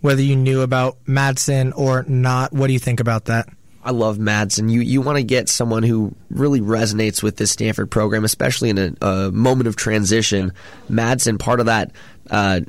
whether 0.00 0.22
you 0.22 0.36
knew 0.36 0.62
about 0.62 1.04
Madsen 1.06 1.72
or 1.76 2.04
not. 2.08 2.52
What 2.52 2.68
do 2.68 2.72
you 2.72 2.78
think 2.78 3.00
about 3.00 3.26
that? 3.26 3.48
I 3.82 3.92
love 3.92 4.18
Madsen. 4.18 4.70
You 4.70 4.80
you 4.80 5.00
want 5.00 5.16
to 5.16 5.22
get 5.22 5.48
someone 5.48 5.82
who 5.82 6.14
really 6.30 6.60
resonates 6.60 7.22
with 7.22 7.36
this 7.36 7.50
Stanford 7.50 7.90
program, 7.90 8.24
especially 8.24 8.70
in 8.70 8.78
a, 8.78 8.92
a 9.00 9.32
moment 9.32 9.68
of 9.68 9.76
transition. 9.76 10.52
Madsen, 10.90 11.38
part 11.38 11.60
of 11.60 11.66
that 11.66 11.92
uh, 12.30 12.60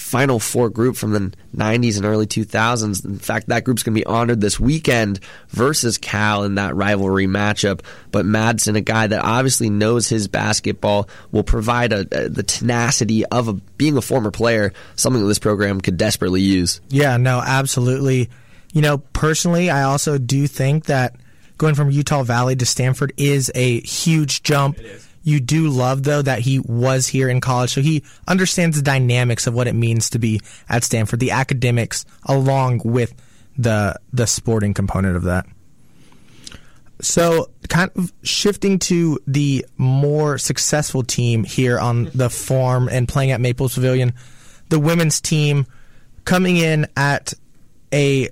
Final 0.00 0.40
Four 0.40 0.70
group 0.70 0.96
from 0.96 1.12
the 1.12 1.32
90s 1.54 1.96
and 1.96 2.06
early 2.06 2.26
2000s. 2.26 3.04
In 3.04 3.18
fact, 3.18 3.48
that 3.48 3.64
group's 3.64 3.82
going 3.82 3.94
to 3.94 4.00
be 4.00 4.06
honored 4.06 4.40
this 4.40 4.58
weekend 4.58 5.20
versus 5.50 5.98
Cal 5.98 6.44
in 6.44 6.54
that 6.54 6.74
rivalry 6.74 7.26
matchup. 7.26 7.80
But 8.10 8.24
Madsen, 8.24 8.76
a 8.76 8.80
guy 8.80 9.06
that 9.06 9.22
obviously 9.22 9.68
knows 9.68 10.08
his 10.08 10.26
basketball, 10.26 11.08
will 11.32 11.44
provide 11.44 11.92
a, 11.92 12.00
a, 12.12 12.28
the 12.28 12.42
tenacity 12.42 13.26
of 13.26 13.48
a, 13.48 13.52
being 13.52 13.96
a 13.96 14.02
former 14.02 14.30
player, 14.30 14.72
something 14.96 15.22
that 15.22 15.28
this 15.28 15.38
program 15.38 15.80
could 15.80 15.96
desperately 15.96 16.40
use. 16.40 16.80
Yeah, 16.88 17.16
no, 17.18 17.40
absolutely. 17.40 18.30
You 18.72 18.82
know, 18.82 18.98
personally, 18.98 19.70
I 19.70 19.82
also 19.82 20.16
do 20.18 20.46
think 20.46 20.86
that 20.86 21.16
going 21.58 21.74
from 21.74 21.90
Utah 21.90 22.22
Valley 22.22 22.56
to 22.56 22.64
Stanford 22.64 23.12
is 23.18 23.52
a 23.54 23.80
huge 23.80 24.42
jump. 24.42 24.78
You 25.22 25.40
do 25.40 25.68
love, 25.68 26.02
though, 26.02 26.22
that 26.22 26.40
he 26.40 26.58
was 26.60 27.06
here 27.06 27.28
in 27.28 27.40
college, 27.40 27.72
so 27.74 27.82
he 27.82 28.02
understands 28.26 28.76
the 28.76 28.82
dynamics 28.82 29.46
of 29.46 29.54
what 29.54 29.68
it 29.68 29.74
means 29.74 30.10
to 30.10 30.18
be 30.18 30.40
at 30.68 30.84
Stanford, 30.84 31.20
the 31.20 31.32
academics, 31.32 32.04
along 32.24 32.80
with 32.84 33.14
the 33.58 33.96
the 34.12 34.26
sporting 34.26 34.72
component 34.72 35.16
of 35.16 35.24
that. 35.24 35.46
So, 37.02 37.50
kind 37.68 37.90
of 37.96 38.12
shifting 38.22 38.78
to 38.80 39.18
the 39.26 39.64
more 39.76 40.36
successful 40.38 41.02
team 41.02 41.44
here 41.44 41.78
on 41.78 42.10
the 42.14 42.28
farm 42.28 42.88
and 42.90 43.08
playing 43.08 43.30
at 43.30 43.40
Maples 43.40 43.74
Pavilion, 43.74 44.12
the 44.68 44.78
women's 44.78 45.20
team 45.20 45.66
coming 46.24 46.56
in 46.56 46.86
at 46.96 47.32
a 47.92 48.28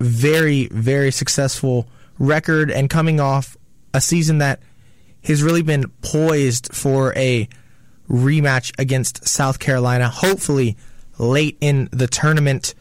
very, 0.00 0.68
very 0.68 1.10
successful 1.10 1.88
record 2.18 2.70
and 2.70 2.88
coming 2.88 3.20
off 3.20 3.56
a 3.92 4.00
season 4.00 4.38
that 4.38 4.60
has 5.24 5.42
really 5.42 5.62
been 5.62 5.90
poised 6.02 6.74
for 6.74 7.14
a 7.16 7.48
rematch 8.08 8.72
against 8.78 9.26
South 9.26 9.58
Carolina, 9.58 10.08
hopefully 10.08 10.76
late 11.18 11.56
in 11.60 11.88
the 11.92 12.06
tournament. 12.06 12.74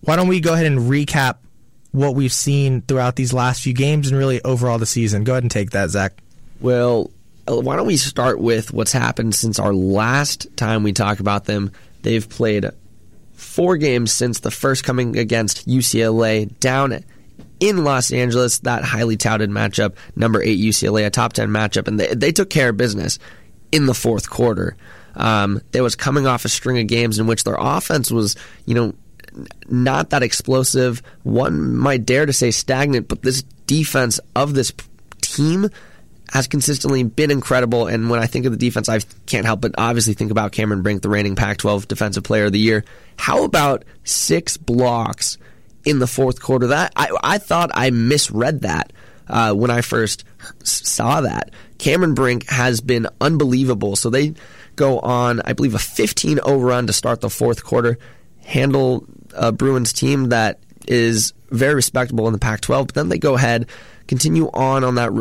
Why 0.00 0.16
don't 0.16 0.28
we 0.28 0.40
go 0.40 0.54
ahead 0.54 0.66
and 0.66 0.78
recap 0.90 1.38
what 1.90 2.14
we've 2.14 2.32
seen 2.32 2.82
throughout 2.82 3.16
these 3.16 3.32
last 3.32 3.62
few 3.62 3.72
games 3.72 4.08
and 4.08 4.16
really 4.16 4.40
overall 4.42 4.78
the 4.78 4.86
season? 4.86 5.24
Go 5.24 5.32
ahead 5.32 5.44
and 5.44 5.50
take 5.50 5.70
that, 5.72 5.90
Zach. 5.90 6.12
Well, 6.60 7.10
why 7.46 7.76
don't 7.76 7.86
we 7.86 7.96
start 7.96 8.38
with 8.38 8.72
what's 8.72 8.92
happened 8.92 9.34
since 9.34 9.58
our 9.58 9.72
last 9.72 10.46
time 10.56 10.82
we 10.82 10.92
talked 10.92 11.20
about 11.20 11.46
them? 11.46 11.72
They've 12.02 12.28
played 12.28 12.66
four 13.32 13.76
games 13.76 14.12
since 14.12 14.40
the 14.40 14.50
first 14.50 14.84
coming 14.84 15.16
against 15.16 15.68
UCLA 15.68 16.58
down 16.60 17.04
in 17.60 17.84
Los 17.84 18.12
Angeles, 18.12 18.60
that 18.60 18.84
highly 18.84 19.16
touted 19.16 19.50
matchup, 19.50 19.94
number 20.16 20.42
eight 20.42 20.58
UCLA, 20.58 21.06
a 21.06 21.10
top 21.10 21.32
10 21.32 21.48
matchup, 21.48 21.88
and 21.88 21.98
they, 21.98 22.14
they 22.14 22.32
took 22.32 22.50
care 22.50 22.70
of 22.70 22.76
business 22.76 23.18
in 23.72 23.86
the 23.86 23.94
fourth 23.94 24.30
quarter. 24.30 24.76
Um, 25.14 25.60
they 25.72 25.80
was 25.80 25.96
coming 25.96 26.26
off 26.26 26.44
a 26.44 26.48
string 26.48 26.78
of 26.78 26.86
games 26.86 27.18
in 27.18 27.26
which 27.26 27.44
their 27.44 27.56
offense 27.58 28.10
was, 28.10 28.36
you 28.66 28.74
know, 28.74 28.94
not 29.68 30.10
that 30.10 30.22
explosive. 30.22 31.02
One 31.22 31.76
might 31.76 32.06
dare 32.06 32.26
to 32.26 32.32
say 32.32 32.50
stagnant, 32.50 33.08
but 33.08 33.22
this 33.22 33.42
defense 33.66 34.20
of 34.34 34.54
this 34.54 34.72
team 35.20 35.68
has 36.32 36.46
consistently 36.46 37.02
been 37.02 37.30
incredible. 37.30 37.86
And 37.86 38.10
when 38.10 38.20
I 38.20 38.26
think 38.26 38.46
of 38.46 38.52
the 38.52 38.58
defense, 38.58 38.88
I 38.88 39.00
can't 39.26 39.46
help 39.46 39.60
but 39.60 39.74
obviously 39.78 40.14
think 40.14 40.30
about 40.30 40.52
Cameron 40.52 40.82
Brink, 40.82 41.02
the 41.02 41.08
reigning 41.08 41.36
Pac 41.36 41.58
12 41.58 41.88
Defensive 41.88 42.24
Player 42.24 42.46
of 42.46 42.52
the 42.52 42.58
Year. 42.58 42.84
How 43.16 43.44
about 43.44 43.84
six 44.04 44.56
blocks 44.56 45.38
in 45.88 45.98
the 45.98 46.06
fourth 46.06 46.40
quarter. 46.40 46.68
That 46.68 46.92
I, 46.96 47.10
I 47.22 47.38
thought 47.38 47.70
I 47.74 47.90
misread 47.90 48.62
that 48.62 48.92
uh, 49.28 49.54
when 49.54 49.70
I 49.70 49.80
first 49.80 50.24
saw 50.62 51.20
that. 51.22 51.50
Cameron 51.78 52.14
Brink 52.14 52.48
has 52.48 52.80
been 52.80 53.06
unbelievable. 53.20 53.96
So 53.96 54.10
they 54.10 54.34
go 54.76 54.98
on, 55.00 55.40
I 55.44 55.52
believe, 55.52 55.74
a 55.74 55.78
15 55.78 56.38
0 56.44 56.58
run 56.58 56.86
to 56.86 56.92
start 56.92 57.20
the 57.20 57.30
fourth 57.30 57.64
quarter, 57.64 57.98
handle 58.44 59.04
a 59.34 59.52
Bruins 59.52 59.92
team 59.92 60.30
that 60.30 60.60
is 60.86 61.32
very 61.50 61.74
respectable 61.74 62.26
in 62.26 62.32
the 62.32 62.38
Pac 62.38 62.60
12, 62.62 62.88
but 62.88 62.94
then 62.94 63.08
they 63.08 63.18
go 63.18 63.34
ahead, 63.34 63.66
continue 64.08 64.50
on 64.52 64.82
on 64.82 64.96
that 64.96 65.12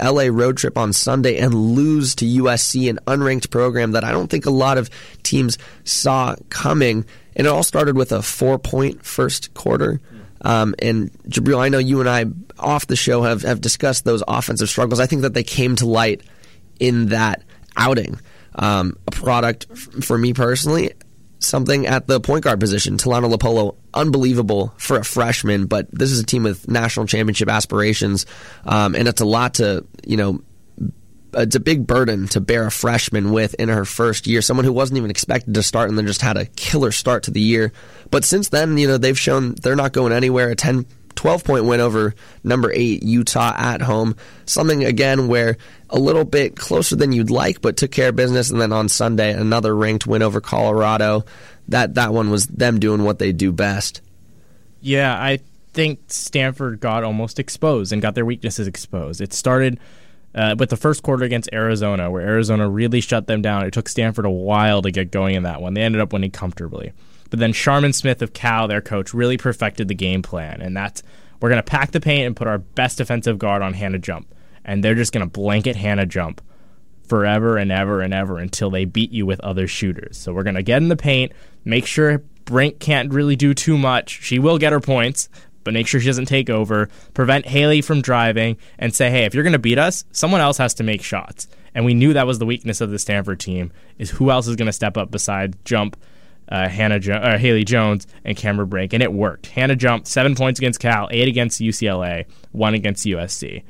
LA 0.00 0.28
road 0.30 0.56
trip 0.58 0.78
on 0.78 0.92
Sunday, 0.92 1.38
and 1.38 1.52
lose 1.54 2.14
to 2.16 2.24
USC, 2.24 2.88
an 2.88 3.00
unranked 3.06 3.50
program 3.50 3.92
that 3.92 4.04
I 4.04 4.12
don't 4.12 4.28
think 4.28 4.46
a 4.46 4.50
lot 4.50 4.78
of 4.78 4.88
teams 5.22 5.58
saw 5.84 6.36
coming. 6.50 7.04
And 7.34 7.46
it 7.46 7.50
all 7.50 7.62
started 7.62 7.96
with 7.96 8.12
a 8.12 8.22
four 8.22 8.58
point 8.58 9.04
first 9.04 9.54
quarter. 9.54 10.00
Um, 10.42 10.74
and 10.80 11.12
Jibriel, 11.24 11.58
I 11.58 11.68
know 11.68 11.78
you 11.78 12.00
and 12.00 12.08
I 12.08 12.26
off 12.58 12.86
the 12.86 12.96
show 12.96 13.22
have, 13.22 13.42
have 13.42 13.60
discussed 13.60 14.04
those 14.04 14.22
offensive 14.28 14.68
struggles. 14.68 15.00
I 15.00 15.06
think 15.06 15.22
that 15.22 15.34
they 15.34 15.42
came 15.42 15.76
to 15.76 15.86
light 15.86 16.22
in 16.78 17.06
that 17.06 17.42
outing. 17.76 18.20
Um, 18.54 18.96
a 19.06 19.10
product 19.12 19.66
f- 19.70 20.04
for 20.04 20.18
me 20.18 20.32
personally, 20.32 20.92
something 21.38 21.86
at 21.86 22.06
the 22.06 22.20
point 22.20 22.44
guard 22.44 22.60
position. 22.60 22.96
Talana 22.96 23.32
Lepolo, 23.32 23.76
unbelievable 23.94 24.74
for 24.76 24.98
a 24.98 25.04
freshman, 25.04 25.66
but 25.66 25.88
this 25.90 26.10
is 26.10 26.20
a 26.20 26.26
team 26.26 26.42
with 26.42 26.68
national 26.68 27.06
championship 27.06 27.48
aspirations, 27.48 28.26
um, 28.64 28.94
and 28.94 29.08
it's 29.08 29.20
a 29.20 29.26
lot 29.26 29.54
to 29.54 29.86
you 30.06 30.16
know 30.16 30.42
it's 31.34 31.56
a 31.56 31.60
big 31.60 31.86
burden 31.86 32.26
to 32.28 32.40
bear 32.40 32.66
a 32.66 32.70
freshman 32.70 33.32
with 33.32 33.54
in 33.54 33.68
her 33.68 33.84
first 33.84 34.26
year. 34.26 34.42
Someone 34.42 34.64
who 34.64 34.72
wasn't 34.72 34.98
even 34.98 35.10
expected 35.10 35.54
to 35.54 35.62
start 35.62 35.88
and 35.88 35.98
then 35.98 36.06
just 36.06 36.22
had 36.22 36.36
a 36.36 36.46
killer 36.46 36.92
start 36.92 37.24
to 37.24 37.30
the 37.30 37.40
year. 37.40 37.72
But 38.10 38.24
since 38.24 38.48
then, 38.48 38.78
you 38.78 38.88
know, 38.88 38.98
they've 38.98 39.18
shown 39.18 39.54
they're 39.62 39.76
not 39.76 39.92
going 39.92 40.12
anywhere. 40.12 40.50
A 40.50 40.56
10, 40.56 40.86
12 41.18 41.42
point 41.42 41.64
win 41.64 41.80
over 41.80 42.14
number 42.44 42.70
eight 42.72 43.02
Utah 43.02 43.52
at 43.56 43.82
home. 43.82 44.14
Something 44.46 44.84
again 44.84 45.26
where 45.26 45.56
a 45.90 45.98
little 45.98 46.24
bit 46.24 46.54
closer 46.54 46.94
than 46.94 47.10
you'd 47.10 47.28
like, 47.28 47.60
but 47.60 47.76
took 47.76 47.90
care 47.90 48.10
of 48.10 48.16
business. 48.16 48.52
And 48.52 48.60
then 48.60 48.72
on 48.72 48.88
Sunday, 48.88 49.32
another 49.32 49.74
ranked 49.74 50.06
win 50.06 50.22
over 50.22 50.40
Colorado. 50.40 51.24
That 51.66 51.94
that 51.94 52.14
one 52.14 52.30
was 52.30 52.46
them 52.46 52.78
doing 52.78 53.02
what 53.02 53.18
they 53.18 53.32
do 53.32 53.50
best. 53.50 54.00
Yeah, 54.80 55.12
I 55.12 55.40
think 55.72 55.98
Stanford 56.06 56.78
got 56.78 57.02
almost 57.02 57.40
exposed 57.40 57.92
and 57.92 58.00
got 58.00 58.14
their 58.14 58.24
weaknesses 58.24 58.68
exposed. 58.68 59.20
It 59.20 59.32
started 59.32 59.80
uh, 60.36 60.54
with 60.56 60.70
the 60.70 60.76
first 60.76 61.02
quarter 61.02 61.24
against 61.24 61.48
Arizona, 61.52 62.12
where 62.12 62.22
Arizona 62.22 62.68
really 62.68 63.00
shut 63.00 63.26
them 63.26 63.42
down. 63.42 63.66
It 63.66 63.72
took 63.72 63.88
Stanford 63.88 64.24
a 64.24 64.30
while 64.30 64.82
to 64.82 64.92
get 64.92 65.10
going 65.10 65.34
in 65.34 65.42
that 65.42 65.60
one. 65.60 65.74
They 65.74 65.82
ended 65.82 66.00
up 66.00 66.12
winning 66.12 66.30
comfortably. 66.30 66.92
But 67.30 67.38
then 67.40 67.52
Charmin 67.52 67.92
Smith 67.92 68.22
of 68.22 68.32
Cal, 68.32 68.68
their 68.68 68.80
coach, 68.80 69.12
really 69.12 69.36
perfected 69.36 69.88
the 69.88 69.94
game 69.94 70.22
plan, 70.22 70.60
and 70.60 70.76
that's 70.76 71.02
we're 71.40 71.50
going 71.50 71.62
to 71.62 71.70
pack 71.70 71.92
the 71.92 72.00
paint 72.00 72.26
and 72.26 72.36
put 72.36 72.48
our 72.48 72.58
best 72.58 72.98
defensive 72.98 73.38
guard 73.38 73.62
on 73.62 73.74
Hannah 73.74 73.98
Jump, 73.98 74.34
and 74.64 74.82
they're 74.82 74.94
just 74.94 75.12
going 75.12 75.24
to 75.24 75.30
blanket 75.30 75.76
Hannah 75.76 76.06
Jump 76.06 76.40
forever 77.06 77.56
and 77.56 77.72
ever 77.72 78.00
and 78.00 78.12
ever 78.12 78.38
until 78.38 78.70
they 78.70 78.84
beat 78.84 79.12
you 79.12 79.24
with 79.24 79.40
other 79.40 79.66
shooters. 79.66 80.16
So 80.16 80.32
we're 80.32 80.42
going 80.42 80.56
to 80.56 80.62
get 80.62 80.82
in 80.82 80.88
the 80.88 80.96
paint, 80.96 81.32
make 81.64 81.86
sure 81.86 82.22
Brink 82.44 82.78
can't 82.78 83.12
really 83.12 83.36
do 83.36 83.54
too 83.54 83.78
much. 83.78 84.22
She 84.22 84.38
will 84.38 84.58
get 84.58 84.72
her 84.72 84.80
points, 84.80 85.28
but 85.64 85.74
make 85.74 85.86
sure 85.86 86.00
she 86.00 86.06
doesn't 86.06 86.26
take 86.26 86.50
over. 86.50 86.88
Prevent 87.14 87.46
Haley 87.46 87.82
from 87.82 88.02
driving 88.02 88.56
and 88.78 88.94
say, 88.94 89.10
hey, 89.10 89.24
if 89.24 89.34
you're 89.34 89.44
going 89.44 89.52
to 89.52 89.58
beat 89.58 89.78
us, 89.78 90.04
someone 90.12 90.40
else 90.40 90.58
has 90.58 90.74
to 90.74 90.82
make 90.82 91.02
shots. 91.02 91.46
And 91.74 91.84
we 91.84 91.94
knew 91.94 92.12
that 92.14 92.26
was 92.26 92.38
the 92.38 92.46
weakness 92.46 92.80
of 92.80 92.90
the 92.90 92.98
Stanford 92.98 93.38
team 93.38 93.72
is 93.98 94.10
who 94.10 94.30
else 94.30 94.48
is 94.48 94.56
going 94.56 94.66
to 94.66 94.72
step 94.72 94.96
up 94.96 95.10
besides 95.10 95.56
Jump 95.64 95.96
uh, 96.50 96.68
Hannah 96.68 96.98
jo- 96.98 97.14
uh, 97.14 97.38
Haley 97.38 97.64
Jones 97.64 98.06
and 98.24 98.36
Cameron 98.36 98.68
Brink, 98.68 98.92
and 98.92 99.02
it 99.02 99.12
worked. 99.12 99.46
Hannah 99.46 99.76
jumped 99.76 100.06
seven 100.06 100.34
points 100.34 100.58
against 100.58 100.80
Cal, 100.80 101.08
eight 101.10 101.28
against 101.28 101.60
UCLA, 101.60 102.26
one 102.52 102.74
against 102.74 103.04
USC. 103.04 103.62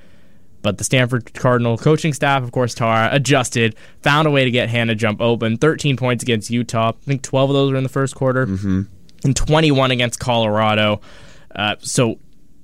But 0.62 0.78
the 0.78 0.84
Stanford 0.84 1.32
Cardinal 1.34 1.78
coaching 1.78 2.12
staff, 2.12 2.42
of 2.42 2.52
course, 2.52 2.74
Tara, 2.74 3.10
adjusted, 3.12 3.76
found 4.02 4.26
a 4.26 4.30
way 4.30 4.44
to 4.44 4.50
get 4.50 4.68
Hannah 4.68 4.94
jump 4.94 5.20
open. 5.20 5.56
13 5.56 5.96
points 5.96 6.22
against 6.22 6.50
Utah. 6.50 6.90
I 6.90 7.04
think 7.04 7.22
12 7.22 7.50
of 7.50 7.54
those 7.54 7.70
were 7.70 7.76
in 7.76 7.84
the 7.84 7.88
first 7.88 8.14
quarter. 8.14 8.46
Mm-hmm. 8.46 8.82
And 9.24 9.36
21 9.36 9.90
against 9.90 10.18
Colorado. 10.18 11.00
Uh, 11.54 11.76
so 11.78 12.18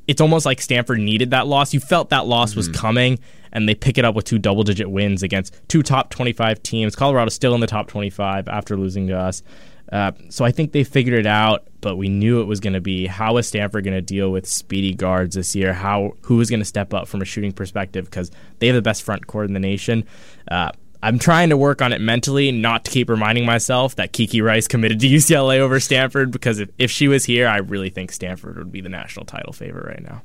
it's 0.07 0.21
almost 0.21 0.45
like 0.45 0.61
Stanford 0.61 0.99
needed 0.99 1.31
that 1.31 1.47
loss. 1.47 1.73
You 1.73 1.81
felt 1.81 2.11
that 2.11 2.27
loss 2.27 2.51
mm-hmm. 2.51 2.59
was 2.59 2.69
coming, 2.69 3.19
and 3.53 3.69
they 3.69 3.75
pick 3.75 3.97
it 3.97 4.05
up 4.05 4.15
with 4.15 4.25
two 4.25 4.39
double 4.39 4.65
digit 4.65 4.91
wins 4.91 5.23
against 5.23 5.57
two 5.69 5.83
top 5.83 6.11
25 6.11 6.63
teams. 6.63 6.97
Colorado's 6.97 7.35
still 7.35 7.55
in 7.55 7.61
the 7.61 7.67
top 7.67 7.89
25 7.89 8.49
after 8.49 8.77
losing 8.77 9.07
to 9.09 9.19
us. 9.19 9.43
Uh, 9.93 10.13
so 10.29 10.45
I 10.45 10.51
think 10.51 10.73
they 10.73 10.85
figured 10.85 11.19
it 11.19 11.27
out, 11.27 11.67
but 11.81 11.97
we 11.97 12.09
knew 12.09 12.41
it 12.41 12.45
was 12.45 12.61
going 12.61 12.73
to 12.73 12.81
be 12.81 13.07
how 13.07 13.37
is 13.37 13.47
Stanford 13.47 13.85
going 13.85 13.95
to 13.95 14.03
deal 14.03 14.31
with 14.31 14.47
speedy 14.47 14.95
guards 14.95 15.37
this 15.37 15.55
year? 15.55 15.73
How 15.73 16.15
who 16.23 16.41
is 16.41 16.51
going 16.51 16.61
to 16.61 16.67
step 16.67 16.95
up 16.95 17.07
from 17.07 17.23
a 17.23 17.25
shooting 17.25 17.53
perspective 17.53 18.07
because 18.07 18.31
they 18.59 18.67
have 18.69 18.77
the 18.77 18.83
best 18.83 19.03
front 19.03 19.27
court 19.27 19.47
in 19.47 19.55
the 19.55 19.61
nation. 19.61 20.05
Uh, 20.51 20.71
I'm 21.03 21.19
trying 21.19 21.51
to 21.51 21.57
work 21.59 21.83
on 21.83 21.93
it 21.93 22.01
mentally, 22.01 22.51
not 22.51 22.87
to 22.87 22.91
keep 22.91 23.11
reminding 23.11 23.45
myself 23.45 23.97
that 23.97 24.15
Kiki 24.15 24.41
Rice 24.41 24.67
committed 24.67 25.01
to 25.01 25.07
UCLA 25.09 25.59
over 25.59 25.79
Stanford 25.79 26.31
because 26.31 26.61
if, 26.61 26.71
if 26.79 26.91
she 26.91 27.09
was 27.09 27.27
here, 27.27 27.47
I 27.47 27.59
really 27.59 27.91
think 27.91 28.11
Stanford 28.11 28.57
would 28.57 28.73
be 28.73 28.81
the 28.81 28.89
national 28.89 29.27
title 29.27 29.53
favorite 29.53 29.87
right 29.87 30.03
now. 30.03 30.23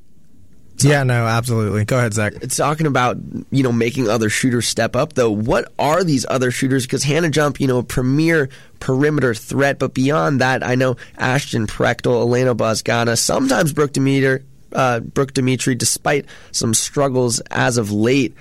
Yeah, 0.84 1.04
no, 1.04 1.26
absolutely. 1.26 1.86
Go 1.86 1.98
ahead, 1.98 2.14
Zach. 2.14 2.34
It's 2.42 2.56
talking 2.56 2.88
about 2.88 3.18
you 3.52 3.64
know 3.64 3.72
making 3.72 4.10
other 4.10 4.30
shooters 4.30 4.68
step 4.68 4.96
up 4.96 5.14
though. 5.14 5.32
What 5.32 5.72
are 5.78 6.04
these 6.04 6.26
other 6.30 6.52
shooters? 6.52 6.86
Because 6.86 7.04
Hannah 7.04 7.30
Jump, 7.30 7.60
you 7.60 7.68
know, 7.68 7.84
premier 7.84 8.50
perimeter 8.80 9.34
threat, 9.34 9.80
but 9.80 9.94
beyond 9.94 10.42
that, 10.42 10.64
I 10.64 10.76
know 10.76 10.96
Ashton 11.18 11.68
Prechtel, 11.68 12.22
Elena 12.22 12.56
Bosgana, 12.56 13.18
sometimes 13.18 13.74
Brooke 13.74 13.94
Demeter, 13.94 14.44
uh, 14.74 15.00
Brooke 15.02 15.34
Demetre, 15.34 15.78
despite 15.78 16.26
some 16.52 16.74
struggles 16.74 17.40
as 17.52 17.78
of 17.78 17.92
late. 17.92 18.36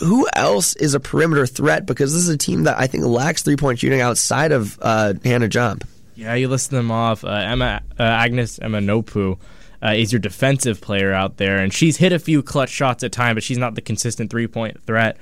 Who 0.00 0.28
else 0.34 0.76
is 0.76 0.94
a 0.94 1.00
perimeter 1.00 1.46
threat? 1.46 1.86
Because 1.86 2.12
this 2.12 2.22
is 2.22 2.28
a 2.28 2.36
team 2.36 2.64
that 2.64 2.78
I 2.78 2.86
think 2.86 3.04
lacks 3.04 3.42
three 3.42 3.56
point 3.56 3.78
shooting 3.78 4.00
outside 4.00 4.52
of 4.52 4.78
uh, 4.82 5.14
Hannah 5.24 5.48
Jump. 5.48 5.84
Yeah, 6.14 6.34
you 6.34 6.48
list 6.48 6.70
them 6.70 6.90
off. 6.90 7.24
Uh, 7.24 7.28
Emma 7.28 7.82
uh, 7.98 8.02
Agnes 8.02 8.58
Emma-Nnopu 8.58 9.38
uh, 9.86 9.92
is 9.92 10.12
your 10.12 10.18
defensive 10.18 10.80
player 10.80 11.12
out 11.12 11.36
there, 11.36 11.58
and 11.58 11.72
she's 11.72 11.98
hit 11.98 12.12
a 12.12 12.18
few 12.18 12.42
clutch 12.42 12.70
shots 12.70 13.04
at 13.04 13.12
time, 13.12 13.36
but 13.36 13.44
she's 13.44 13.58
not 13.58 13.76
the 13.76 13.80
consistent 13.80 14.30
three 14.30 14.48
point 14.48 14.82
threat. 14.82 15.16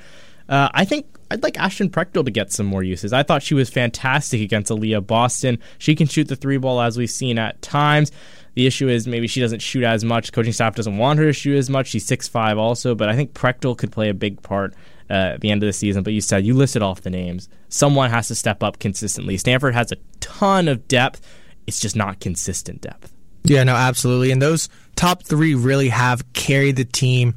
Uh, 0.49 0.69
I 0.73 0.85
think 0.85 1.07
I'd 1.31 1.43
like 1.43 1.59
Ashton 1.59 1.91
Prechtel 1.91 2.25
to 2.25 2.31
get 2.31 2.53
some 2.53 2.67
more 2.67 2.83
uses. 2.83 3.13
I 3.13 3.23
thought 3.23 3.43
she 3.43 3.55
was 3.55 3.69
fantastic 3.69 4.41
against 4.41 4.71
Aaliyah 4.71 5.07
Boston. 5.07 5.59
She 5.79 5.95
can 5.95 6.07
shoot 6.07 6.29
the 6.29 6.37
three 6.37 6.57
ball 6.57 6.81
as 6.81 6.97
we've 6.97 7.11
seen 7.11 7.39
at 7.39 7.61
times. 7.61 8.11
The 8.55 8.67
issue 8.67 8.89
is 8.89 9.07
maybe 9.07 9.27
she 9.27 9.41
doesn't 9.41 9.61
shoot 9.61 9.85
as 9.85 10.05
much. 10.05 10.33
Coaching 10.33 10.53
staff 10.53 10.77
doesn't 10.77 10.97
want 10.97 11.19
her 11.19 11.27
to 11.27 11.33
shoot 11.33 11.57
as 11.57 11.69
much. 11.69 11.89
She's 11.89 12.07
six 12.07 12.29
five 12.29 12.57
also, 12.57 12.95
but 12.95 13.09
I 13.09 13.17
think 13.17 13.35
Prechtel 13.35 13.77
could 13.77 13.93
play 13.93 14.09
a 14.09 14.15
big 14.15 14.41
part 14.43 14.75
uh, 15.11 15.35
at 15.35 15.41
the 15.41 15.51
end 15.51 15.63
of 15.63 15.67
the 15.67 15.73
season. 15.73 16.03
But 16.03 16.15
you 16.15 16.21
said 16.21 16.47
you 16.47 16.55
listed 16.55 16.83
off 16.83 17.03
the 17.03 17.11
names. 17.11 17.49
Someone 17.69 18.11
has 18.11 18.29
to 18.29 18.35
step 18.35 18.63
up 18.63 18.79
consistently. 18.79 19.37
Stanford 19.37 19.75
has 19.75 19.93
a 19.93 19.97
ton 20.21 20.69
of 20.69 20.89
depth. 20.89 21.21
It's 21.67 21.81
just 21.81 21.97
not 21.97 22.21
consistent 22.21 22.81
depth. 22.81 23.14
Yeah, 23.45 23.63
no, 23.65 23.75
absolutely. 23.75 24.31
And 24.31 24.41
those 24.41 24.69
top 24.97 25.23
three 25.23 25.55
really 25.55 25.91
have 25.91 26.33
carried 26.33 26.77
the 26.77 26.85
team. 26.85 27.35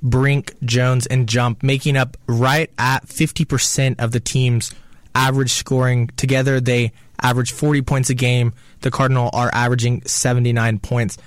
Brink, 0.00 0.54
Jones, 0.64 1.06
and 1.06 1.28
Jump, 1.28 1.62
making 1.64 1.96
up 1.96 2.16
right 2.28 2.70
at 2.78 3.06
50% 3.06 3.98
of 3.98 4.12
the 4.12 4.20
team's 4.20 4.72
average 5.14 5.52
scoring. 5.52 6.08
Together, 6.16 6.60
they 6.60 6.92
average 7.20 7.50
40 7.50 7.82
points 7.82 8.10
a 8.10 8.14
game. 8.14 8.52
The 8.82 8.92
Cardinal 8.92 9.30
are 9.32 9.50
averaging 9.52 10.02
79 10.04 10.78
points 10.78 11.18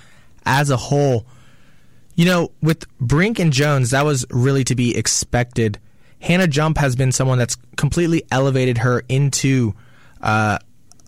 as 0.46 0.70
a 0.70 0.76
whole. 0.78 1.26
You 2.14 2.24
know, 2.24 2.52
with 2.62 2.86
Brink 2.98 3.38
and 3.38 3.52
Jones, 3.52 3.90
that 3.90 4.06
was 4.06 4.24
really 4.30 4.64
to 4.64 4.74
be 4.74 4.96
expected. 4.96 5.78
Hannah 6.20 6.46
Jump 6.46 6.78
has 6.78 6.96
been 6.96 7.12
someone 7.12 7.36
that's 7.36 7.56
completely 7.76 8.22
elevated 8.30 8.78
her 8.78 9.02
into 9.08 9.74
uh, 10.22 10.58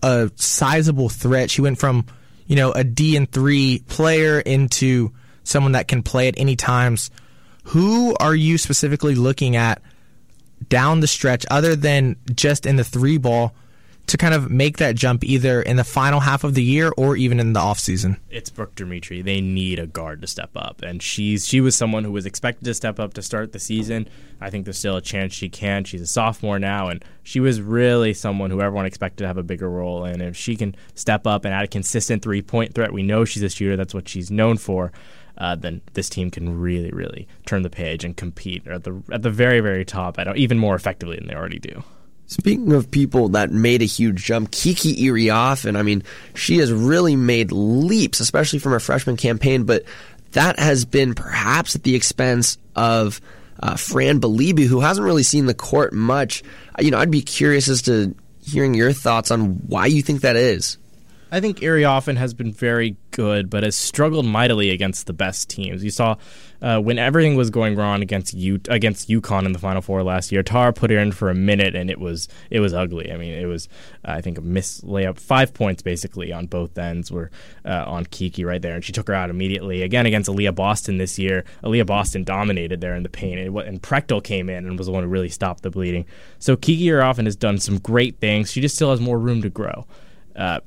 a 0.02 0.30
sizable 0.36 1.08
threat. 1.08 1.50
She 1.50 1.62
went 1.62 1.78
from 1.78 2.04
you 2.46 2.56
know, 2.56 2.72
a 2.72 2.84
D 2.84 3.16
and 3.16 3.30
three 3.30 3.82
player 3.88 4.40
into 4.40 5.12
someone 5.44 5.72
that 5.72 5.88
can 5.88 6.02
play 6.02 6.28
at 6.28 6.34
any 6.38 6.56
times. 6.56 7.10
Who 7.68 8.14
are 8.20 8.34
you 8.34 8.58
specifically 8.58 9.14
looking 9.14 9.56
at 9.56 9.80
down 10.68 11.00
the 11.00 11.06
stretch, 11.06 11.46
other 11.50 11.76
than 11.76 12.16
just 12.34 12.66
in 12.66 12.76
the 12.76 12.84
three 12.84 13.18
ball, 13.18 13.54
to 14.06 14.16
kind 14.16 14.34
of 14.34 14.50
make 14.50 14.76
that 14.78 14.96
jump 14.96 15.24
either 15.24 15.62
in 15.62 15.76
the 15.76 15.84
final 15.84 16.20
half 16.20 16.44
of 16.44 16.54
the 16.54 16.62
year 16.62 16.92
or 16.96 17.16
even 17.16 17.40
in 17.40 17.52
the 17.52 17.60
offseason? 17.60 18.18
It's 18.30 18.50
Brooke 18.50 18.74
Demetre. 18.74 19.24
They 19.24 19.40
need 19.40 19.78
a 19.78 19.86
guard 19.86 20.20
to 20.22 20.26
step 20.26 20.50
up, 20.54 20.82
and 20.82 21.02
she's 21.02 21.46
she 21.46 21.60
was 21.60 21.74
someone 21.74 22.04
who 22.04 22.12
was 22.12 22.26
expected 22.26 22.64
to 22.64 22.74
step 22.74 23.00
up 23.00 23.14
to 23.14 23.22
start 23.22 23.52
the 23.52 23.58
season. 23.58 24.08
I 24.40 24.50
think 24.50 24.64
there's 24.64 24.78
still 24.78 24.96
a 24.96 25.02
chance 25.02 25.32
she 25.32 25.48
can. 25.48 25.84
She's 25.84 26.02
a 26.02 26.06
sophomore 26.06 26.58
now, 26.58 26.88
and 26.88 27.04
she 27.22 27.40
was 27.40 27.60
really 27.60 28.12
someone 28.12 28.50
who 28.50 28.60
everyone 28.60 28.86
expected 28.86 29.24
to 29.24 29.26
have 29.26 29.38
a 29.38 29.42
bigger 29.42 29.70
role. 29.70 30.04
And 30.04 30.20
if 30.20 30.36
she 30.36 30.56
can 30.56 30.76
step 30.94 31.26
up 31.26 31.44
and 31.44 31.54
add 31.54 31.64
a 31.64 31.68
consistent 31.68 32.22
three 32.22 32.42
point 32.42 32.74
threat, 32.74 32.92
we 32.92 33.02
know 33.02 33.24
she's 33.24 33.42
a 33.42 33.48
shooter. 33.48 33.76
That's 33.76 33.94
what 33.94 34.08
she's 34.08 34.30
known 34.30 34.58
for. 34.58 34.92
Uh, 35.36 35.56
then 35.56 35.80
this 35.94 36.08
team 36.08 36.30
can 36.30 36.60
really, 36.60 36.90
really 36.90 37.26
turn 37.46 37.62
the 37.62 37.70
page 37.70 38.04
and 38.04 38.16
compete 38.16 38.66
at 38.68 38.84
the 38.84 39.02
at 39.10 39.22
the 39.22 39.30
very, 39.30 39.60
very 39.60 39.84
top, 39.84 40.18
even 40.36 40.58
more 40.58 40.74
effectively 40.74 41.16
than 41.16 41.26
they 41.26 41.34
already 41.34 41.58
do. 41.58 41.82
Speaking 42.26 42.72
of 42.72 42.90
people 42.90 43.30
that 43.30 43.50
made 43.50 43.82
a 43.82 43.86
huge 43.86 44.24
jump, 44.24 44.50
Kiki 44.50 44.96
Iriafen, 45.06 45.76
I 45.76 45.82
mean, 45.82 46.02
she 46.34 46.58
has 46.58 46.72
really 46.72 47.16
made 47.16 47.52
leaps, 47.52 48.20
especially 48.20 48.58
from 48.58 48.72
her 48.72 48.80
freshman 48.80 49.16
campaign, 49.16 49.64
but 49.64 49.84
that 50.32 50.58
has 50.58 50.84
been 50.84 51.14
perhaps 51.14 51.76
at 51.76 51.82
the 51.82 51.94
expense 51.94 52.58
of 52.74 53.20
uh, 53.60 53.76
Fran 53.76 54.20
Belibi, 54.20 54.66
who 54.66 54.80
hasn't 54.80 55.04
really 55.04 55.22
seen 55.22 55.46
the 55.46 55.54
court 55.54 55.92
much. 55.92 56.42
You 56.78 56.90
know, 56.90 56.98
I'd 56.98 57.10
be 57.10 57.22
curious 57.22 57.68
as 57.68 57.82
to 57.82 58.14
hearing 58.42 58.74
your 58.74 58.92
thoughts 58.92 59.30
on 59.30 59.56
why 59.68 59.86
you 59.86 60.02
think 60.02 60.22
that 60.22 60.36
is. 60.36 60.78
I 61.34 61.40
think 61.40 61.58
Iriafen 61.58 62.16
has 62.16 62.32
been 62.32 62.52
very 62.52 62.96
good, 63.10 63.50
but 63.50 63.64
has 63.64 63.76
struggled 63.76 64.24
mightily 64.24 64.70
against 64.70 65.08
the 65.08 65.12
best 65.12 65.50
teams. 65.50 65.82
You 65.82 65.90
saw 65.90 66.14
uh, 66.62 66.78
when 66.78 66.96
everything 66.96 67.34
was 67.34 67.50
going 67.50 67.74
wrong 67.74 68.02
against 68.02 68.34
U- 68.34 68.60
against 68.68 69.08
UConn 69.08 69.44
in 69.44 69.52
the 69.52 69.58
Final 69.58 69.82
Four 69.82 70.04
last 70.04 70.30
year. 70.30 70.44
Tara 70.44 70.72
put 70.72 70.92
her 70.92 70.98
in 70.98 71.10
for 71.10 71.30
a 71.30 71.34
minute, 71.34 71.74
and 71.74 71.90
it 71.90 71.98
was 71.98 72.28
it 72.50 72.60
was 72.60 72.72
ugly. 72.72 73.10
I 73.10 73.16
mean, 73.16 73.32
it 73.34 73.46
was 73.46 73.68
I 74.04 74.20
think 74.20 74.38
a 74.38 74.42
miss 74.42 74.82
layup, 74.82 75.18
five 75.18 75.52
points 75.52 75.82
basically 75.82 76.32
on 76.32 76.46
both 76.46 76.78
ends 76.78 77.10
were 77.10 77.32
uh, 77.64 77.82
on 77.84 78.06
Kiki 78.06 78.44
right 78.44 78.62
there, 78.62 78.76
and 78.76 78.84
she 78.84 78.92
took 78.92 79.08
her 79.08 79.14
out 79.14 79.28
immediately. 79.28 79.82
Again 79.82 80.06
against 80.06 80.30
Aaliyah 80.30 80.54
Boston 80.54 80.98
this 80.98 81.18
year, 81.18 81.44
Aaliyah 81.64 81.86
Boston 81.86 82.22
dominated 82.22 82.80
there 82.80 82.94
in 82.94 83.02
the 83.02 83.08
paint, 83.08 83.40
and, 83.40 83.58
and 83.58 83.82
Prechtel 83.82 84.22
came 84.22 84.48
in 84.48 84.66
and 84.66 84.78
was 84.78 84.86
the 84.86 84.92
one 84.92 85.02
who 85.02 85.10
really 85.10 85.28
stopped 85.30 85.64
the 85.64 85.70
bleeding. 85.70 86.04
So 86.38 86.54
Kiki 86.54 86.84
Iriafen 86.84 87.24
has 87.24 87.34
done 87.34 87.58
some 87.58 87.78
great 87.78 88.20
things. 88.20 88.52
She 88.52 88.60
just 88.60 88.76
still 88.76 88.90
has 88.92 89.00
more 89.00 89.18
room 89.18 89.42
to 89.42 89.50
grow. 89.50 89.84
Uh, 90.36 90.60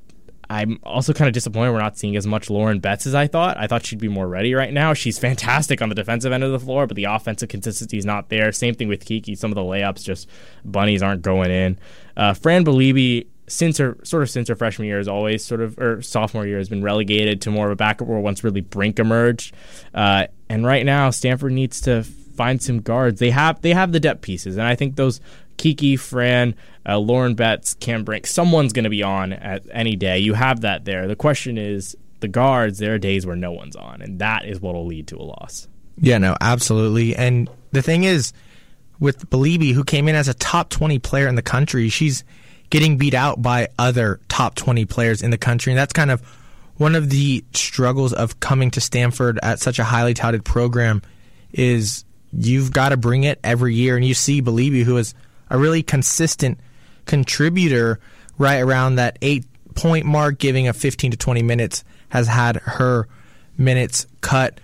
I'm 0.49 0.79
also 0.83 1.13
kind 1.13 1.27
of 1.27 1.33
disappointed 1.33 1.71
we're 1.71 1.79
not 1.79 1.97
seeing 1.97 2.15
as 2.15 2.25
much 2.25 2.49
Lauren 2.49 2.79
Betts 2.79 3.05
as 3.05 3.13
I 3.13 3.27
thought. 3.27 3.57
I 3.57 3.67
thought 3.67 3.85
she'd 3.85 3.99
be 3.99 4.07
more 4.07 4.27
ready 4.27 4.53
right 4.53 4.71
now. 4.71 4.93
She's 4.93 5.19
fantastic 5.19 5.81
on 5.81 5.89
the 5.89 5.95
defensive 5.95 6.31
end 6.31 6.43
of 6.43 6.51
the 6.51 6.59
floor, 6.59 6.87
but 6.87 6.95
the 6.95 7.03
offensive 7.03 7.49
consistency 7.49 7.97
is 7.97 8.05
not 8.05 8.29
there. 8.29 8.51
Same 8.51 8.73
thing 8.73 8.87
with 8.87 9.05
Kiki. 9.05 9.35
Some 9.35 9.51
of 9.51 9.55
the 9.55 9.61
layups, 9.61 10.03
just 10.03 10.29
bunnies 10.63 11.03
aren't 11.03 11.21
going 11.21 11.51
in. 11.51 11.79
Uh, 12.15 12.33
Fran 12.33 12.63
Belibi, 12.63 13.27
since 13.47 13.77
her 13.77 13.97
sort 14.03 14.23
of 14.23 14.29
since 14.29 14.47
her 14.47 14.55
freshman 14.55 14.87
year, 14.87 14.99
is 14.99 15.07
always 15.07 15.43
sort 15.43 15.61
of 15.61 15.77
or 15.79 16.01
sophomore 16.01 16.47
year 16.47 16.57
has 16.57 16.69
been 16.69 16.83
relegated 16.83 17.41
to 17.41 17.51
more 17.51 17.65
of 17.65 17.71
a 17.71 17.75
backup 17.75 18.07
role 18.07 18.21
once 18.21 18.43
really 18.43 18.61
Brink 18.61 18.99
emerged. 18.99 19.53
Uh, 19.93 20.27
and 20.49 20.65
right 20.65 20.85
now, 20.85 21.09
Stanford 21.09 21.51
needs 21.51 21.81
to 21.81 22.03
find 22.03 22.61
some 22.61 22.79
guards. 22.79 23.19
They 23.19 23.31
have 23.31 23.61
they 23.61 23.73
have 23.73 23.91
the 23.91 23.99
depth 23.99 24.21
pieces, 24.21 24.55
and 24.55 24.65
I 24.65 24.75
think 24.75 24.95
those 24.95 25.19
Kiki, 25.57 25.95
Fran, 25.95 26.55
uh, 26.87 26.97
Lauren 26.97 27.35
Betts, 27.35 27.73
Cam 27.75 28.03
Brink. 28.03 28.27
Someone's 28.27 28.73
going 28.73 28.83
to 28.83 28.89
be 28.89 29.03
on 29.03 29.33
at 29.33 29.63
any 29.71 29.95
day. 29.95 30.19
You 30.19 30.33
have 30.33 30.61
that 30.61 30.85
there. 30.85 31.07
The 31.07 31.15
question 31.15 31.57
is 31.57 31.95
the 32.19 32.27
guards. 32.27 32.79
There 32.79 32.93
are 32.93 32.99
days 32.99 33.25
where 33.25 33.35
no 33.35 33.51
one's 33.51 33.75
on, 33.75 34.01
and 34.01 34.19
that 34.19 34.45
is 34.45 34.61
what 34.61 34.75
will 34.75 34.85
lead 34.85 35.07
to 35.07 35.17
a 35.17 35.23
loss. 35.23 35.67
Yeah, 35.99 36.19
no, 36.19 36.35
absolutely. 36.39 37.15
And 37.15 37.49
the 37.71 37.81
thing 37.81 38.03
is, 38.03 38.33
with 38.99 39.29
Belibi, 39.29 39.73
who 39.73 39.83
came 39.83 40.07
in 40.07 40.15
as 40.15 40.27
a 40.27 40.33
top 40.33 40.69
twenty 40.69 40.99
player 40.99 41.27
in 41.27 41.35
the 41.35 41.41
country, 41.41 41.89
she's 41.89 42.23
getting 42.69 42.97
beat 42.97 43.13
out 43.13 43.41
by 43.41 43.69
other 43.79 44.19
top 44.27 44.55
20 44.55 44.85
players 44.85 45.21
in 45.21 45.31
the 45.31 45.37
country. 45.37 45.71
And 45.71 45.79
that's 45.79 45.93
kind 45.93 46.11
of 46.11 46.21
one 46.75 46.95
of 46.95 47.09
the 47.09 47.43
struggles 47.53 48.13
of 48.13 48.39
coming 48.39 48.71
to 48.71 48.81
Stanford 48.81 49.39
at 49.41 49.59
such 49.59 49.79
a 49.79 49.83
highly 49.83 50.13
touted 50.13 50.45
program 50.45 51.01
is 51.51 52.03
you've 52.31 52.71
got 52.71 52.89
to 52.89 52.97
bring 52.97 53.23
it 53.23 53.39
every 53.43 53.73
year. 53.73 53.95
And 53.95 54.05
you 54.05 54.13
see 54.13 54.41
Belibi, 54.41 54.83
who 54.83 54.97
is 54.97 55.13
a 55.49 55.57
really 55.57 55.83
consistent 55.83 56.59
contributor 57.05 57.99
right 58.37 58.59
around 58.59 58.95
that 58.95 59.17
eight 59.21 59.45
point 59.75 60.05
mark, 60.05 60.37
giving 60.37 60.67
a 60.67 60.73
15 60.73 61.11
to 61.11 61.17
20 61.17 61.43
minutes, 61.43 61.83
has 62.09 62.27
had 62.27 62.57
her 62.57 63.07
minutes 63.57 64.07
cut. 64.21 64.59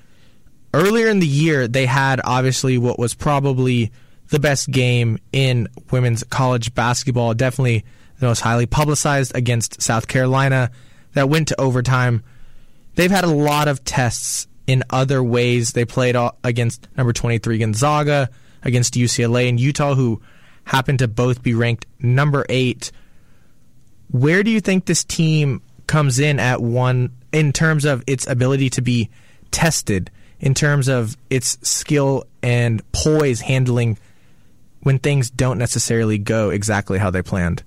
Earlier 0.74 1.08
in 1.08 1.20
the 1.20 1.28
year, 1.28 1.68
they 1.68 1.86
had 1.86 2.20
obviously 2.24 2.78
what 2.78 2.98
was 2.98 3.14
probably 3.14 3.92
the 4.30 4.40
best 4.40 4.72
game 4.72 5.20
in 5.32 5.68
women's 5.92 6.24
college 6.24 6.74
basketball. 6.74 7.34
Definitely 7.34 7.86
the 8.20 8.26
most 8.26 8.40
highly 8.40 8.66
publicized 8.66 9.36
against 9.36 9.82
South 9.82 10.08
Carolina 10.08 10.72
that 11.14 11.30
went 11.30 11.50
to 11.50 11.62
overtime. 11.62 12.24
They've 12.96 13.12
had 13.12 13.24
a 13.24 13.28
lot 13.28 13.68
of 13.68 13.84
tests 13.84 14.48
in 14.66 14.84
other 14.90 15.22
ways. 15.22 15.74
They 15.74 15.86
played 15.86 16.16
against 16.44 16.88
number 16.98 17.14
23 17.14 17.58
Gonzaga, 17.58 18.30
against 18.64 18.94
UCLA 18.94 19.50
and 19.50 19.60
Utah, 19.60 19.94
who 19.94 20.22
happened 20.66 21.00
to 21.00 21.08
both 21.08 21.44
be 21.44 21.54
ranked 21.54 21.86
number 22.00 22.46
eight. 22.50 22.92
Where 24.12 24.44
do 24.44 24.52
you 24.52 24.62
think 24.62 24.86
this 24.86 25.04
team 25.04 25.62
comes 25.88 26.20
in 26.20 26.40
at 26.40 26.62
one 26.62 27.12
in 27.32 27.52
terms 27.52 27.86
of 27.86 28.04
its 28.08 28.28
ability 28.28 28.70
to 28.72 28.82
be 28.82 29.10
tested, 29.52 30.12
in 30.40 30.54
terms 30.54 30.88
of 30.88 31.18
its 31.30 31.58
skill 31.62 32.26
and 32.42 32.82
poise 32.92 33.42
handling 33.42 33.98
when 34.82 35.00
things 35.00 35.30
don't 35.30 35.58
necessarily 35.58 36.18
go 36.18 36.50
exactly 36.50 37.00
how 37.00 37.10
they 37.10 37.22
planned? 37.22 37.64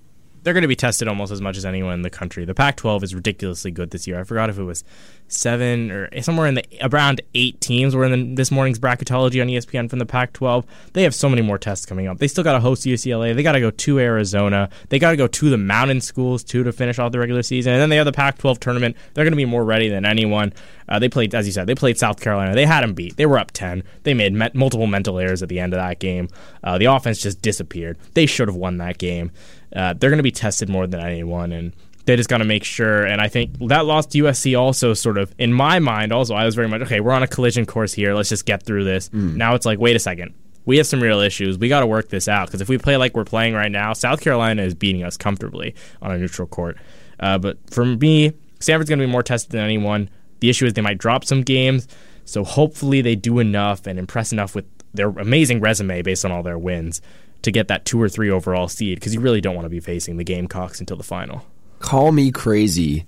They're 0.46 0.54
going 0.54 0.62
to 0.62 0.68
be 0.68 0.76
tested 0.76 1.08
almost 1.08 1.32
as 1.32 1.40
much 1.40 1.56
as 1.56 1.64
anyone 1.64 1.94
in 1.94 2.02
the 2.02 2.08
country. 2.08 2.44
The 2.44 2.54
Pac 2.54 2.76
12 2.76 3.02
is 3.02 3.16
ridiculously 3.16 3.72
good 3.72 3.90
this 3.90 4.06
year. 4.06 4.20
I 4.20 4.22
forgot 4.22 4.48
if 4.48 4.58
it 4.58 4.62
was 4.62 4.84
seven 5.26 5.90
or 5.90 6.22
somewhere 6.22 6.46
in 6.46 6.54
the 6.54 6.64
around 6.82 7.20
eight 7.34 7.60
teams 7.60 7.96
were 7.96 8.04
in 8.04 8.12
the, 8.12 8.36
this 8.36 8.52
morning's 8.52 8.78
bracketology 8.78 9.42
on 9.42 9.48
ESPN 9.48 9.90
from 9.90 9.98
the 9.98 10.06
Pac-12. 10.06 10.64
They 10.92 11.02
have 11.02 11.16
so 11.16 11.28
many 11.28 11.42
more 11.42 11.58
tests 11.58 11.84
coming 11.84 12.06
up. 12.06 12.18
They 12.18 12.28
still 12.28 12.44
got 12.44 12.52
to 12.52 12.60
host 12.60 12.84
UCLA. 12.84 13.34
They 13.34 13.42
got 13.42 13.52
to 13.52 13.60
go 13.60 13.72
to 13.72 13.98
Arizona. 13.98 14.70
They 14.88 15.00
got 15.00 15.10
to 15.10 15.16
go 15.16 15.26
to 15.26 15.50
the 15.50 15.58
mountain 15.58 16.00
schools 16.00 16.44
too 16.44 16.62
to 16.62 16.70
finish 16.70 17.00
off 17.00 17.10
the 17.10 17.18
regular 17.18 17.42
season. 17.42 17.72
And 17.72 17.82
then 17.82 17.88
they 17.88 17.96
have 17.96 18.06
the 18.06 18.12
Pac-12 18.12 18.60
tournament. 18.60 18.96
They're 19.14 19.24
going 19.24 19.32
to 19.32 19.36
be 19.36 19.46
more 19.46 19.64
ready 19.64 19.88
than 19.88 20.04
anyone. 20.04 20.52
Uh, 20.88 21.00
they 21.00 21.08
played, 21.08 21.34
as 21.34 21.46
you 21.46 21.52
said, 21.52 21.66
they 21.66 21.74
played 21.74 21.98
South 21.98 22.20
Carolina. 22.20 22.54
They 22.54 22.66
had 22.66 22.82
them 22.82 22.94
beat. 22.94 23.16
They 23.16 23.26
were 23.26 23.40
up 23.40 23.50
ten. 23.50 23.82
They 24.04 24.14
made 24.14 24.32
met- 24.32 24.54
multiple 24.54 24.86
mental 24.86 25.18
errors 25.18 25.42
at 25.42 25.48
the 25.48 25.58
end 25.58 25.74
of 25.74 25.78
that 25.78 25.98
game. 25.98 26.28
Uh, 26.62 26.78
the 26.78 26.84
offense 26.84 27.20
just 27.20 27.42
disappeared. 27.42 27.98
They 28.14 28.26
should 28.26 28.46
have 28.46 28.56
won 28.56 28.76
that 28.76 28.98
game. 28.98 29.32
Uh, 29.74 29.92
they're 29.92 30.10
going 30.10 30.18
to 30.18 30.22
be 30.22 30.30
tested 30.30 30.68
more 30.68 30.86
than 30.86 31.00
anyone 31.00 31.52
and 31.52 31.72
they 32.06 32.14
just 32.16 32.28
got 32.28 32.38
to 32.38 32.44
make 32.44 32.64
sure. 32.64 33.04
And 33.04 33.20
I 33.20 33.28
think 33.28 33.58
that 33.68 33.84
loss 33.84 34.06
to 34.06 34.22
USC 34.22 34.58
also 34.58 34.94
sort 34.94 35.18
of, 35.18 35.34
in 35.38 35.52
my 35.52 35.80
mind, 35.80 36.12
also, 36.12 36.34
I 36.34 36.44
was 36.44 36.54
very 36.54 36.68
much, 36.68 36.82
okay, 36.82 37.00
we're 37.00 37.12
on 37.12 37.22
a 37.22 37.28
collision 37.28 37.66
course 37.66 37.92
here. 37.92 38.14
Let's 38.14 38.28
just 38.28 38.46
get 38.46 38.62
through 38.62 38.84
this. 38.84 39.08
Mm. 39.10 39.34
Now 39.34 39.54
it's 39.54 39.66
like, 39.66 39.78
wait 39.78 39.96
a 39.96 39.98
second. 39.98 40.32
We 40.64 40.78
have 40.78 40.86
some 40.86 41.02
real 41.02 41.20
issues. 41.20 41.58
We 41.58 41.68
got 41.68 41.80
to 41.80 41.86
work 41.86 42.08
this 42.08 42.26
out 42.26 42.46
because 42.46 42.60
if 42.60 42.68
we 42.68 42.78
play 42.78 42.96
like 42.96 43.14
we're 43.14 43.24
playing 43.24 43.54
right 43.54 43.70
now, 43.70 43.92
South 43.92 44.20
Carolina 44.20 44.62
is 44.62 44.74
beating 44.74 45.02
us 45.02 45.16
comfortably 45.16 45.74
on 46.00 46.12
a 46.12 46.18
neutral 46.18 46.48
court. 46.48 46.78
Uh, 47.20 47.38
but 47.38 47.58
for 47.70 47.84
me, 47.84 48.32
Stanford's 48.60 48.88
going 48.88 48.98
to 48.98 49.06
be 49.06 49.10
more 49.10 49.22
tested 49.22 49.52
than 49.52 49.62
anyone. 49.62 50.08
The 50.40 50.50
issue 50.50 50.66
is 50.66 50.74
they 50.74 50.82
might 50.82 50.98
drop 50.98 51.24
some 51.24 51.42
games. 51.42 51.86
So 52.24 52.42
hopefully 52.44 53.00
they 53.00 53.14
do 53.14 53.38
enough 53.38 53.86
and 53.86 53.98
impress 53.98 54.32
enough 54.32 54.54
with 54.54 54.64
their 54.92 55.08
amazing 55.10 55.60
resume 55.60 56.02
based 56.02 56.24
on 56.24 56.32
all 56.32 56.42
their 56.42 56.58
wins 56.58 57.00
to 57.46 57.50
get 57.50 57.68
that 57.68 57.84
two 57.84 58.00
or 58.00 58.08
three 58.08 58.30
overall 58.30 58.68
seed 58.68 59.00
because 59.00 59.14
you 59.14 59.20
really 59.20 59.40
don't 59.40 59.56
want 59.56 59.64
to 59.64 59.70
be 59.70 59.80
facing 59.80 60.18
the 60.18 60.24
Gamecocks 60.24 60.78
until 60.78 60.96
the 60.96 61.02
final 61.02 61.44
call 61.78 62.12
me 62.12 62.30
crazy, 62.30 63.06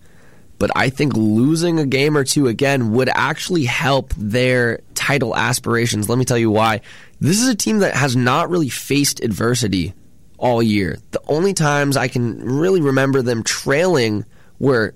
but 0.58 0.70
I 0.74 0.90
think 0.90 1.14
losing 1.16 1.78
a 1.78 1.86
game 1.86 2.16
or 2.16 2.24
two 2.24 2.48
again 2.48 2.92
would 2.92 3.08
actually 3.08 3.64
help 3.64 4.12
their 4.14 4.80
title 4.94 5.36
aspirations. 5.36 6.08
Let 6.08 6.18
me 6.18 6.24
tell 6.24 6.38
you 6.38 6.50
why. 6.50 6.80
This 7.20 7.40
is 7.40 7.48
a 7.48 7.54
team 7.54 7.78
that 7.78 7.94
has 7.94 8.16
not 8.16 8.50
really 8.50 8.68
faced 8.68 9.20
adversity 9.22 9.94
all 10.38 10.62
year. 10.62 10.98
The 11.10 11.22
only 11.26 11.54
times 11.54 11.96
I 11.96 12.08
can 12.08 12.42
really 12.44 12.80
remember 12.80 13.22
them 13.22 13.42
trailing 13.42 14.24
were 14.58 14.94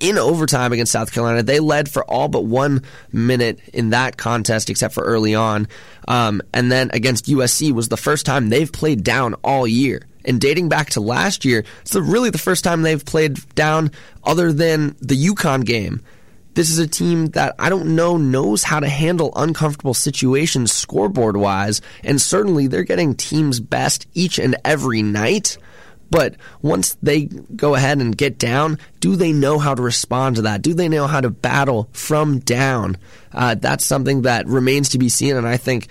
in 0.00 0.18
overtime 0.18 0.72
against 0.72 0.92
South 0.92 1.12
Carolina. 1.12 1.42
They 1.42 1.60
led 1.60 1.88
for 1.88 2.04
all 2.04 2.28
but 2.28 2.44
one 2.44 2.82
minute 3.12 3.60
in 3.72 3.90
that 3.90 4.16
contest, 4.16 4.70
except 4.70 4.94
for 4.94 5.02
early 5.02 5.34
on. 5.34 5.68
Um, 6.08 6.42
and 6.52 6.70
then 6.70 6.90
against 6.92 7.26
USC 7.26 7.72
was 7.72 7.88
the 7.88 7.96
first 7.96 8.26
time 8.26 8.48
they've 8.48 8.70
played 8.70 9.02
down 9.02 9.34
all 9.44 9.66
year. 9.66 10.06
And 10.24 10.40
dating 10.40 10.68
back 10.68 10.90
to 10.90 11.00
last 11.00 11.44
year, 11.44 11.64
it's 11.82 11.94
really 11.94 12.30
the 12.30 12.38
first 12.38 12.64
time 12.64 12.82
they've 12.82 13.04
played 13.04 13.38
down 13.54 13.92
other 14.24 14.52
than 14.52 14.96
the 15.00 15.14
UConn 15.14 15.64
game. 15.64 16.02
This 16.54 16.70
is 16.70 16.78
a 16.78 16.86
team 16.86 17.26
that 17.28 17.54
I 17.58 17.68
don't 17.68 17.94
know 17.94 18.16
knows 18.16 18.62
how 18.62 18.80
to 18.80 18.88
handle 18.88 19.30
uncomfortable 19.36 19.92
situations 19.92 20.72
scoreboard 20.72 21.36
wise, 21.36 21.82
and 22.02 22.20
certainly 22.20 22.66
they're 22.66 22.82
getting 22.82 23.14
teams 23.14 23.60
best 23.60 24.06
each 24.14 24.38
and 24.38 24.56
every 24.64 25.02
night. 25.02 25.58
But 26.10 26.36
once 26.62 26.96
they 27.02 27.24
go 27.24 27.74
ahead 27.74 27.98
and 27.98 28.16
get 28.16 28.38
down, 28.38 28.78
do 29.00 29.16
they 29.16 29.32
know 29.32 29.58
how 29.58 29.74
to 29.74 29.82
respond 29.82 30.36
to 30.36 30.42
that? 30.42 30.62
Do 30.62 30.72
they 30.72 30.88
know 30.88 31.06
how 31.06 31.20
to 31.20 31.30
battle 31.30 31.88
from 31.92 32.38
down? 32.38 32.96
Uh, 33.32 33.56
that's 33.56 33.84
something 33.84 34.22
that 34.22 34.46
remains 34.46 34.90
to 34.90 34.98
be 34.98 35.08
seen, 35.08 35.36
and 35.36 35.46
I 35.46 35.56
think 35.56 35.88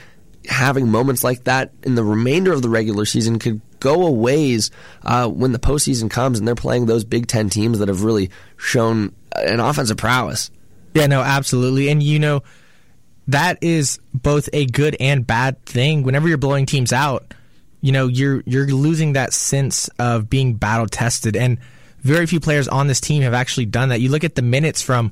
having 0.47 0.89
moments 0.89 1.23
like 1.23 1.43
that 1.45 1.71
in 1.83 1.95
the 1.95 2.03
remainder 2.03 2.53
of 2.53 2.61
the 2.61 2.69
regular 2.69 3.05
season 3.05 3.39
could 3.39 3.61
go 3.79 4.05
a 4.05 4.11
ways 4.11 4.71
uh, 5.03 5.27
when 5.27 5.51
the 5.51 5.59
postseason 5.59 6.09
comes 6.09 6.39
and 6.39 6.47
they're 6.47 6.55
playing 6.55 6.85
those 6.85 7.03
Big 7.03 7.27
Ten 7.27 7.49
teams 7.49 7.79
that 7.79 7.87
have 7.87 8.03
really 8.03 8.29
shown 8.57 9.13
an 9.35 9.59
offensive 9.59 9.97
prowess. 9.97 10.49
Yeah, 10.93 11.07
no, 11.07 11.21
absolutely. 11.21 11.89
And 11.89 12.01
you 12.01 12.19
know, 12.19 12.43
that 13.27 13.57
is 13.61 13.99
both 14.13 14.49
a 14.53 14.65
good 14.65 14.95
and 14.99 15.25
bad 15.25 15.63
thing. 15.65 16.03
Whenever 16.03 16.27
you're 16.27 16.37
blowing 16.37 16.65
teams 16.65 16.93
out, 16.93 17.33
you 17.85 17.91
know, 17.91 18.07
you're 18.07 18.41
you're 18.45 18.67
losing 18.67 19.13
that 19.13 19.33
sense 19.33 19.89
of 19.99 20.29
being 20.29 20.55
battle 20.55 20.87
tested. 20.87 21.35
And 21.35 21.59
very 21.99 22.25
few 22.25 22.39
players 22.39 22.67
on 22.67 22.87
this 22.87 22.99
team 22.99 23.21
have 23.21 23.33
actually 23.33 23.65
done 23.65 23.89
that. 23.89 24.01
You 24.01 24.09
look 24.09 24.23
at 24.23 24.35
the 24.35 24.41
minutes 24.41 24.81
from 24.81 25.11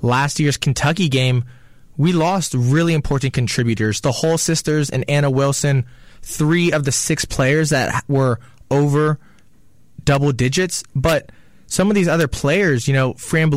last 0.00 0.40
year's 0.40 0.56
Kentucky 0.56 1.08
game 1.08 1.44
we 1.98 2.12
lost 2.12 2.54
really 2.54 2.94
important 2.94 3.34
contributors. 3.34 4.00
The 4.00 4.12
Hull 4.12 4.38
sisters 4.38 4.88
and 4.88 5.04
Anna 5.08 5.30
Wilson, 5.30 5.84
three 6.22 6.72
of 6.72 6.84
the 6.84 6.92
six 6.92 7.24
players 7.26 7.70
that 7.70 8.04
were 8.08 8.38
over 8.70 9.18
double 10.04 10.32
digits. 10.32 10.84
But 10.94 11.30
some 11.66 11.90
of 11.90 11.96
these 11.96 12.08
other 12.08 12.28
players, 12.28 12.86
you 12.86 12.94
know, 12.94 13.14
Fran 13.14 13.52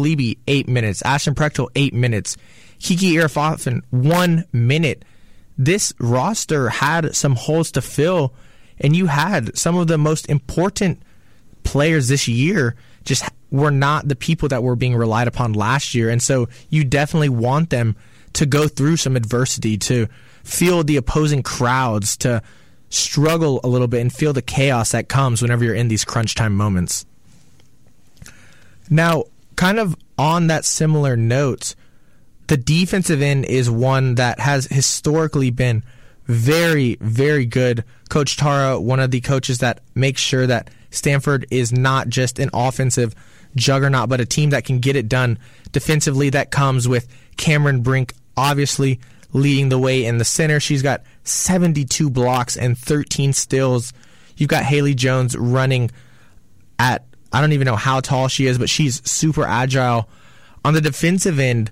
eight 0.47 0.68
minutes. 0.68 1.03
Ashton 1.03 1.36
Prechtel, 1.36 1.70
eight 1.76 1.93
minutes. 1.93 2.36
Kiki 2.80 3.14
Iriafen, 3.14 3.84
one 3.91 4.45
minute. 4.51 5.05
This 5.55 5.93
roster 5.99 6.70
had 6.70 7.16
some 7.16 7.36
holes 7.36 7.72
to 7.74 7.82
fill, 7.82 8.34
and 8.82 8.96
you 8.96 9.08
had 9.08 9.58
some 9.58 9.78
of 9.78 9.88
the 9.88 9.98
most 9.98 10.28
important 10.30 11.02
players 11.64 12.10
this 12.10 12.28
year 12.28 12.76
just 13.06 13.24
were 13.50 13.72
not 13.72 14.08
the 14.08 14.16
people 14.16 14.50
that 14.50 14.64
were 14.64 14.76
being 14.76 14.96
relied 14.96 15.28
upon 15.28 15.54
last 15.54 15.94
year. 15.96 16.10
And 16.10 16.22
so 16.22 16.50
you 16.70 16.84
definitely 16.84 17.30
want 17.30 17.70
them– 17.70 17.96
to 18.34 18.46
go 18.46 18.68
through 18.68 18.98
some 18.98 19.16
adversity, 19.16 19.78
to 19.78 20.08
feel 20.44 20.84
the 20.84 20.98
opposing 20.98 21.44
crowds, 21.44 22.18
to 22.18 22.42
struggle 22.90 23.62
a 23.64 23.68
little 23.68 23.88
bit 23.88 24.02
and 24.02 24.12
feel 24.12 24.34
the 24.34 24.42
chaos 24.42 24.92
that 24.92 25.08
comes 25.08 25.42
whenever 25.42 25.64
you're 25.64 25.76
in 25.76 25.88
these 25.88 26.06
crunch 26.06 26.36
time 26.36 26.56
moments. 26.56 27.06
Now, 28.90 29.26
kind 29.56 29.80
of 29.80 29.96
on 30.18 30.48
that 30.48 30.66
similar 30.66 31.16
note, 31.16 31.76
the 32.48 32.58
defensive 32.58 33.22
end 33.22 33.46
is 33.46 33.70
one 33.70 34.16
that 34.16 34.40
has 34.40 34.66
historically 34.66 35.52
been 35.52 35.84
very, 36.32 36.98
very 37.02 37.46
good. 37.46 37.84
Coach 38.10 38.38
Tara, 38.38 38.80
one 38.80 39.00
of 39.00 39.12
the 39.12 39.20
coaches 39.20 39.58
that 39.60 39.82
makes 39.96 40.22
sure 40.22 40.48
that 40.48 40.70
Stanford 40.90 41.46
is 41.52 41.74
not 41.74 42.08
just 42.08 42.40
an 42.40 42.50
offensive 42.54 43.14
juggernaut, 43.56 44.08
but 44.08 44.22
a 44.22 44.26
team 44.26 44.52
that 44.52 44.64
can 44.64 44.80
get 44.80 44.96
it 44.96 45.10
done 45.10 45.38
defensively. 45.74 46.30
That 46.30 46.50
comes 46.50 46.88
with 46.88 47.08
Cameron 47.36 47.82
Brink 47.82 48.14
obviously 48.38 49.02
leading 49.34 49.70
the 49.70 49.78
way 49.78 50.06
in 50.06 50.20
the 50.20 50.26
center. 50.26 50.62
She's 50.62 50.82
got 50.82 51.04
72 51.24 52.10
blocks 52.10 52.56
and 52.56 52.78
13 52.78 53.34
steals. 53.34 53.92
You've 54.38 54.50
got 54.50 54.64
Haley 54.64 54.96
Jones 54.96 55.36
running 55.36 55.92
at, 56.80 57.06
I 57.34 57.42
don't 57.42 57.52
even 57.52 57.66
know 57.66 57.76
how 57.76 58.00
tall 58.00 58.30
she 58.30 58.46
is, 58.48 58.58
but 58.58 58.70
she's 58.70 59.08
super 59.10 59.44
agile. 59.44 60.10
On 60.64 60.74
the 60.74 60.82
defensive 60.82 61.40
end, 61.40 61.72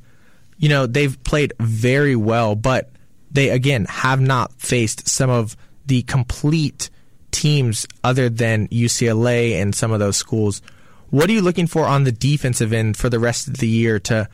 you 0.57 0.67
know, 0.67 0.85
they've 0.85 1.21
played 1.23 1.53
very 1.59 2.17
well, 2.17 2.55
but 2.55 2.89
they, 3.31 3.49
again, 3.49 3.85
have 3.85 4.21
not 4.21 4.53
faced 4.53 5.07
some 5.07 5.29
of 5.29 5.55
the 5.85 6.01
complete 6.03 6.89
teams 7.31 7.87
other 8.03 8.29
than 8.29 8.67
UCLA 8.69 9.61
and 9.61 9.73
some 9.73 9.91
of 9.91 9.99
those 9.99 10.17
schools. 10.17 10.61
What 11.09 11.29
are 11.29 11.33
you 11.33 11.41
looking 11.41 11.67
for 11.67 11.85
on 11.85 12.03
the 12.03 12.11
defensive 12.11 12.73
end 12.73 12.97
for 12.97 13.09
the 13.09 13.19
rest 13.19 13.47
of 13.47 13.57
the 13.57 13.67
year 13.67 13.99
to 14.01 14.29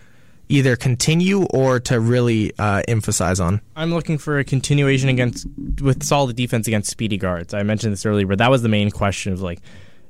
either 0.49 0.75
continue 0.75 1.43
or 1.45 1.79
to 1.81 1.99
really 1.99 2.51
uh, 2.59 2.83
emphasize 2.87 3.39
on? 3.39 3.61
I'm 3.75 3.93
looking 3.93 4.17
for 4.17 4.39
a 4.39 4.43
continuation 4.43 5.09
against 5.09 5.47
with 5.81 6.03
solid 6.03 6.35
defense 6.35 6.67
against 6.67 6.89
speedy 6.89 7.17
guards. 7.17 7.53
I 7.53 7.63
mentioned 7.63 7.93
this 7.93 8.05
earlier, 8.05 8.27
but 8.27 8.37
that 8.39 8.51
was 8.51 8.61
the 8.61 8.69
main 8.69 8.91
question 8.91 9.33
of 9.33 9.41
like 9.41 9.59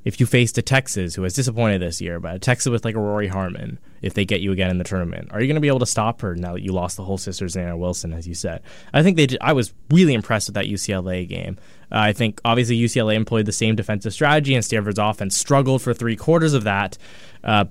if 0.06 0.20
you 0.20 0.24
faced 0.24 0.56
a 0.56 0.62
Texas 0.62 1.16
who 1.16 1.24
has 1.24 1.34
disappointed 1.34 1.82
this 1.82 2.00
year, 2.00 2.20
but 2.20 2.36
a 2.36 2.38
Texas 2.38 2.70
with 2.70 2.84
like 2.84 2.94
a 2.94 3.00
Rori 3.00 3.26
Harmon, 3.26 3.76
if 4.02 4.14
they 4.14 4.24
get 4.24 4.40
you 4.40 4.52
again 4.52 4.70
in 4.70 4.78
the 4.78 4.84
tournament, 4.84 5.28
are 5.32 5.40
you 5.40 5.48
going 5.48 5.56
to 5.56 5.60
be 5.60 5.66
able 5.66 5.80
to 5.80 5.86
stop 5.86 6.20
her 6.20 6.36
now 6.36 6.52
that 6.52 6.62
you 6.62 6.70
lost 6.70 6.96
the 6.96 7.04
Hull 7.04 7.18
sisters 7.18 7.56
Anna 7.56 7.76
Wilson, 7.76 8.12
as 8.12 8.28
you 8.28 8.34
said? 8.34 8.62
I 8.94 9.02
think 9.02 9.16
they. 9.16 9.26
Did, 9.26 9.38
I 9.40 9.52
was 9.52 9.74
really 9.90 10.14
impressed 10.14 10.46
with 10.46 10.54
that 10.54 10.66
UCLA 10.66 11.28
game. 11.28 11.58
Uh, 11.90 11.98
I 11.98 12.12
think 12.12 12.40
obviously 12.44 12.78
UCLA 12.78 13.16
employed 13.16 13.46
the 13.46 13.52
same 13.52 13.74
defensive 13.74 14.12
strategy, 14.12 14.54
and 14.54 14.64
Stanford's 14.64 15.00
offense 15.00 15.36
struggled 15.36 15.82
for 15.82 15.92
three 15.92 16.14
quarters 16.14 16.54
of 16.54 16.62
that. 16.62 16.96
Uh, 17.42 17.64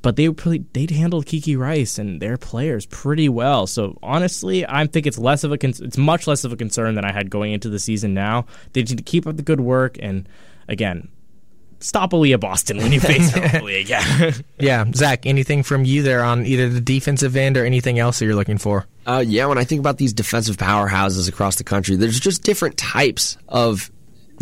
but 0.00 0.14
they 0.14 0.30
pretty, 0.30 0.64
they 0.72 0.86
handled 0.94 1.26
Kiki 1.26 1.56
Rice 1.56 1.98
and 1.98 2.22
their 2.22 2.36
players 2.36 2.86
pretty 2.86 3.28
well. 3.28 3.66
So 3.66 3.98
honestly, 4.00 4.64
I 4.64 4.86
think 4.86 5.08
it's 5.08 5.18
less 5.18 5.42
of 5.42 5.50
a 5.50 5.58
con- 5.58 5.74
it's 5.80 5.98
much 5.98 6.28
less 6.28 6.44
of 6.44 6.52
a 6.52 6.56
concern 6.56 6.94
than 6.94 7.04
I 7.04 7.10
had 7.10 7.30
going 7.30 7.52
into 7.52 7.68
the 7.68 7.80
season. 7.80 8.14
Now 8.14 8.46
they 8.74 8.82
need 8.82 8.96
to 8.96 9.02
keep 9.02 9.26
up 9.26 9.36
the 9.36 9.42
good 9.42 9.60
work, 9.60 9.96
and 10.00 10.28
again, 10.68 11.08
stop 11.80 12.12
Aaliyah 12.12 12.40
Boston 12.40 12.78
when 12.78 12.92
you 12.92 13.00
face 13.00 13.30
her 13.30 13.40
hopefully 13.48 13.80
again. 13.80 14.34
yeah, 14.58 14.84
Zach, 14.94 15.26
anything 15.26 15.62
from 15.62 15.84
you 15.84 16.02
there 16.02 16.22
on 16.22 16.46
either 16.46 16.68
the 16.68 16.80
defensive 16.80 17.36
end 17.36 17.56
or 17.56 17.64
anything 17.64 17.98
else 17.98 18.18
that 18.18 18.26
you're 18.26 18.34
looking 18.34 18.58
for? 18.58 18.86
Uh, 19.06 19.24
yeah, 19.26 19.46
when 19.46 19.58
I 19.58 19.64
think 19.64 19.80
about 19.80 19.98
these 19.98 20.12
defensive 20.12 20.56
powerhouses 20.56 21.28
across 21.28 21.56
the 21.56 21.64
country, 21.64 21.96
there's 21.96 22.20
just 22.20 22.42
different 22.42 22.76
types 22.76 23.36
of 23.48 23.90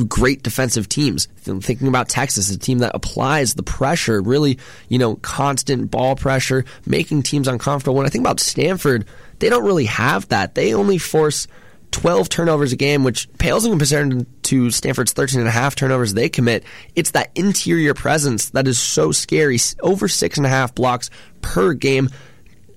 great 0.06 0.42
defensive 0.42 0.88
teams. 0.88 1.26
Thinking 1.42 1.88
about 1.88 2.08
Texas, 2.08 2.50
a 2.50 2.58
team 2.58 2.78
that 2.78 2.92
applies 2.94 3.54
the 3.54 3.62
pressure, 3.62 4.20
really, 4.20 4.58
you 4.88 4.98
know, 4.98 5.16
constant 5.16 5.90
ball 5.90 6.14
pressure, 6.14 6.64
making 6.86 7.22
teams 7.22 7.48
uncomfortable. 7.48 7.96
When 7.96 8.06
I 8.06 8.08
think 8.08 8.22
about 8.22 8.40
Stanford, 8.40 9.06
they 9.38 9.48
don't 9.48 9.64
really 9.64 9.86
have 9.86 10.28
that. 10.28 10.54
They 10.54 10.74
only 10.74 10.98
force 10.98 11.48
12 11.90 12.28
turnovers 12.28 12.72
a 12.72 12.76
game, 12.76 13.04
which 13.04 13.28
pales 13.38 13.64
in 13.64 13.72
comparison 13.72 14.26
to 14.42 14.70
Stanford's 14.70 15.12
13 15.12 15.40
and 15.40 15.48
a 15.48 15.52
half 15.52 15.74
turnovers 15.74 16.14
they 16.14 16.28
commit. 16.28 16.64
It's 16.94 17.12
that 17.12 17.30
interior 17.34 17.94
presence 17.94 18.50
that 18.50 18.68
is 18.68 18.78
so 18.78 19.12
scary. 19.12 19.58
Over 19.82 20.08
six 20.08 20.36
and 20.36 20.46
a 20.46 20.50
half 20.50 20.74
blocks 20.74 21.10
per 21.42 21.72
game. 21.72 22.10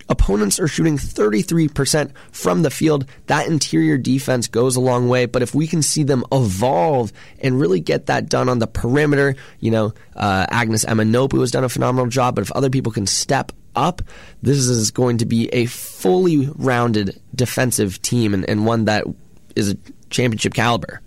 Opponents 0.09 0.59
are 0.59 0.67
shooting 0.67 0.97
33% 0.97 2.11
from 2.31 2.63
the 2.63 2.69
field. 2.69 3.05
That 3.27 3.47
interior 3.47 3.97
defense 3.97 4.47
goes 4.47 4.75
a 4.75 4.81
long 4.81 5.07
way, 5.07 5.25
but 5.25 5.41
if 5.41 5.55
we 5.55 5.67
can 5.67 5.81
see 5.81 6.03
them 6.03 6.25
evolve 6.33 7.13
and 7.39 7.57
really 7.57 7.79
get 7.79 8.07
that 8.07 8.27
done 8.27 8.49
on 8.49 8.59
the 8.59 8.67
perimeter, 8.67 9.35
you 9.61 9.71
know, 9.71 9.93
uh, 10.15 10.47
Agnes 10.49 10.83
Emma-Nnopu 10.83 11.39
has 11.39 11.51
done 11.51 11.63
a 11.63 11.69
phenomenal 11.69 12.07
job, 12.07 12.35
but 12.35 12.41
if 12.41 12.51
other 12.51 12.69
people 12.69 12.91
can 12.91 13.07
step 13.07 13.53
up, 13.75 14.01
this 14.41 14.57
is 14.57 14.91
going 14.91 15.17
to 15.19 15.25
be 15.25 15.47
a 15.49 15.65
fully 15.65 16.47
rounded 16.55 17.19
defensive 17.33 18.01
team 18.01 18.33
and, 18.33 18.47
and 18.49 18.65
one 18.65 18.85
that 18.85 19.05
is 19.55 19.71
a 19.71 19.77
championship 20.09 20.53
caliber. 20.53 21.01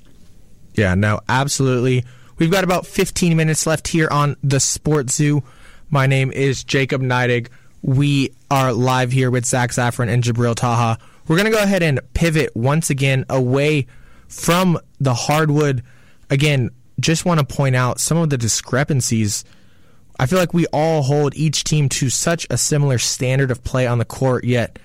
Yeah, 0.75 0.95
no, 0.95 1.21
absolutely. 1.29 2.05
We've 2.39 2.51
got 2.51 2.65
about 2.65 2.87
15 2.87 3.37
minutes 3.37 3.67
left 3.67 3.89
here 3.89 4.09
on 4.11 4.37
the 4.43 4.59
Sports 4.59 5.15
Zoo. 5.15 5.43
My 5.91 6.07
name 6.07 6.33
is 6.33 6.65
Jacob 6.65 7.01
Neidig. 7.01 7.49
We 7.83 8.33
are 8.51 8.73
live 8.73 9.13
here 9.13 9.31
with 9.31 9.45
Zach 9.45 9.71
Zaffron 9.71 10.09
and 10.09 10.23
Jibriel 10.23 10.55
Taha. 10.55 10.99
We're 11.29 11.37
going 11.37 11.51
to 11.51 11.57
go 11.57 11.63
ahead 11.63 11.83
and 11.83 12.01
pivot 12.15 12.55
once 12.57 12.91
again 12.91 13.25
away 13.29 13.87
from 14.27 14.79
the 15.01 15.15
hardwood. 15.15 15.83
Again, 16.29 16.71
just 16.99 17.25
want 17.25 17.41
to 17.41 17.47
point 17.47 17.77
out 17.77 18.01
some 18.01 18.19
of 18.19 18.31
the 18.31 18.39
discrepancies 18.39 19.45
I 20.19 20.27
feel 20.27 20.39
like 20.39 20.55
we 20.55 20.67
all 20.67 21.03
hold 21.03 21.35
each 21.35 21.65
team 21.65 21.89
to 21.91 22.09
such 22.09 22.47
a 22.51 22.57
similar 22.57 22.99
standard 22.99 23.51
of 23.51 23.65
play 23.65 23.87
on 23.87 23.99
the 23.99 24.05
court, 24.05 24.45
yet 24.45 24.79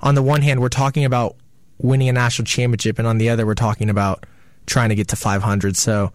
on 0.00 0.14
the 0.14 0.22
one 0.22 0.42
hand, 0.42 0.60
we're 0.60 0.68
talking 0.68 1.04
about 1.04 1.36
winning 1.78 2.08
a 2.08 2.12
national 2.12 2.44
championship, 2.44 2.98
and 2.98 3.08
on 3.08 3.18
the 3.18 3.30
other, 3.30 3.46
we're 3.46 3.54
talking 3.54 3.88
about 3.88 4.26
trying 4.66 4.90
to 4.90 4.94
get 4.94 5.08
to 5.08 5.16
500. 5.16 5.76
So, 5.76 6.12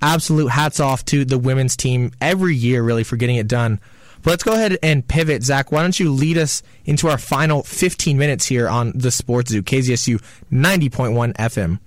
absolute 0.00 0.48
hats 0.48 0.80
off 0.80 1.04
to 1.06 1.24
the 1.24 1.38
women's 1.38 1.76
team 1.76 2.12
every 2.20 2.54
year, 2.54 2.82
really, 2.82 3.04
for 3.04 3.16
getting 3.16 3.36
it 3.36 3.48
done. 3.48 3.80
But 4.22 4.30
let's 4.30 4.42
go 4.42 4.54
ahead 4.54 4.78
and 4.82 5.06
pivot. 5.06 5.42
Zach, 5.42 5.70
why 5.70 5.82
don't 5.82 5.98
you 5.98 6.10
lead 6.10 6.38
us 6.38 6.62
into 6.84 7.08
our 7.08 7.18
final 7.18 7.62
15 7.62 8.16
minutes 8.16 8.46
here 8.46 8.68
on 8.68 8.92
the 8.94 9.10
Sports 9.10 9.50
Zoo, 9.50 9.62
KZSU 9.62 10.22
90.1 10.50 11.34
FM. 11.34 11.78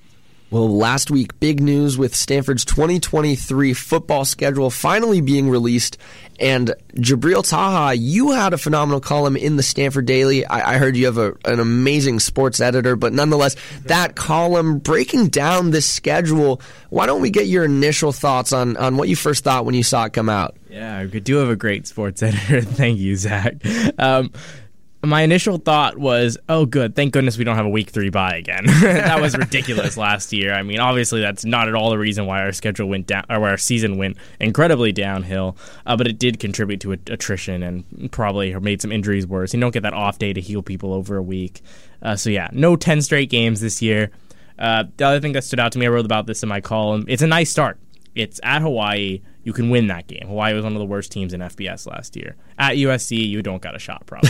Well, 0.50 0.70
last 0.70 1.12
week, 1.12 1.38
big 1.42 1.60
news 1.60 1.98
with 1.98 2.16
Stanford's 2.16 2.64
2023 2.64 3.74
football 3.74 4.24
schedule 4.24 4.70
finally 4.70 5.20
being 5.20 5.50
released. 5.50 5.98
And 6.40 6.74
Jibriel 6.94 7.48
Taha, 7.48 7.96
you 7.96 8.32
had 8.32 8.54
a 8.54 8.58
phenomenal 8.58 9.02
column 9.02 9.36
in 9.36 9.58
the 9.58 9.64
Stanford 9.64 10.06
Daily. 10.06 10.46
I, 10.46 10.76
I 10.76 10.78
heard 10.78 10.96
you 10.96 11.08
have 11.08 11.18
a, 11.18 11.34
an 11.44 11.60
amazing 11.60 12.22
sports 12.22 12.62
editor, 12.62 12.96
but 12.96 13.12
nonetheless, 13.12 13.58
that 13.86 14.16
column 14.16 14.80
breaking 14.80 15.28
down 15.28 15.72
this 15.72 15.86
schedule. 15.86 16.62
Why 16.92 17.08
don't 17.08 17.22
we 17.22 17.30
get 17.30 17.48
your 17.48 17.66
initial 17.66 18.14
thoughts 18.14 18.54
on, 18.54 18.78
on 18.78 18.96
what 18.96 19.10
you 19.10 19.18
first 19.18 19.44
thought 19.44 19.66
when 19.66 19.76
you 19.76 19.84
saw 19.84 20.06
it 20.06 20.14
come 20.14 20.30
out? 20.30 20.56
Yeah, 20.70 20.98
I 20.98 21.06
do 21.08 21.38
have 21.38 21.50
a 21.50 21.58
great 21.58 21.88
sports 21.88 22.24
editor. 22.24 22.62
Thank 22.62 23.00
you, 23.00 23.18
Zach. 23.18 23.56
Um, 24.00 24.32
my 25.04 25.22
initial 25.22 25.58
thought 25.58 25.98
was, 25.98 26.38
oh, 26.50 26.66
good. 26.66 26.96
Thank 26.96 27.14
goodness 27.14 27.38
we 27.38 27.44
don't 27.44 27.56
have 27.56 27.66
a 27.66 27.70
week 27.70 27.92
three 27.92 28.10
bye 28.10 28.36
again. 28.36 28.66
that 28.82 29.22
was 29.22 29.38
ridiculous 29.38 29.96
last 29.98 30.34
year. 30.34 30.54
I 30.54 30.64
mean, 30.64 30.80
obviously, 30.80 31.22
that's 31.22 31.46
not 31.46 31.68
at 31.68 31.76
all 31.76 31.90
the 31.90 31.98
reason 31.98 32.26
why 32.26 32.42
our 32.42 32.52
schedule 32.52 32.90
went 32.90 33.08
down, 33.08 33.26
or 33.30 33.48
our 33.48 33.58
season 33.58 33.98
went 33.98 34.18
incredibly 34.40 34.92
downhill. 34.92 35.56
Uh, 35.86 35.96
but 35.96 36.08
it 36.08 36.18
did 36.18 36.40
contribute 36.40 36.82
to 36.82 36.94
attrition 36.94 37.64
and 37.64 38.12
probably 38.12 38.58
made 38.60 38.82
some 38.82 38.92
injuries 38.92 39.28
worse. 39.28 39.54
You 39.54 39.60
don't 39.60 39.74
get 39.74 39.84
that 39.84 39.94
off 39.94 40.18
day 40.18 40.34
to 40.34 40.42
heal 40.42 40.64
people 40.64 40.94
over 40.94 41.16
a 41.16 41.24
week. 41.24 41.62
Uh, 42.02 42.16
so 42.16 42.30
yeah, 42.30 42.50
no 42.52 42.76
ten 42.76 43.02
straight 43.02 43.30
games 43.30 43.62
this 43.62 43.82
year. 43.82 44.12
Uh, 44.58 44.86
the 44.98 45.06
other 45.06 45.20
thing 45.20 45.34
that 45.34 45.44
stood 45.44 45.60
out 45.60 45.72
to 45.74 45.80
me, 45.80 45.86
I 45.86 45.90
wrote 45.90 46.06
about 46.06 46.26
this 46.26 46.42
in 46.42 46.50
my 46.50 46.62
column. 46.62 47.06
It's 47.08 47.22
a 47.22 47.28
nice 47.28 47.52
start. 47.52 47.78
It's 48.18 48.40
at 48.44 48.62
Hawaii 48.62 49.22
you 49.48 49.54
can 49.54 49.70
win 49.70 49.88
that 49.88 50.08
game. 50.08 50.28
Hawaii 50.28 50.54
was 50.54 50.66
one 50.66 50.74
of 50.74 50.80
the 50.80 50.86
worst 50.86 51.10
teams 51.10 51.34
in 51.34 51.40
FBS 51.40 51.88
last 51.88 52.18
year. 52.18 52.36
At 52.60 52.74
USC, 52.74 53.30
you 53.30 53.42
don't 53.42 53.62
got 53.62 53.78
a 53.78 53.80
shot, 53.80 54.06
probably. 54.06 54.30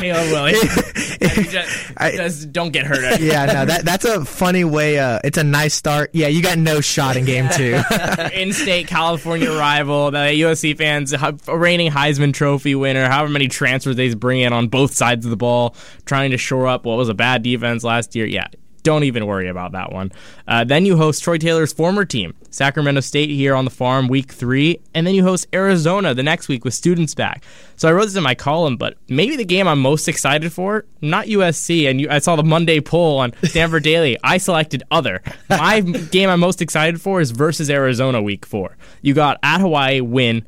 Caleb 0.00 0.32
Willie, 0.32 0.52
just, 0.52 1.94
just, 1.98 2.52
don't 2.52 2.74
get 2.74 2.84
hurt. 2.84 3.18
yeah, 3.20 3.46
no, 3.46 3.64
that 3.64 3.86
that's 3.86 4.04
a 4.04 4.22
funny 4.26 4.64
way. 4.64 4.98
Uh, 4.98 5.20
it's 5.24 5.38
a 5.38 5.44
nice 5.44 5.72
start. 5.72 6.10
Yeah, 6.12 6.26
you 6.26 6.42
got 6.42 6.58
no 6.58 6.82
shot 6.82 7.16
in 7.16 7.24
game 7.24 7.48
two. 7.48 7.80
In-state 8.34 8.86
California 8.86 9.50
rival, 9.50 10.10
the 10.10 10.18
USC 10.18 10.76
fans, 10.76 11.14
reigning 11.48 11.90
Heisman 11.90 12.34
Trophy 12.34 12.74
winner, 12.74 13.08
however 13.08 13.30
many 13.30 13.48
transfers 13.48 13.96
they 13.96 14.12
bring 14.12 14.42
in 14.42 14.52
on 14.52 14.68
both 14.68 14.92
sides 14.92 15.24
of 15.24 15.30
the 15.30 15.38
ball, 15.38 15.74
trying 16.04 16.32
to 16.32 16.36
shore 16.36 16.66
up 16.66 16.84
what 16.84 16.98
was 16.98 17.08
a 17.08 17.14
bad 17.14 17.42
defense 17.42 17.82
last 17.82 18.14
year. 18.14 18.26
Yeah, 18.26 18.48
don't 18.86 19.02
even 19.02 19.26
worry 19.26 19.48
about 19.48 19.72
that 19.72 19.92
one. 19.92 20.12
Uh, 20.46 20.62
then 20.62 20.86
you 20.86 20.96
host 20.96 21.24
Troy 21.24 21.38
Taylor's 21.38 21.72
former 21.72 22.04
team, 22.04 22.34
Sacramento 22.50 23.00
State, 23.00 23.30
here 23.30 23.56
on 23.56 23.64
the 23.64 23.70
farm 23.70 24.06
week 24.06 24.30
three, 24.30 24.78
and 24.94 25.04
then 25.04 25.12
you 25.12 25.24
host 25.24 25.48
Arizona 25.52 26.14
the 26.14 26.22
next 26.22 26.46
week 26.46 26.64
with 26.64 26.72
students 26.72 27.12
back. 27.12 27.42
So 27.74 27.88
I 27.88 27.92
wrote 27.92 28.04
this 28.04 28.14
in 28.14 28.22
my 28.22 28.36
column, 28.36 28.76
but 28.76 28.96
maybe 29.08 29.34
the 29.34 29.44
game 29.44 29.66
I'm 29.66 29.80
most 29.80 30.06
excited 30.06 30.52
for, 30.52 30.84
not 31.02 31.26
USC, 31.26 31.90
and 31.90 32.00
you, 32.00 32.08
I 32.08 32.20
saw 32.20 32.36
the 32.36 32.44
Monday 32.44 32.80
poll 32.80 33.18
on 33.18 33.32
Stanford 33.42 33.82
Daily. 33.82 34.16
I 34.22 34.38
selected 34.38 34.84
other. 34.92 35.20
My 35.50 35.80
game 36.12 36.30
I'm 36.30 36.38
most 36.38 36.62
excited 36.62 37.00
for 37.00 37.20
is 37.20 37.32
versus 37.32 37.68
Arizona 37.68 38.22
week 38.22 38.46
four. 38.46 38.76
You 39.02 39.14
got 39.14 39.40
at 39.42 39.60
Hawaii 39.60 40.00
win, 40.00 40.46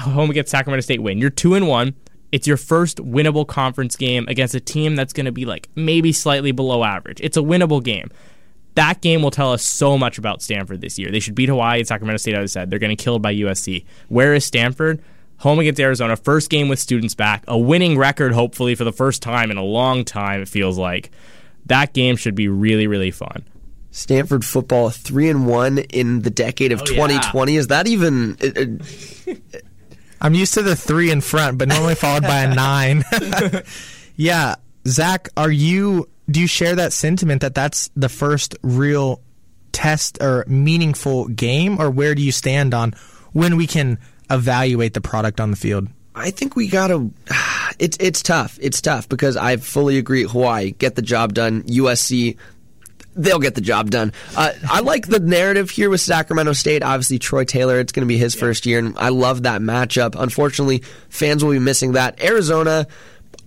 home 0.00 0.28
against 0.28 0.50
Sacramento 0.50 0.80
State 0.80 1.04
win. 1.04 1.18
You're 1.18 1.30
two 1.30 1.54
and 1.54 1.68
one. 1.68 1.94
It's 2.32 2.46
your 2.46 2.56
first 2.56 2.98
winnable 2.98 3.46
conference 3.46 3.96
game 3.96 4.26
against 4.28 4.54
a 4.54 4.60
team 4.60 4.96
that's 4.96 5.12
going 5.12 5.26
to 5.26 5.32
be 5.32 5.44
like 5.44 5.68
maybe 5.74 6.12
slightly 6.12 6.52
below 6.52 6.84
average. 6.84 7.20
It's 7.20 7.36
a 7.36 7.40
winnable 7.40 7.82
game. 7.82 8.10
That 8.74 9.00
game 9.00 9.22
will 9.22 9.32
tell 9.32 9.52
us 9.52 9.64
so 9.64 9.98
much 9.98 10.16
about 10.16 10.42
Stanford 10.42 10.80
this 10.80 10.98
year. 10.98 11.10
They 11.10 11.20
should 11.20 11.34
beat 11.34 11.48
Hawaii 11.48 11.80
and 11.80 11.88
Sacramento 11.88 12.18
State, 12.18 12.34
as 12.34 12.56
I 12.56 12.60
said. 12.60 12.70
They're 12.70 12.78
getting 12.78 12.96
killed 12.96 13.20
by 13.20 13.34
USC. 13.34 13.84
Where 14.08 14.32
is 14.32 14.44
Stanford? 14.44 15.02
Home 15.38 15.58
against 15.58 15.80
Arizona, 15.80 16.16
first 16.16 16.50
game 16.50 16.68
with 16.68 16.78
students 16.78 17.14
back, 17.14 17.42
a 17.48 17.58
winning 17.58 17.96
record, 17.96 18.32
hopefully, 18.32 18.74
for 18.74 18.84
the 18.84 18.92
first 18.92 19.22
time 19.22 19.50
in 19.50 19.56
a 19.56 19.64
long 19.64 20.04
time, 20.04 20.42
it 20.42 20.48
feels 20.48 20.78
like. 20.78 21.10
That 21.66 21.94
game 21.94 22.16
should 22.16 22.34
be 22.34 22.48
really, 22.48 22.86
really 22.86 23.10
fun. 23.10 23.44
Stanford 23.90 24.44
football 24.44 24.90
three 24.90 25.28
and 25.28 25.46
one 25.46 25.78
in 25.78 26.22
the 26.22 26.30
decade 26.30 26.72
of 26.72 26.82
oh, 26.82 26.84
2020. 26.84 27.52
Yeah. 27.52 27.58
Is 27.58 27.66
that 27.68 27.88
even? 27.88 28.36
Uh, 28.40 29.32
uh, 29.32 29.58
I'm 30.20 30.34
used 30.34 30.54
to 30.54 30.62
the 30.62 30.76
three 30.76 31.10
in 31.10 31.20
front, 31.20 31.58
but 31.58 31.68
normally 31.68 31.94
followed 31.94 32.22
by 32.22 32.40
a 32.40 32.54
nine. 32.54 33.04
yeah, 34.16 34.56
Zach, 34.86 35.28
are 35.36 35.50
you? 35.50 36.08
Do 36.30 36.40
you 36.40 36.46
share 36.46 36.76
that 36.76 36.92
sentiment 36.92 37.40
that 37.40 37.54
that's 37.54 37.90
the 37.96 38.08
first 38.08 38.56
real 38.62 39.20
test 39.72 40.18
or 40.20 40.44
meaningful 40.46 41.28
game, 41.28 41.80
or 41.80 41.90
where 41.90 42.14
do 42.14 42.22
you 42.22 42.32
stand 42.32 42.74
on 42.74 42.94
when 43.32 43.56
we 43.56 43.66
can 43.66 43.98
evaluate 44.30 44.94
the 44.94 45.00
product 45.00 45.40
on 45.40 45.50
the 45.50 45.56
field? 45.56 45.88
I 46.14 46.30
think 46.30 46.56
we 46.56 46.68
gotta. 46.68 47.10
It's 47.78 47.96
it's 47.98 48.22
tough. 48.22 48.58
It's 48.60 48.82
tough 48.82 49.08
because 49.08 49.38
I 49.38 49.56
fully 49.56 49.96
agree. 49.96 50.24
Hawaii 50.24 50.72
get 50.72 50.96
the 50.96 51.02
job 51.02 51.32
done. 51.32 51.62
USC 51.62 52.36
they'll 53.14 53.38
get 53.38 53.54
the 53.54 53.60
job 53.60 53.90
done. 53.90 54.12
Uh, 54.36 54.52
I 54.68 54.80
like 54.80 55.06
the 55.06 55.20
narrative 55.20 55.70
here 55.70 55.90
with 55.90 56.00
Sacramento 56.00 56.52
State. 56.52 56.82
Obviously, 56.82 57.18
Troy 57.18 57.44
Taylor, 57.44 57.80
it's 57.80 57.92
going 57.92 58.06
to 58.06 58.08
be 58.08 58.18
his 58.18 58.34
yeah. 58.34 58.40
first 58.40 58.66
year, 58.66 58.78
and 58.78 58.96
I 58.98 59.08
love 59.08 59.42
that 59.44 59.60
matchup. 59.60 60.14
Unfortunately, 60.18 60.82
fans 61.08 61.44
will 61.44 61.52
be 61.52 61.58
missing 61.58 61.92
that. 61.92 62.22
Arizona. 62.22 62.86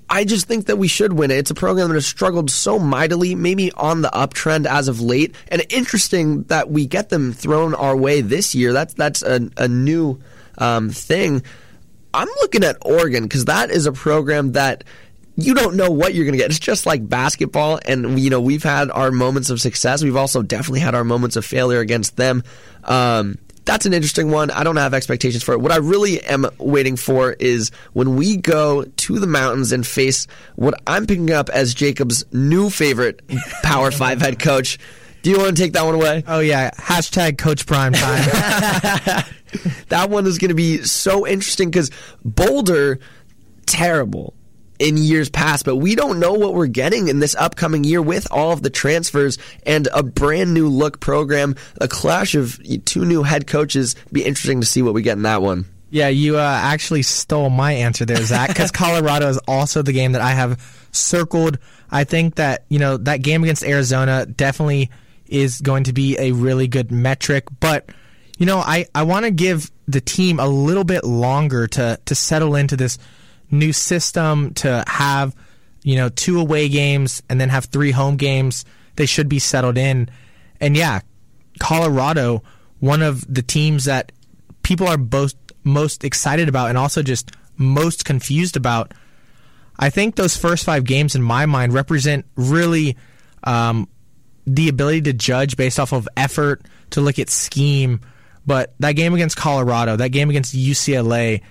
I 0.09 0.25
just 0.25 0.45
think 0.47 0.67
that 0.67 0.77
we 0.77 0.87
should 0.87 1.13
win 1.13 1.31
it. 1.31 1.37
It's 1.37 1.49
a 1.49 1.55
program 1.55 1.87
that 1.87 1.95
has 1.95 2.05
struggled 2.05 2.51
so 2.51 2.77
mightily, 2.77 3.33
maybe 3.33 3.71
on 3.71 4.01
the 4.01 4.09
uptrend 4.09 4.67
as 4.67 4.87
of 4.87 5.01
late, 5.01 5.33
and 5.47 5.65
interesting 5.69 6.43
that 6.43 6.69
we 6.69 6.85
get 6.85 7.09
them 7.09 7.33
thrown 7.33 7.73
our 7.73 7.95
way 7.97 8.21
this 8.21 8.53
year. 8.53 8.73
That's 8.73 8.93
that's 8.93 9.23
a, 9.23 9.49
a 9.57 9.67
new 9.67 10.21
um, 10.59 10.91
thing. 10.91 11.41
I'm 12.13 12.27
looking 12.41 12.63
at 12.63 12.77
Oregon 12.81 13.23
because 13.23 13.45
that 13.45 13.71
is 13.71 13.87
a 13.87 13.91
program 13.91 14.51
that 14.51 14.83
you 15.35 15.53
don't 15.53 15.75
know 15.75 15.89
what 15.89 16.13
you're 16.13 16.25
going 16.25 16.33
to 16.33 16.37
get. 16.37 16.49
It's 16.49 16.59
just 16.59 16.85
like 16.85 17.07
basketball, 17.07 17.79
and 17.85 18.19
you 18.19 18.29
know 18.29 18.41
we've 18.41 18.63
had 18.63 18.91
our 18.91 19.11
moments 19.11 19.49
of 19.49 19.59
success. 19.59 20.03
We've 20.03 20.15
also 20.15 20.41
definitely 20.41 20.81
had 20.81 20.95
our 20.95 21.03
moments 21.03 21.35
of 21.35 21.45
failure 21.45 21.79
against 21.79 22.17
them. 22.17 22.43
Um, 22.83 23.37
that's 23.65 23.85
an 23.85 23.93
interesting 23.93 24.29
one. 24.29 24.51
I 24.51 24.63
don't 24.63 24.75
have 24.75 24.93
expectations 24.93 25.43
for 25.43 25.53
it. 25.53 25.61
What 25.61 25.71
I 25.71 25.77
really 25.77 26.21
am 26.23 26.45
waiting 26.57 26.97
for 26.97 27.31
is 27.31 27.71
when 27.93 28.15
we 28.15 28.37
go 28.37 28.83
to 28.83 29.19
the 29.19 29.27
mountains 29.27 29.71
and 29.71 29.87
face 29.87 30.27
what 30.55 30.75
I'm 30.85 31.07
picking 31.07 31.31
up 31.31 31.49
as 31.49 31.73
Jacob's 31.73 32.25
new 32.33 32.69
favorite 32.69 33.21
Power 33.63 33.91
Five 33.91 34.21
head 34.21 34.39
coach. 34.39 34.77
Do 35.21 35.29
you 35.29 35.37
want 35.37 35.55
to 35.55 35.63
take 35.63 35.73
that 35.73 35.85
one 35.85 35.95
away? 35.95 36.23
Oh 36.27 36.41
yeah, 36.41 36.71
hashtag 36.71 37.37
Coach 37.37 37.65
Prime 37.65 37.93
Time. 37.93 38.23
that 39.89 40.09
one 40.09 40.25
is 40.25 40.37
going 40.37 40.49
to 40.49 40.55
be 40.55 40.83
so 40.83 41.25
interesting 41.25 41.69
because 41.69 41.89
Boulder, 42.25 42.99
terrible 43.65 44.33
in 44.79 44.97
years 44.97 45.29
past, 45.29 45.65
but 45.65 45.77
we 45.77 45.95
don't 45.95 46.19
know 46.19 46.33
what 46.33 46.53
we're 46.53 46.67
getting 46.67 47.07
in 47.07 47.19
this 47.19 47.35
upcoming 47.35 47.83
year 47.83 48.01
with 48.01 48.27
all 48.31 48.51
of 48.51 48.63
the 48.63 48.69
transfers 48.69 49.37
and 49.65 49.87
a 49.93 50.03
brand 50.03 50.53
new 50.53 50.67
look 50.67 50.99
program, 50.99 51.55
a 51.79 51.87
clash 51.87 52.35
of 52.35 52.59
two 52.85 53.05
new 53.05 53.23
head 53.23 53.47
coaches. 53.47 53.95
Be 54.11 54.23
interesting 54.23 54.61
to 54.61 54.67
see 54.67 54.81
what 54.81 54.93
we 54.93 55.01
get 55.01 55.17
in 55.17 55.23
that 55.23 55.41
one. 55.41 55.65
Yeah, 55.89 56.07
you 56.07 56.37
uh, 56.37 56.41
actually 56.41 57.03
stole 57.03 57.51
my 57.51 57.73
answer 57.73 58.03
there, 58.03 58.23
Zach, 58.23 58.49
because 58.49 58.71
Colorado 58.71 59.29
is 59.29 59.37
also 59.47 59.83
the 59.83 59.93
game 59.93 60.13
that 60.13 60.21
I 60.21 60.31
have 60.31 60.87
circled. 60.91 61.59
I 61.91 62.03
think 62.03 62.35
that, 62.35 62.65
you 62.69 62.79
know, 62.79 62.97
that 62.97 63.21
game 63.21 63.43
against 63.43 63.63
Arizona 63.63 64.25
definitely 64.25 64.89
is 65.27 65.61
going 65.61 65.83
to 65.83 65.93
be 65.93 66.17
a 66.17 66.31
really 66.31 66.67
good 66.67 66.91
metric, 66.91 67.45
but 67.59 67.89
you 68.37 68.45
know, 68.45 68.57
I, 68.57 68.87
I 68.95 69.03
want 69.03 69.25
to 69.25 69.31
give 69.31 69.71
the 69.87 70.01
team 70.01 70.39
a 70.39 70.47
little 70.47 70.83
bit 70.83 71.03
longer 71.03 71.67
to 71.67 71.99
to 72.05 72.15
settle 72.15 72.55
into 72.55 72.75
this 72.75 72.97
new 73.51 73.73
system 73.73 74.53
to 74.55 74.83
have, 74.87 75.35
you 75.83 75.95
know, 75.95 76.09
two 76.09 76.39
away 76.39 76.69
games 76.69 77.21
and 77.29 77.39
then 77.39 77.49
have 77.49 77.65
three 77.65 77.91
home 77.91 78.17
games. 78.17 78.65
They 78.95 79.05
should 79.05 79.29
be 79.29 79.39
settled 79.39 79.77
in. 79.77 80.09
And 80.59 80.77
yeah, 80.77 81.01
Colorado, 81.59 82.43
one 82.79 83.01
of 83.01 83.25
the 83.33 83.41
teams 83.41 83.85
that 83.85 84.11
people 84.63 84.87
are 84.87 84.97
both 84.97 85.33
most 85.63 86.03
excited 86.03 86.49
about 86.49 86.69
and 86.69 86.77
also 86.77 87.01
just 87.01 87.31
most 87.57 88.05
confused 88.05 88.57
about. 88.57 88.93
I 89.77 89.89
think 89.89 90.15
those 90.15 90.37
first 90.37 90.65
five 90.65 90.83
games 90.83 91.15
in 91.15 91.21
my 91.21 91.45
mind 91.45 91.73
represent 91.73 92.25
really 92.35 92.97
um, 93.43 93.87
the 94.45 94.69
ability 94.69 95.01
to 95.03 95.13
judge 95.13 95.57
based 95.57 95.79
off 95.79 95.93
of 95.93 96.07
effort, 96.15 96.63
to 96.91 97.01
look 97.01 97.19
at 97.19 97.29
scheme. 97.29 98.01
But 98.45 98.73
that 98.79 98.93
game 98.93 99.13
against 99.13 99.37
Colorado, 99.37 99.95
that 99.95 100.09
game 100.09 100.29
against 100.29 100.55
UCLA, 100.55 101.41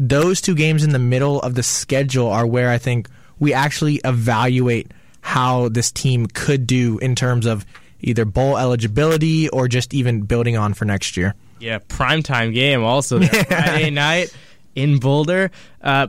those 0.00 0.40
two 0.40 0.54
games 0.54 0.82
in 0.82 0.90
the 0.90 0.98
middle 0.98 1.40
of 1.42 1.54
the 1.54 1.62
schedule 1.62 2.28
are 2.28 2.46
where 2.46 2.70
I 2.70 2.78
think 2.78 3.08
we 3.38 3.52
actually 3.52 4.00
evaluate 4.02 4.92
how 5.20 5.68
this 5.68 5.92
team 5.92 6.26
could 6.26 6.66
do 6.66 6.98
in 6.98 7.14
terms 7.14 7.44
of 7.44 7.66
either 8.00 8.24
bowl 8.24 8.56
eligibility 8.56 9.50
or 9.50 9.68
just 9.68 9.92
even 9.92 10.22
building 10.22 10.56
on 10.56 10.72
for 10.72 10.86
next 10.86 11.18
year. 11.18 11.34
Yeah, 11.58 11.78
primetime 11.80 12.54
game 12.54 12.82
also 12.82 13.20
Friday 13.22 13.90
night 13.90 14.34
in 14.74 14.98
Boulder. 14.98 15.50
Uh, 15.82 16.08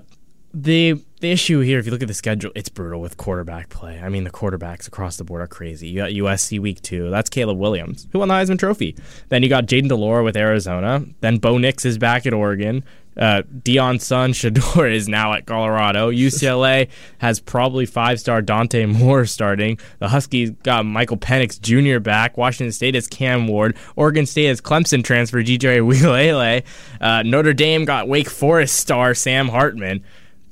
the 0.53 1.01
the 1.19 1.31
issue 1.31 1.59
here, 1.59 1.77
if 1.77 1.85
you 1.85 1.91
look 1.91 2.01
at 2.01 2.07
the 2.07 2.15
schedule, 2.15 2.51
it's 2.55 2.67
brutal 2.69 2.99
with 2.99 3.15
quarterback 3.15 3.69
play. 3.69 3.99
I 4.01 4.09
mean, 4.09 4.23
the 4.23 4.31
quarterbacks 4.31 4.87
across 4.87 5.17
the 5.17 5.23
board 5.23 5.41
are 5.41 5.47
crazy. 5.47 5.87
You 5.87 5.97
got 5.97 6.09
USC 6.09 6.59
week 6.59 6.81
two. 6.81 7.09
That's 7.09 7.29
Caleb 7.29 7.57
Williams, 7.59 8.07
who 8.11 8.19
won 8.19 8.29
the 8.29 8.33
Heisman 8.33 8.57
Trophy. 8.57 8.95
Then 9.29 9.43
you 9.43 9.49
got 9.49 9.67
Jayden 9.67 9.87
de 9.87 9.95
Laura 9.95 10.23
with 10.23 10.35
Arizona. 10.35 11.05
Then 11.19 11.37
Bo 11.37 11.57
Nix 11.57 11.85
is 11.85 11.97
back 11.97 12.25
at 12.25 12.33
Oregon. 12.33 12.83
Uh, 13.17 13.43
Deion's 13.59 14.03
son 14.05 14.31
Shedeur 14.31 14.91
is 14.91 15.07
now 15.07 15.33
at 15.33 15.45
Colorado. 15.45 16.11
UCLA 16.11 16.89
has 17.19 17.39
probably 17.39 17.85
five 17.85 18.19
star 18.19 18.41
Dante 18.41 18.85
Moore 18.85 19.25
starting. 19.25 19.79
The 19.99 20.09
Huskies 20.09 20.51
got 20.63 20.85
Michael 20.85 21.17
Penix 21.17 21.59
Jr. 21.59 21.99
back. 21.99 22.37
Washington 22.37 22.71
State 22.71 22.95
has 22.95 23.07
Cam 23.07 23.47
Ward. 23.47 23.75
Oregon 23.95 24.25
State 24.25 24.47
has 24.47 24.61
Clemson 24.61 25.03
transfer 25.03 25.41
DJ 25.41 25.79
Uiagalelei. 25.81 26.63
Uh, 26.99 27.23
Notre 27.23 27.53
Dame 27.53 27.85
got 27.85 28.07
Wake 28.07 28.29
Forest 28.29 28.75
star 28.75 29.13
Sam 29.13 29.49
Hartman. 29.49 30.03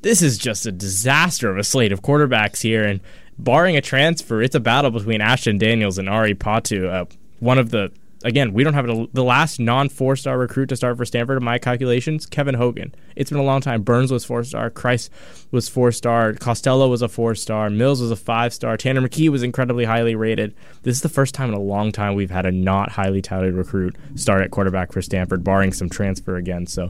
This 0.02 0.22
is 0.22 0.38
just 0.38 0.66
a 0.66 0.72
disaster 0.72 1.50
of 1.52 1.58
a 1.58 1.64
slate 1.64 1.92
of 1.92 2.02
quarterbacks 2.02 2.62
here, 2.62 2.86
and 2.86 3.02
barring 3.38 3.76
a 3.76 3.82
transfer, 3.82 4.42
it's 4.42 4.56
a 4.56 4.60
battle 4.60 4.92
between 4.92 5.20
Ashton 5.22 5.58
Daniels 5.58 5.98
and 5.98 6.08
Ari 6.08 6.36
Patu. 6.36 6.90
Uh, 6.90 7.06
one 7.40 7.58
of 7.58 7.72
the 7.72 7.92
again, 8.24 8.54
we 8.54 8.64
don't 8.64 8.74
have 8.74 8.90
a, 8.90 9.08
the 9.14 9.24
last 9.24 9.60
non 9.60 9.90
four 9.90 10.16
star 10.16 10.38
recruit 10.38 10.68
to 10.70 10.76
start 10.76 10.98
for 10.98 11.06
Stanford 11.06 11.38
in 11.38 11.44
my 11.44 11.58
calculations, 11.58 12.26
Kevin 12.26 12.56
Hogan. 12.56 12.94
It's 13.16 13.30
been 13.30 13.40
a 13.40 13.44
long 13.44 13.62
time. 13.62 13.82
Burns 13.84 14.12
was 14.12 14.26
four 14.26 14.44
star. 14.44 14.70
Chryst 14.70 15.10
was 15.52 15.70
four 15.70 15.92
star. 15.92 16.34
Costello 16.34 16.88
was 16.88 17.02
a 17.02 17.08
four 17.08 17.36
star. 17.36 17.70
Mills 17.70 18.02
was 18.02 18.12
a 18.12 18.16
five 18.16 18.54
star. 18.54 18.78
Tanner 18.78 19.02
McKee 19.02 19.30
was 19.30 19.44
incredibly 19.44 19.86
highly 19.86 20.16
rated. 20.16 20.56
This 20.84 20.96
is 20.96 21.02
the 21.02 21.10
first 21.10 21.34
time 21.34 21.50
in 21.50 21.56
a 21.56 21.62
long 21.62 21.92
time 21.92 22.16
we've 22.16 22.32
had 22.32 22.46
a 22.46 22.52
not 22.52 22.92
highly 22.92 23.22
touted 23.22 23.54
recruit 23.54 23.96
start 24.16 24.42
at 24.42 24.52
quarterback 24.52 24.92
for 24.92 25.02
Stanford, 25.02 25.44
barring 25.44 25.74
some 25.74 25.90
transfer 25.90 26.36
again. 26.36 26.68
So, 26.68 26.90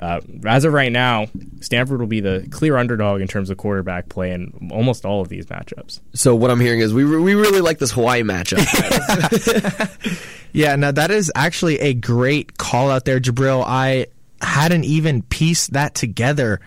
uh, 0.00 0.20
as 0.46 0.64
of 0.64 0.72
right 0.72 0.90
now, 0.90 1.26
Stanford 1.60 2.00
will 2.00 2.06
be 2.06 2.20
the 2.20 2.46
clear 2.50 2.76
underdog 2.76 3.20
in 3.20 3.28
terms 3.28 3.50
of 3.50 3.58
quarterback 3.58 4.08
play 4.08 4.32
in 4.32 4.70
almost 4.72 5.04
all 5.04 5.20
of 5.20 5.28
these 5.28 5.46
matchups. 5.46 6.00
So, 6.14 6.34
what 6.34 6.50
I'm 6.50 6.60
hearing 6.60 6.80
is 6.80 6.94
we, 6.94 7.04
re- 7.04 7.20
we 7.20 7.34
really 7.34 7.60
like 7.60 7.78
this 7.78 7.92
Hawaii 7.92 8.22
matchup. 8.22 8.66
Yeah, 10.52 10.76
now 10.76 10.90
that 10.90 11.10
is 11.10 11.30
actually 11.34 11.78
a 11.78 11.94
great 11.94 12.58
call 12.58 12.90
out 12.90 13.04
there, 13.04 13.20
Jibriel. 13.20 13.64
I 13.66 14.06
hadn't 14.40 14.84
even 14.84 15.22
pieced 15.22 15.74
that 15.74 15.94
together. 15.94 16.60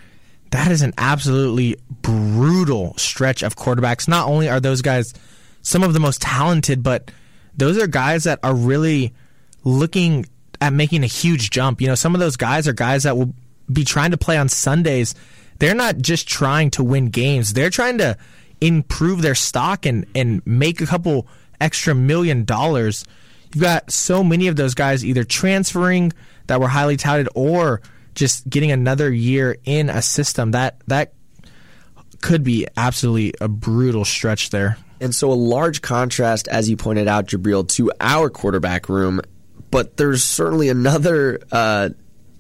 That 0.51 0.71
is 0.71 0.81
an 0.81 0.93
absolutely 0.97 1.77
brutal 2.01 2.95
stretch 2.97 3.43
of 3.43 3.55
quarterbacks. 3.55 4.07
Not 4.07 4.27
only 4.27 4.49
are 4.49 4.59
those 4.59 4.81
guys 4.81 5.13
some 5.61 5.83
of 5.83 5.93
the 5.93 5.99
most 5.99 6.21
talented, 6.21 6.83
but 6.83 7.11
those 7.57 7.77
are 7.77 7.87
guys 7.87 8.25
that 8.25 8.39
are 8.43 8.53
really 8.53 9.13
looking 9.63 10.25
at 10.63 10.73
making 10.73 11.03
a 11.03 11.07
huge 11.07 11.49
jump. 11.49 11.81
You 11.81 11.87
know, 11.87 11.95
some 11.95 12.15
of 12.15 12.19
those 12.19 12.37
guys 12.37 12.67
are 12.67 12.73
guys 12.73 13.03
that 13.03 13.17
will 13.17 13.33
be 13.71 13.83
trying 13.83 14.11
to 14.11 14.17
play 14.17 14.37
on 14.37 14.49
Sundays. 14.49 15.13
They're 15.59 15.75
not 15.75 15.97
just 15.97 16.27
trying 16.27 16.71
to 16.71 16.83
win 16.83 17.09
games, 17.09 17.53
they're 17.53 17.69
trying 17.69 17.99
to 17.99 18.17
improve 18.61 19.21
their 19.21 19.35
stock 19.35 19.85
and, 19.85 20.05
and 20.15 20.41
make 20.47 20.81
a 20.81 20.85
couple 20.85 21.27
extra 21.59 21.93
million 21.93 22.45
dollars 22.45 23.05
you've 23.53 23.63
got 23.63 23.91
so 23.91 24.23
many 24.23 24.47
of 24.47 24.55
those 24.55 24.73
guys 24.73 25.05
either 25.05 25.23
transferring 25.23 26.11
that 26.47 26.59
were 26.59 26.67
highly 26.67 26.97
touted 26.97 27.29
or 27.35 27.81
just 28.15 28.49
getting 28.49 28.71
another 28.71 29.11
year 29.11 29.57
in 29.65 29.89
a 29.89 30.01
system 30.01 30.51
that 30.51 30.79
that 30.87 31.13
could 32.21 32.43
be 32.43 32.67
absolutely 32.77 33.33
a 33.41 33.47
brutal 33.47 34.05
stretch 34.05 34.49
there. 34.49 34.77
And 35.01 35.13
so 35.13 35.31
a 35.31 35.33
large 35.33 35.81
contrast, 35.81 36.47
as 36.47 36.69
you 36.69 36.77
pointed 36.77 37.07
out, 37.07 37.27
Jibriel, 37.27 37.67
to 37.69 37.91
our 37.99 38.29
quarterback 38.29 38.87
room. 38.87 39.19
But 39.73 39.97
there's 39.97 40.23
certainly 40.23 40.69
another 40.69 41.39
uh, 41.51 41.89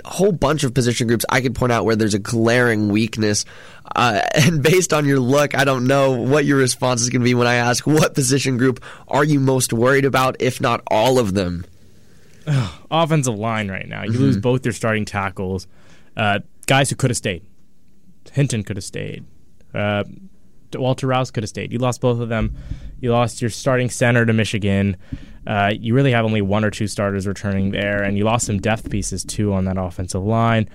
whole 0.05 0.31
bunch 0.31 0.63
of 0.63 0.75
position 0.75 1.07
groups 1.07 1.25
I 1.29 1.41
could 1.41 1.55
point 1.55 1.71
out 1.71 1.83
where 1.83 1.95
there's 1.95 2.13
a 2.13 2.19
glaring 2.19 2.89
weakness. 2.89 3.43
Uh, 3.95 4.21
and 4.35 4.61
based 4.61 4.93
on 4.93 5.07
your 5.07 5.19
look, 5.19 5.57
I 5.57 5.63
don't 5.63 5.87
know 5.87 6.11
what 6.11 6.45
your 6.45 6.59
response 6.59 7.01
is 7.01 7.09
going 7.09 7.21
to 7.21 7.25
be 7.25 7.33
when 7.33 7.47
I 7.47 7.55
ask 7.55 7.87
what 7.87 8.13
position 8.13 8.57
group 8.57 8.83
are 9.07 9.23
you 9.23 9.39
most 9.39 9.73
worried 9.73 10.05
about, 10.05 10.35
if 10.43 10.61
not 10.61 10.83
all 10.85 11.17
of 11.17 11.33
them? 11.33 11.65
offensive 12.91 13.35
line 13.35 13.71
right 13.71 13.89
now. 13.89 14.03
You 14.03 14.11
mm-hmm. 14.11 14.21
lose 14.21 14.37
both 14.37 14.63
your 14.63 14.73
starting 14.73 15.05
tackles. 15.05 15.65
Uh, 16.15 16.39
guys 16.67 16.91
who 16.91 16.95
could 16.95 17.09
have 17.09 17.17
stayed. 17.17 17.43
Hinton 18.31 18.61
could 18.61 18.77
have 18.77 18.83
stayed. 18.83 19.25
Uh, 19.73 20.03
Walter 20.75 21.07
Rouse 21.07 21.31
could 21.31 21.41
have 21.41 21.49
stayed. 21.49 21.73
You 21.73 21.79
lost 21.79 21.99
both 21.99 22.19
of 22.19 22.29
them. 22.29 22.55
You 23.03 23.11
lost 23.11 23.41
your 23.41 23.49
starting 23.49 23.89
center 23.89 24.25
to 24.25 24.31
Michigan. 24.31 24.95
Uh, 25.45 25.73
you 25.77 25.93
really 25.93 26.13
have 26.13 26.23
only 26.23 26.41
one 26.41 26.63
or 26.63 26.69
two 26.69 26.87
starters 26.87 27.27
returning 27.27 27.71
there, 27.71 28.01
and 28.01 28.17
you 28.17 28.23
lost 28.23 28.45
some 28.45 28.59
depth 28.59 28.89
pieces 28.89 29.25
too 29.25 29.51
on 29.51 29.65
that 29.65 29.77
offensive 29.77 30.23
line. 30.23 30.69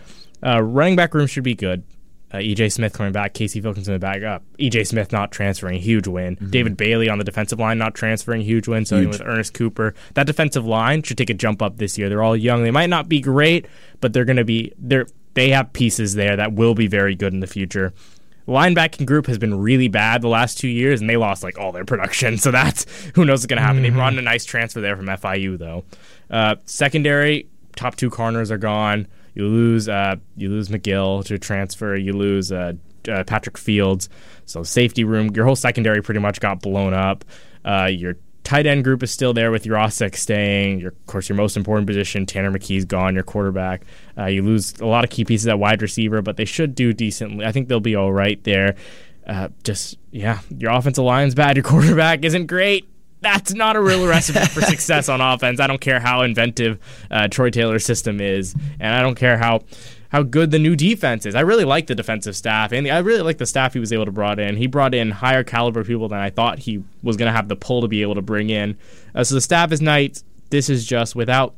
Uh, 0.45 0.63
running 0.63 0.95
back 0.95 1.15
room 1.15 1.27
should 1.27 1.43
be 1.43 1.55
good. 1.55 1.85
Uh, 2.31 2.37
EJ 2.37 2.71
Smith 2.71 2.93
coming 2.93 3.13
back, 3.13 3.33
Casey 3.33 3.63
Filkins 3.63 3.99
back 3.99 4.23
up. 4.23 4.45
EJ 4.61 4.87
Smith 4.87 5.11
not 5.11 5.33
transferring, 5.33 5.81
huge 5.81 6.07
win. 6.07 6.37
Mm-hmm. 6.37 6.51
David 6.51 6.77
Bailey 6.77 7.09
on 7.09 7.17
the 7.17 7.25
defensive 7.25 7.59
line 7.59 7.79
not 7.79 7.95
transferring, 7.95 8.43
huge 8.43 8.69
win. 8.69 8.85
So 8.85 9.09
with 9.09 9.23
Ernest 9.25 9.55
Cooper, 9.55 9.95
that 10.13 10.27
defensive 10.27 10.67
line 10.67 11.03
should 11.03 11.17
take 11.17 11.31
a 11.31 11.35
jump 11.35 11.63
up 11.63 11.79
this 11.79 11.97
year. 11.97 12.11
They're 12.11 12.23
all 12.23 12.37
young. 12.37 12.63
They 12.63 12.71
might 12.71 12.91
not 12.91 13.09
be 13.09 13.21
great, 13.21 13.65
but 14.03 14.13
they're 14.13 14.27
going 14.27 14.37
to 14.37 14.45
be 14.45 14.75
they're 14.77 15.07
they 15.33 15.49
have 15.51 15.73
pieces 15.73 16.15
there 16.15 16.37
that 16.37 16.53
will 16.53 16.75
be 16.75 16.89
very 16.89 17.15
good 17.15 17.33
in 17.33 17.41
the 17.41 17.47
future 17.47 17.95
linebacking 18.49 19.07
group 19.07 19.27
has 19.27 19.39
been 19.39 19.61
really 19.61 19.89
bad 19.89 20.23
the 20.23 20.29
last 20.29 20.59
two 20.59 20.69
years, 20.69 21.01
and 21.01 21.09
they 21.09 21.17
lost 21.17 21.43
like 21.43 21.59
all 21.59 21.73
their 21.73 21.85
production. 21.85 22.39
So 22.49 22.53
that's 22.53 22.87
who 23.15 23.25
knows 23.25 23.41
what's 23.41 23.47
going 23.47 23.59
to 23.59 23.63
happen. 23.63 23.83
Mm-hmm. 23.83 23.95
They 23.95 24.01
run 24.01 24.19
a 24.19 24.23
nice 24.23 24.45
transfer 24.45 24.81
there 24.81 24.97
from 24.97 25.07
FIU 25.07 25.59
though. 25.59 25.85
Uh, 26.31 26.55
secondary 26.65 27.49
top 27.77 27.97
two 27.97 28.09
corners 28.09 28.51
are 28.51 28.59
gone. 28.59 29.07
You 29.35 29.47
lose 29.47 29.89
uh, 29.89 30.17
you 30.37 30.49
lose 30.49 30.69
McGill 30.69 31.25
to 31.27 31.39
transfer. 31.39 31.95
You 31.95 32.13
lose 32.13 32.51
uh, 32.51 32.75
uh, 33.09 33.25
Patrick 33.25 33.59
Fields. 33.59 34.09
So 34.47 34.63
safety 34.63 35.05
room, 35.05 35.31
your 35.35 35.45
whole 35.45 35.57
secondary 35.57 36.03
pretty 36.03 36.21
much 36.21 36.41
got 36.41 36.63
blown 36.63 36.95
up. 36.95 37.25
Uh, 37.65 37.91
your 37.91 38.15
tight 38.49 38.67
end 38.67 38.83
group 38.83 39.03
is 39.03 39.11
still 39.11 39.35
there 39.35 39.51
with 39.51 39.65
Yurosek 39.65 40.17
staying. 40.17 40.81
Your, 40.81 40.89
of 40.89 41.07
course, 41.07 41.29
your 41.29 41.37
most 41.37 41.55
important 41.55 41.87
position, 41.87 42.25
Tanner 42.25 42.51
McKee's 42.51 42.87
gone. 42.87 43.15
Your 43.15 43.23
quarterback. 43.23 43.83
Uh, 44.17 44.25
you 44.25 44.43
lose 44.43 44.73
a 44.81 44.87
lot 44.87 45.05
of 45.05 45.11
key 45.11 45.27
pieces 45.27 45.47
at 45.49 45.59
wide 45.59 45.83
receiver, 45.83 46.23
but 46.23 46.39
they 46.39 46.47
should 46.47 46.75
do 46.75 46.95
decently. 46.95 47.45
I 47.45 47.53
think 47.53 47.69
they'll 47.69 47.79
be 47.79 47.95
all 47.95 48.11
right 48.11 48.43
there. 48.45 48.75
Uh, 49.27 49.49
just 49.65 49.99
yeah, 50.13 50.41
your 50.57 50.71
offensive 50.71 51.05
line's 51.05 51.35
bad. 51.35 51.57
Your 51.57 51.63
quarterback 51.65 52.25
isn't 52.25 52.47
great 52.47 52.89
that's 53.21 53.53
not 53.53 53.75
a 53.75 53.81
real 53.81 54.07
recipe 54.07 54.39
for 54.47 54.61
success 54.63 55.09
on 55.09 55.21
offense. 55.21 55.59
I 55.59 55.67
don't 55.67 55.81
care 55.81 55.99
how 55.99 56.23
inventive 56.23 56.79
uh, 57.11 57.27
Troy 57.27 57.51
Taylor's 57.51 57.85
system 57.85 58.21
is, 58.21 58.55
and 58.79 58.95
I 58.95 59.03
don't 59.03 59.17
care 59.17 59.37
how 59.37 59.63
how 60.11 60.23
good 60.23 60.51
the 60.51 60.59
new 60.59 60.75
defense 60.75 61.27
is. 61.27 61.35
I 61.35 61.41
really 61.41 61.65
like 61.65 61.87
the 61.87 61.95
defensive 61.95 62.35
staff, 62.35 62.73
and 62.73 62.89
I 62.89 62.99
really 62.99 63.23
like 63.23 63.39
the 63.39 63.47
staff 63.47 63.75
he 63.75 63.81
was 63.81 63.93
able 63.93 64.07
to 64.07 64.13
brought 64.13 64.39
in. 64.39 64.57
He 64.57 64.67
brought 64.67 64.95
in 64.95 65.11
higher 65.11 65.45
caliber 65.45 65.85
people 65.85 66.09
than 66.09 66.19
I 66.19 66.31
thought 66.31 66.59
he 66.59 66.83
was 67.03 67.17
going 67.17 67.27
to 67.27 67.37
have 67.37 67.49
the 67.49 67.57
pull 67.57 67.83
to 67.83 67.89
be 67.89 68.03
able 68.03 68.15
to 68.15 68.23
bring 68.23 68.51
in. 68.51 68.77
Uh, 69.15 69.25
so 69.25 69.35
the 69.35 69.41
staff 69.41 69.71
is 69.71 69.83
nice. 69.83 70.25
This 70.51 70.71
is 70.71 70.87
just 70.87 71.15
without 71.15 71.55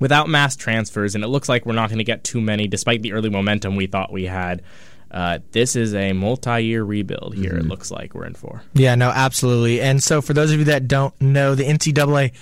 without 0.00 0.28
mass 0.28 0.56
transfers, 0.56 1.14
and 1.14 1.22
it 1.22 1.28
looks 1.28 1.48
like 1.48 1.66
we're 1.66 1.72
not 1.72 1.88
going 1.88 1.98
to 1.98 2.04
get 2.04 2.24
too 2.24 2.40
many, 2.40 2.66
despite 2.66 3.02
the 3.02 3.12
early 3.12 3.30
momentum 3.30 3.76
we 3.76 3.86
thought 3.86 4.12
we 4.12 4.24
had. 4.26 4.62
Uh, 5.10 5.38
this 5.52 5.74
is 5.74 5.94
a 5.94 6.12
multi-year 6.12 6.84
rebuild 6.84 7.34
here. 7.34 7.52
Mm-hmm. 7.52 7.60
It 7.60 7.66
looks 7.66 7.90
like 7.90 8.14
we're 8.14 8.26
in 8.26 8.34
for. 8.34 8.62
Yeah, 8.74 8.94
no, 8.94 9.08
absolutely. 9.08 9.80
And 9.80 10.02
so, 10.02 10.20
for 10.20 10.34
those 10.34 10.52
of 10.52 10.58
you 10.58 10.64
that 10.66 10.88
don't 10.88 11.18
know, 11.20 11.54
the 11.54 11.64
NCAA 11.64 12.32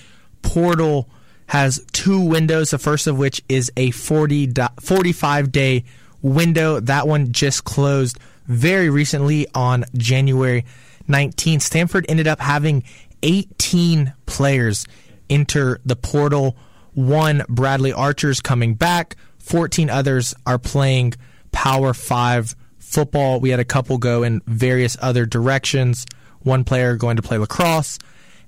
portal 0.42 1.08
has 1.46 1.84
two 1.92 2.20
windows. 2.20 2.70
The 2.70 2.78
first 2.78 3.06
of 3.06 3.18
which 3.18 3.42
is 3.48 3.70
a 3.76 3.90
40 3.90 4.52
45 4.80 5.52
day 5.52 5.84
window. 6.22 6.80
That 6.80 7.06
one 7.06 7.32
just 7.32 7.64
closed 7.64 8.18
very 8.46 8.90
recently 8.90 9.46
on 9.54 9.84
January 9.96 10.64
19th. 11.08 11.62
Stanford 11.62 12.06
ended 12.08 12.26
up 12.26 12.40
having 12.40 12.84
18 13.22 14.12
players 14.26 14.86
enter 15.28 15.80
the 15.84 15.96
portal. 15.96 16.56
One, 16.94 17.42
Bradley 17.48 17.92
Archer's 17.92 18.40
coming 18.40 18.74
back. 18.74 19.16
14 19.38 19.90
others 19.90 20.34
are 20.46 20.58
playing 20.58 21.14
Power 21.52 21.94
Five 21.94 22.56
football. 22.78 23.40
We 23.40 23.50
had 23.50 23.60
a 23.60 23.64
couple 23.64 23.98
go 23.98 24.22
in 24.22 24.40
various 24.46 24.96
other 25.00 25.26
directions. 25.26 26.06
One 26.40 26.64
player 26.64 26.96
going 26.96 27.16
to 27.16 27.22
play 27.22 27.38
lacrosse. 27.38 27.98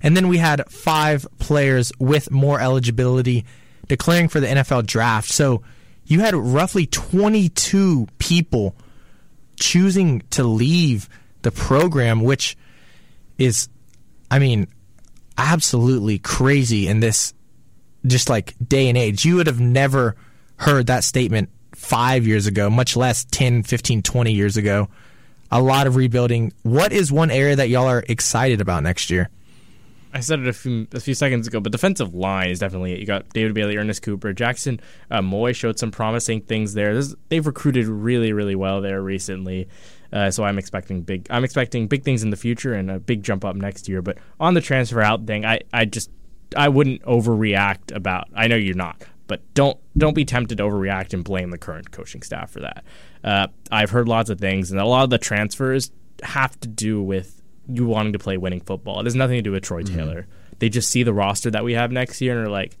And 0.01 0.15
then 0.15 0.27
we 0.27 0.37
had 0.37 0.69
five 0.69 1.27
players 1.39 1.91
with 1.99 2.31
more 2.31 2.59
eligibility 2.59 3.45
declaring 3.87 4.29
for 4.29 4.39
the 4.39 4.47
NFL 4.47 4.85
draft. 4.85 5.29
So 5.29 5.61
you 6.05 6.21
had 6.21 6.35
roughly 6.35 6.85
22 6.85 8.07
people 8.17 8.75
choosing 9.57 10.21
to 10.31 10.43
leave 10.43 11.09
the 11.41 11.51
program, 11.51 12.21
which 12.21 12.57
is, 13.37 13.69
I 14.31 14.39
mean, 14.39 14.67
absolutely 15.37 16.19
crazy 16.19 16.87
in 16.87 16.99
this 16.99 17.33
just 18.05 18.29
like 18.29 18.55
day 18.65 18.89
and 18.89 18.97
age. 18.97 19.25
You 19.25 19.35
would 19.37 19.47
have 19.47 19.59
never 19.59 20.15
heard 20.57 20.87
that 20.87 21.03
statement 21.03 21.49
five 21.75 22.25
years 22.25 22.47
ago, 22.47 22.69
much 22.69 22.95
less 22.95 23.25
10, 23.25 23.63
15, 23.63 24.01
20 24.01 24.31
years 24.31 24.57
ago. 24.57 24.89
A 25.51 25.61
lot 25.61 25.87
of 25.87 25.95
rebuilding. 25.95 26.53
What 26.61 26.93
is 26.93 27.11
one 27.11 27.31
area 27.31 27.55
that 27.55 27.69
y'all 27.69 27.87
are 27.87 28.03
excited 28.07 28.61
about 28.61 28.83
next 28.83 29.09
year? 29.09 29.29
I 30.13 30.21
said 30.21 30.39
it 30.39 30.47
a 30.47 30.53
few, 30.53 30.87
a 30.91 30.99
few 30.99 31.13
seconds 31.13 31.47
ago, 31.47 31.59
but 31.59 31.71
defensive 31.71 32.13
line 32.13 32.49
is 32.49 32.59
definitely 32.59 32.93
it. 32.93 32.99
You 32.99 33.05
got 33.05 33.29
David 33.29 33.53
Bailey, 33.53 33.77
Ernest 33.77 34.01
Cooper, 34.01 34.33
Jackson 34.33 34.79
uh, 35.11 35.21
Moy 35.21 35.51
showed 35.51 35.77
some 35.77 35.91
promising 35.91 36.41
things 36.41 36.73
there. 36.73 36.95
This, 36.95 37.15
they've 37.29 37.45
recruited 37.45 37.87
really, 37.87 38.33
really 38.33 38.55
well 38.55 38.81
there 38.81 39.01
recently. 39.01 39.67
Uh, 40.11 40.31
so 40.31 40.43
I'm 40.43 40.57
expecting 40.57 41.01
big. 41.01 41.27
I'm 41.29 41.43
expecting 41.43 41.87
big 41.87 42.03
things 42.03 42.23
in 42.23 42.31
the 42.31 42.37
future 42.37 42.73
and 42.73 42.89
a 42.89 42.99
big 42.99 43.21
jump 43.21 43.45
up 43.45 43.55
next 43.55 43.87
year. 43.87 44.01
But 44.01 44.17
on 44.39 44.55
the 44.55 44.61
transfer 44.61 45.01
out 45.01 45.27
thing, 45.27 45.45
I, 45.45 45.61
I 45.71 45.85
just 45.85 46.09
I 46.55 46.69
wouldn't 46.69 47.03
overreact 47.03 47.95
about. 47.95 48.27
I 48.33 48.47
know 48.47 48.55
you're 48.55 48.75
not, 48.75 49.03
but 49.27 49.41
don't 49.53 49.77
don't 49.97 50.15
be 50.15 50.25
tempted 50.25 50.57
to 50.57 50.63
overreact 50.63 51.13
and 51.13 51.23
blame 51.23 51.51
the 51.51 51.59
current 51.59 51.91
coaching 51.91 52.23
staff 52.23 52.49
for 52.49 52.61
that. 52.61 52.83
Uh, 53.23 53.47
I've 53.71 53.91
heard 53.91 54.07
lots 54.07 54.31
of 54.31 54.39
things, 54.39 54.71
and 54.71 54.79
a 54.79 54.85
lot 54.85 55.03
of 55.03 55.11
the 55.11 55.19
transfers 55.19 55.91
have 56.23 56.59
to 56.61 56.67
do 56.67 57.01
with 57.03 57.38
you 57.71 57.85
wanting 57.85 58.13
to 58.13 58.19
play 58.19 58.37
winning 58.37 58.61
football. 58.61 58.99
It 58.99 59.05
has 59.05 59.15
nothing 59.15 59.37
to 59.37 59.41
do 59.41 59.51
with 59.51 59.63
Troy 59.63 59.83
mm-hmm. 59.83 59.95
Taylor. 59.95 60.27
They 60.59 60.69
just 60.69 60.89
see 60.89 61.03
the 61.03 61.13
roster 61.13 61.51
that 61.51 61.63
we 61.63 61.73
have 61.73 61.91
next 61.91 62.21
year 62.21 62.37
and 62.37 62.47
are 62.47 62.51
like, 62.51 62.77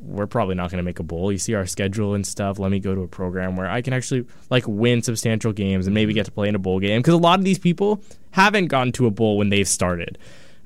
we're 0.00 0.26
probably 0.26 0.54
not 0.54 0.70
going 0.70 0.78
to 0.78 0.84
make 0.84 0.98
a 0.98 1.02
bowl. 1.02 1.32
You 1.32 1.38
see 1.38 1.54
our 1.54 1.66
schedule 1.66 2.14
and 2.14 2.26
stuff. 2.26 2.58
Let 2.58 2.70
me 2.70 2.78
go 2.78 2.94
to 2.94 3.02
a 3.02 3.08
program 3.08 3.56
where 3.56 3.68
I 3.68 3.82
can 3.82 3.92
actually 3.92 4.26
like 4.50 4.64
win 4.66 5.02
substantial 5.02 5.52
games 5.52 5.86
and 5.86 5.94
maybe 5.94 6.12
get 6.12 6.26
to 6.26 6.32
play 6.32 6.48
in 6.48 6.54
a 6.54 6.58
bowl 6.58 6.78
game 6.78 7.00
because 7.00 7.14
a 7.14 7.18
lot 7.18 7.38
of 7.38 7.44
these 7.44 7.58
people 7.58 8.02
haven't 8.30 8.66
gotten 8.66 8.92
to 8.92 9.06
a 9.06 9.10
bowl 9.10 9.36
when 9.36 9.48
they've 9.48 9.66
started. 9.66 10.18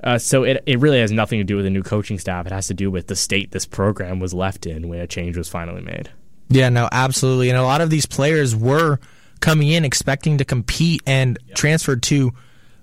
Uh, 0.02 0.18
so 0.18 0.44
it, 0.44 0.62
it 0.66 0.78
really 0.78 0.98
has 0.98 1.12
nothing 1.12 1.38
to 1.38 1.44
do 1.44 1.56
with 1.56 1.64
the 1.64 1.70
new 1.70 1.82
coaching 1.82 2.18
staff. 2.18 2.46
It 2.46 2.52
has 2.52 2.66
to 2.68 2.74
do 2.74 2.90
with 2.90 3.06
the 3.06 3.16
state 3.16 3.50
this 3.50 3.66
program 3.66 4.18
was 4.18 4.34
left 4.34 4.66
in 4.66 4.88
when 4.88 5.00
a 5.00 5.06
change 5.06 5.36
was 5.36 5.48
finally 5.48 5.82
made. 5.82 6.10
Yeah, 6.48 6.68
no, 6.68 6.88
absolutely. 6.90 7.50
And 7.50 7.58
a 7.58 7.62
lot 7.62 7.80
of 7.80 7.90
these 7.90 8.06
players 8.06 8.56
were 8.56 8.98
coming 9.40 9.68
in 9.68 9.84
expecting 9.84 10.38
to 10.38 10.44
compete 10.44 11.02
and 11.06 11.38
yep. 11.46 11.56
transferred 11.56 12.02
to 12.04 12.32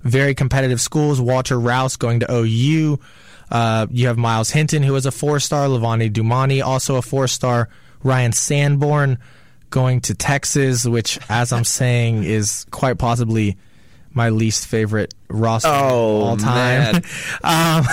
very 0.03 0.35
competitive 0.35 0.81
schools. 0.81 1.19
Walter 1.19 1.59
Rouse 1.59 1.95
going 1.95 2.21
to 2.21 2.27
OU. 2.31 2.99
Uh, 3.49 3.87
you 3.89 4.07
have 4.07 4.17
Myles 4.17 4.49
Hinton, 4.49 4.83
who 4.83 4.95
is 4.95 5.05
a 5.05 5.11
four 5.11 5.39
star. 5.39 5.67
Levani 5.67 6.11
Damuni, 6.11 6.63
also 6.63 6.95
a 6.95 7.01
four 7.01 7.27
star. 7.27 7.69
Ryan 8.03 8.31
Sanborn 8.31 9.17
going 9.69 10.01
to 10.01 10.13
Texas, 10.13 10.85
which, 10.85 11.19
as 11.29 11.51
I'm 11.51 11.63
saying, 11.63 12.23
is 12.23 12.65
quite 12.71 12.97
possibly 12.97 13.57
my 14.13 14.29
least 14.29 14.67
favorite 14.67 15.13
roster 15.29 15.69
oh, 15.69 16.21
all 16.21 16.37
time. 16.37 17.01
um, 17.43 17.85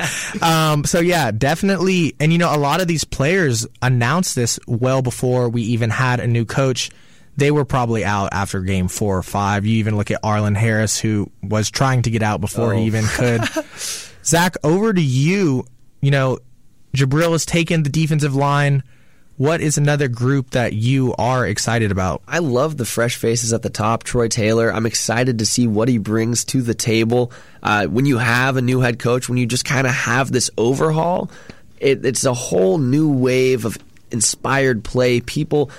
um, 0.42 0.84
so 0.84 1.00
yeah, 1.00 1.30
definitely. 1.30 2.14
And 2.20 2.32
you 2.32 2.38
know, 2.38 2.54
a 2.54 2.56
lot 2.56 2.80
of 2.80 2.86
these 2.86 3.04
players 3.04 3.66
announced 3.82 4.34
this 4.34 4.58
well 4.66 5.02
before 5.02 5.48
we 5.48 5.62
even 5.62 5.90
had 5.90 6.20
a 6.20 6.26
new 6.26 6.44
coach. 6.44 6.90
They 7.36 7.50
were 7.50 7.64
probably 7.64 8.04
out 8.04 8.30
after 8.32 8.60
game 8.60 8.88
four 8.88 9.16
or 9.16 9.22
five. 9.22 9.64
You 9.64 9.78
even 9.78 9.96
look 9.96 10.10
at 10.10 10.20
Arlen 10.22 10.54
Harris, 10.54 10.98
who 10.98 11.30
was 11.42 11.70
trying 11.70 12.02
to 12.02 12.10
get 12.10 12.22
out 12.22 12.40
before 12.40 12.74
oh. 12.74 12.76
he 12.76 12.84
even 12.84 13.04
could. 13.06 13.42
Zach, 14.24 14.56
over 14.62 14.92
to 14.92 15.00
you. 15.00 15.64
You 16.00 16.10
know, 16.10 16.38
Jibriel 16.94 17.32
has 17.32 17.46
taken 17.46 17.82
the 17.82 17.90
defensive 17.90 18.34
line 18.34 18.82
what 19.42 19.60
is 19.60 19.78
another 19.78 20.08
group 20.08 20.50
that 20.50 20.72
you 20.72 21.14
are 21.18 21.46
excited 21.46 21.90
about? 21.90 22.22
I 22.28 22.38
love 22.38 22.76
the 22.76 22.84
fresh 22.84 23.16
faces 23.16 23.52
at 23.52 23.62
the 23.62 23.70
top. 23.70 24.04
Troy 24.04 24.28
Taylor. 24.28 24.72
I'm 24.72 24.86
excited 24.86 25.38
to 25.38 25.46
see 25.46 25.66
what 25.66 25.88
he 25.88 25.98
brings 25.98 26.44
to 26.46 26.62
the 26.62 26.74
table. 26.74 27.32
Uh, 27.62 27.86
when 27.86 28.06
you 28.06 28.18
have 28.18 28.56
a 28.56 28.62
new 28.62 28.80
head 28.80 28.98
coach, 28.98 29.28
when 29.28 29.38
you 29.38 29.46
just 29.46 29.64
kind 29.64 29.86
of 29.86 29.92
have 29.92 30.30
this 30.30 30.48
overhaul, 30.58 31.30
it, 31.80 32.04
it's 32.04 32.24
a 32.24 32.34
whole 32.34 32.78
new 32.78 33.10
wave 33.10 33.64
of 33.64 33.78
inspired 34.10 34.84
play. 34.84 35.20
People 35.20 35.70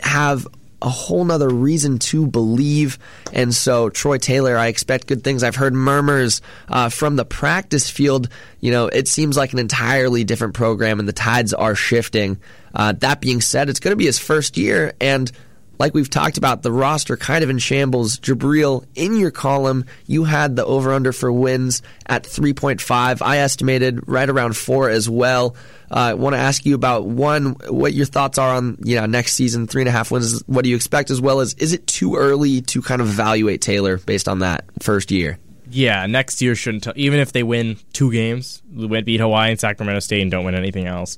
have 0.00 0.48
a 0.80 0.88
whole 0.88 1.24
nother 1.24 1.48
reason 1.48 1.98
to 1.98 2.26
believe. 2.26 2.98
And 3.32 3.54
so, 3.54 3.90
Troy 3.90 4.18
Taylor, 4.18 4.56
I 4.56 4.68
expect 4.68 5.06
good 5.06 5.24
things. 5.24 5.42
I've 5.42 5.56
heard 5.56 5.74
murmurs 5.74 6.40
uh, 6.68 6.88
from 6.88 7.16
the 7.16 7.24
practice 7.24 7.90
field. 7.90 8.28
You 8.60 8.70
know, 8.70 8.86
it 8.86 9.08
seems 9.08 9.36
like 9.36 9.52
an 9.52 9.58
entirely 9.58 10.24
different 10.24 10.54
program, 10.54 10.98
and 10.98 11.08
the 11.08 11.12
tides 11.12 11.52
are 11.52 11.74
shifting. 11.74 12.38
Uh, 12.74 12.92
that 12.92 13.20
being 13.20 13.40
said, 13.40 13.68
it's 13.68 13.80
going 13.80 13.92
to 13.92 13.96
be 13.96 14.06
his 14.06 14.18
first 14.18 14.56
year, 14.56 14.92
and 15.00 15.30
like 15.78 15.94
we've 15.94 16.10
talked 16.10 16.38
about, 16.38 16.62
the 16.62 16.72
roster 16.72 17.16
kind 17.16 17.44
of 17.44 17.50
in 17.50 17.58
shambles. 17.58 18.18
Jibriel, 18.18 18.84
in 18.94 19.16
your 19.16 19.30
column, 19.30 19.84
you 20.06 20.24
had 20.24 20.56
the 20.56 20.64
over 20.64 20.92
under 20.92 21.12
for 21.12 21.32
wins 21.32 21.82
at 22.06 22.24
3.5. 22.24 23.22
I 23.22 23.38
estimated 23.38 24.08
right 24.08 24.28
around 24.28 24.56
four 24.56 24.90
as 24.90 25.08
well. 25.08 25.56
I 25.90 26.10
uh, 26.10 26.16
want 26.16 26.34
to 26.34 26.38
ask 26.38 26.66
you 26.66 26.74
about 26.74 27.06
one, 27.06 27.56
what 27.68 27.94
your 27.94 28.06
thoughts 28.06 28.36
are 28.36 28.54
on 28.54 28.76
you 28.84 28.96
know 28.96 29.06
next 29.06 29.34
season, 29.34 29.66
three 29.66 29.80
and 29.82 29.88
a 29.88 29.92
half 29.92 30.10
wins. 30.10 30.42
What 30.46 30.64
do 30.64 30.70
you 30.70 30.76
expect, 30.76 31.10
as 31.10 31.20
well 31.20 31.40
as 31.40 31.54
is 31.54 31.72
it 31.72 31.86
too 31.86 32.16
early 32.16 32.60
to 32.60 32.82
kind 32.82 33.00
of 33.00 33.08
evaluate 33.08 33.62
Taylor 33.62 33.96
based 33.96 34.28
on 34.28 34.40
that 34.40 34.64
first 34.80 35.10
year? 35.10 35.38
Yeah, 35.70 36.04
next 36.06 36.42
year 36.42 36.54
shouldn't. 36.54 36.84
T- 36.84 36.92
even 36.96 37.20
if 37.20 37.32
they 37.32 37.42
win 37.42 37.78
two 37.92 38.12
games, 38.12 38.60
beat 38.60 39.20
Hawaii 39.20 39.50
and 39.50 39.60
Sacramento 39.60 40.00
State, 40.00 40.22
and 40.22 40.30
don't 40.30 40.44
win 40.44 40.54
anything 40.54 40.86
else, 40.86 41.16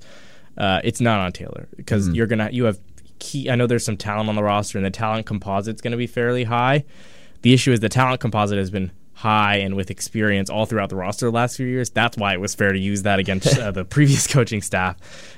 uh, 0.57 0.81
it's 0.85 1.01
not 1.01 1.19
on 1.19 1.33
Taylor 1.33 1.69
because 1.77 2.07
mm-hmm. 2.07 2.15
you're 2.15 2.27
gonna 2.27 2.51
you 2.53 2.65
have 2.65 2.79
key. 3.21 3.49
I 3.49 3.55
know 3.55 3.67
there's 3.67 3.85
some 3.85 3.97
talent 3.97 4.29
on 4.29 4.35
the 4.35 4.43
roster, 4.43 4.79
and 4.79 4.85
the 4.85 4.91
talent 4.91 5.27
composite's 5.27 5.81
going 5.81 5.93
to 5.93 5.97
be 5.97 6.07
fairly 6.07 6.45
high. 6.45 6.85
The 7.43 7.55
issue 7.55 7.73
is 7.73 7.81
the 7.81 7.89
talent 7.89 8.21
composite 8.21 8.59
has 8.59 8.71
been 8.71 8.91
high 9.21 9.57
and 9.57 9.77
with 9.77 9.91
experience 9.91 10.49
all 10.49 10.65
throughout 10.65 10.89
the 10.89 10.97
roster 10.97 11.27
the 11.27 11.33
last 11.33 11.57
few 11.57 11.67
years. 11.67 11.91
That's 11.91 12.17
why 12.17 12.33
it 12.33 12.41
was 12.41 12.55
fair 12.55 12.73
to 12.73 12.79
use 12.79 13.03
that 13.03 13.19
against 13.19 13.59
uh, 13.59 13.71
the 13.71 13.85
previous 13.97 14.27
coaching 14.27 14.63
staff. 14.63 14.97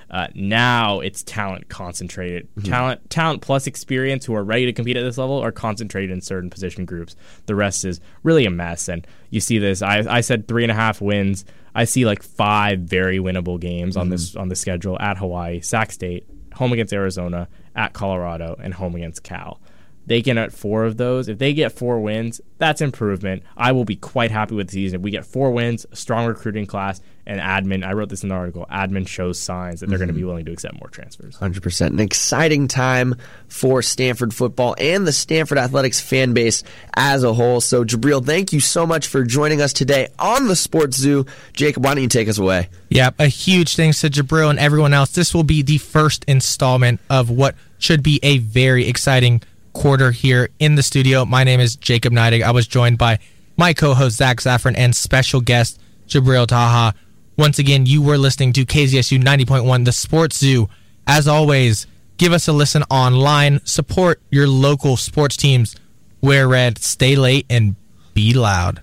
Uh, 0.08 0.28
now 0.36 1.00
it's 1.00 1.24
talent 1.24 1.68
concentrated. 1.68 2.48
Mm-hmm. 2.54 2.70
Talent, 2.70 3.10
talent 3.10 3.42
plus 3.42 3.66
experience 3.66 4.24
who 4.24 4.36
are 4.36 4.44
ready 4.44 4.66
to 4.66 4.72
compete 4.72 4.96
at 4.96 5.02
this 5.02 5.18
level 5.18 5.38
are 5.40 5.50
concentrated 5.50 6.12
in 6.12 6.20
certain 6.20 6.48
position 6.48 6.84
groups. 6.84 7.16
The 7.46 7.56
rest 7.56 7.84
is 7.84 8.00
really 8.22 8.46
a 8.46 8.50
mess. 8.50 8.88
And 8.88 9.04
you 9.30 9.40
see 9.40 9.58
this. 9.58 9.82
I, 9.82 10.04
I 10.08 10.20
said 10.20 10.46
three 10.46 10.62
and 10.62 10.70
a 10.70 10.76
half 10.76 11.00
wins. 11.00 11.44
I 11.74 11.82
see 11.84 12.06
like 12.06 12.22
five 12.22 12.80
very 12.80 13.18
winnable 13.18 13.58
games 13.58 13.94
mm-hmm. 13.94 14.02
on 14.02 14.08
this 14.10 14.36
on 14.36 14.48
the 14.48 14.54
schedule 14.54 14.96
at 15.00 15.18
Hawaii, 15.18 15.60
Sac 15.60 15.90
State, 15.90 16.24
home 16.54 16.72
against 16.72 16.92
Arizona, 16.92 17.48
at 17.74 17.92
Colorado, 17.92 18.56
and 18.62 18.74
home 18.74 18.94
against 18.94 19.22
Cal. 19.22 19.60
They 20.06 20.22
get 20.22 20.36
at 20.36 20.52
four 20.52 20.84
of 20.84 20.96
those. 20.96 21.28
If 21.28 21.38
they 21.38 21.54
get 21.54 21.72
four 21.72 22.00
wins, 22.00 22.40
that's 22.58 22.80
improvement. 22.80 23.42
I 23.56 23.72
will 23.72 23.84
be 23.84 23.96
quite 23.96 24.30
happy 24.30 24.54
with 24.54 24.68
the 24.68 24.72
season. 24.72 25.00
If 25.00 25.02
we 25.02 25.10
get 25.10 25.24
four 25.24 25.52
wins, 25.52 25.86
strong 25.92 26.26
recruiting 26.26 26.66
class, 26.66 27.00
and 27.24 27.40
admin, 27.40 27.86
I 27.86 27.92
wrote 27.92 28.08
this 28.08 28.24
in 28.24 28.30
the 28.30 28.34
article, 28.34 28.66
admin 28.70 29.06
shows 29.06 29.38
signs 29.38 29.80
that 29.80 29.88
they're 29.88 29.98
going 29.98 30.08
to 30.08 30.12
be 30.12 30.20
mm-hmm. 30.20 30.28
willing 30.28 30.44
to 30.46 30.52
accept 30.52 30.74
more 30.74 30.88
transfers. 30.88 31.38
100%. 31.38 31.86
An 31.86 32.00
exciting 32.00 32.66
time 32.66 33.14
for 33.46 33.80
Stanford 33.80 34.34
football 34.34 34.74
and 34.78 35.06
the 35.06 35.12
Stanford 35.12 35.58
Athletics 35.58 36.00
fan 36.00 36.32
base 36.32 36.64
as 36.94 37.22
a 37.22 37.32
whole. 37.32 37.60
So, 37.60 37.84
Jibriel, 37.84 38.24
thank 38.24 38.52
you 38.52 38.58
so 38.58 38.86
much 38.86 39.06
for 39.06 39.22
joining 39.22 39.60
us 39.60 39.72
today 39.72 40.08
on 40.18 40.48
the 40.48 40.56
Sports 40.56 40.96
Zoo. 40.96 41.24
Jacob, 41.52 41.84
why 41.84 41.94
don't 41.94 42.02
you 42.02 42.08
take 42.08 42.28
us 42.28 42.38
away? 42.38 42.68
Yep, 42.88 43.20
a 43.20 43.28
huge 43.28 43.76
thanks 43.76 44.00
to 44.00 44.10
Jibriel 44.10 44.50
and 44.50 44.58
everyone 44.58 44.92
else. 44.92 45.10
This 45.10 45.32
will 45.32 45.44
be 45.44 45.62
the 45.62 45.78
first 45.78 46.24
installment 46.26 47.00
of 47.08 47.30
what 47.30 47.54
should 47.78 48.02
be 48.02 48.18
a 48.22 48.38
very 48.38 48.88
exciting 48.88 49.42
quarter 49.72 50.10
here 50.10 50.48
in 50.58 50.74
the 50.74 50.82
studio. 50.82 51.24
My 51.24 51.44
name 51.44 51.60
is 51.60 51.76
Jacob 51.76 52.12
Neidig. 52.12 52.42
I 52.42 52.50
was 52.50 52.66
joined 52.66 52.98
by 52.98 53.18
my 53.56 53.72
co-host 53.72 54.16
Zach 54.16 54.38
Zaffron 54.38 54.74
and 54.76 54.94
special 54.94 55.40
guest 55.40 55.80
Jibriel 56.06 56.46
Taha. 56.46 56.96
Once 57.36 57.58
again, 57.58 57.86
you 57.86 58.02
were 58.02 58.18
listening 58.18 58.52
to 58.52 58.66
KZSU 58.66 59.22
90.1, 59.22 59.84
the 59.84 59.92
Sports 59.92 60.38
Zoo. 60.38 60.68
As 61.06 61.26
always, 61.26 61.86
give 62.18 62.32
us 62.32 62.48
a 62.48 62.52
listen 62.52 62.82
online. 62.90 63.60
Support 63.64 64.20
your 64.30 64.46
local 64.46 64.96
sports 64.96 65.36
teams. 65.36 65.74
Wear 66.20 66.46
red, 66.46 66.78
stay 66.78 67.16
late, 67.16 67.46
and 67.50 67.76
be 68.14 68.34
loud. 68.34 68.82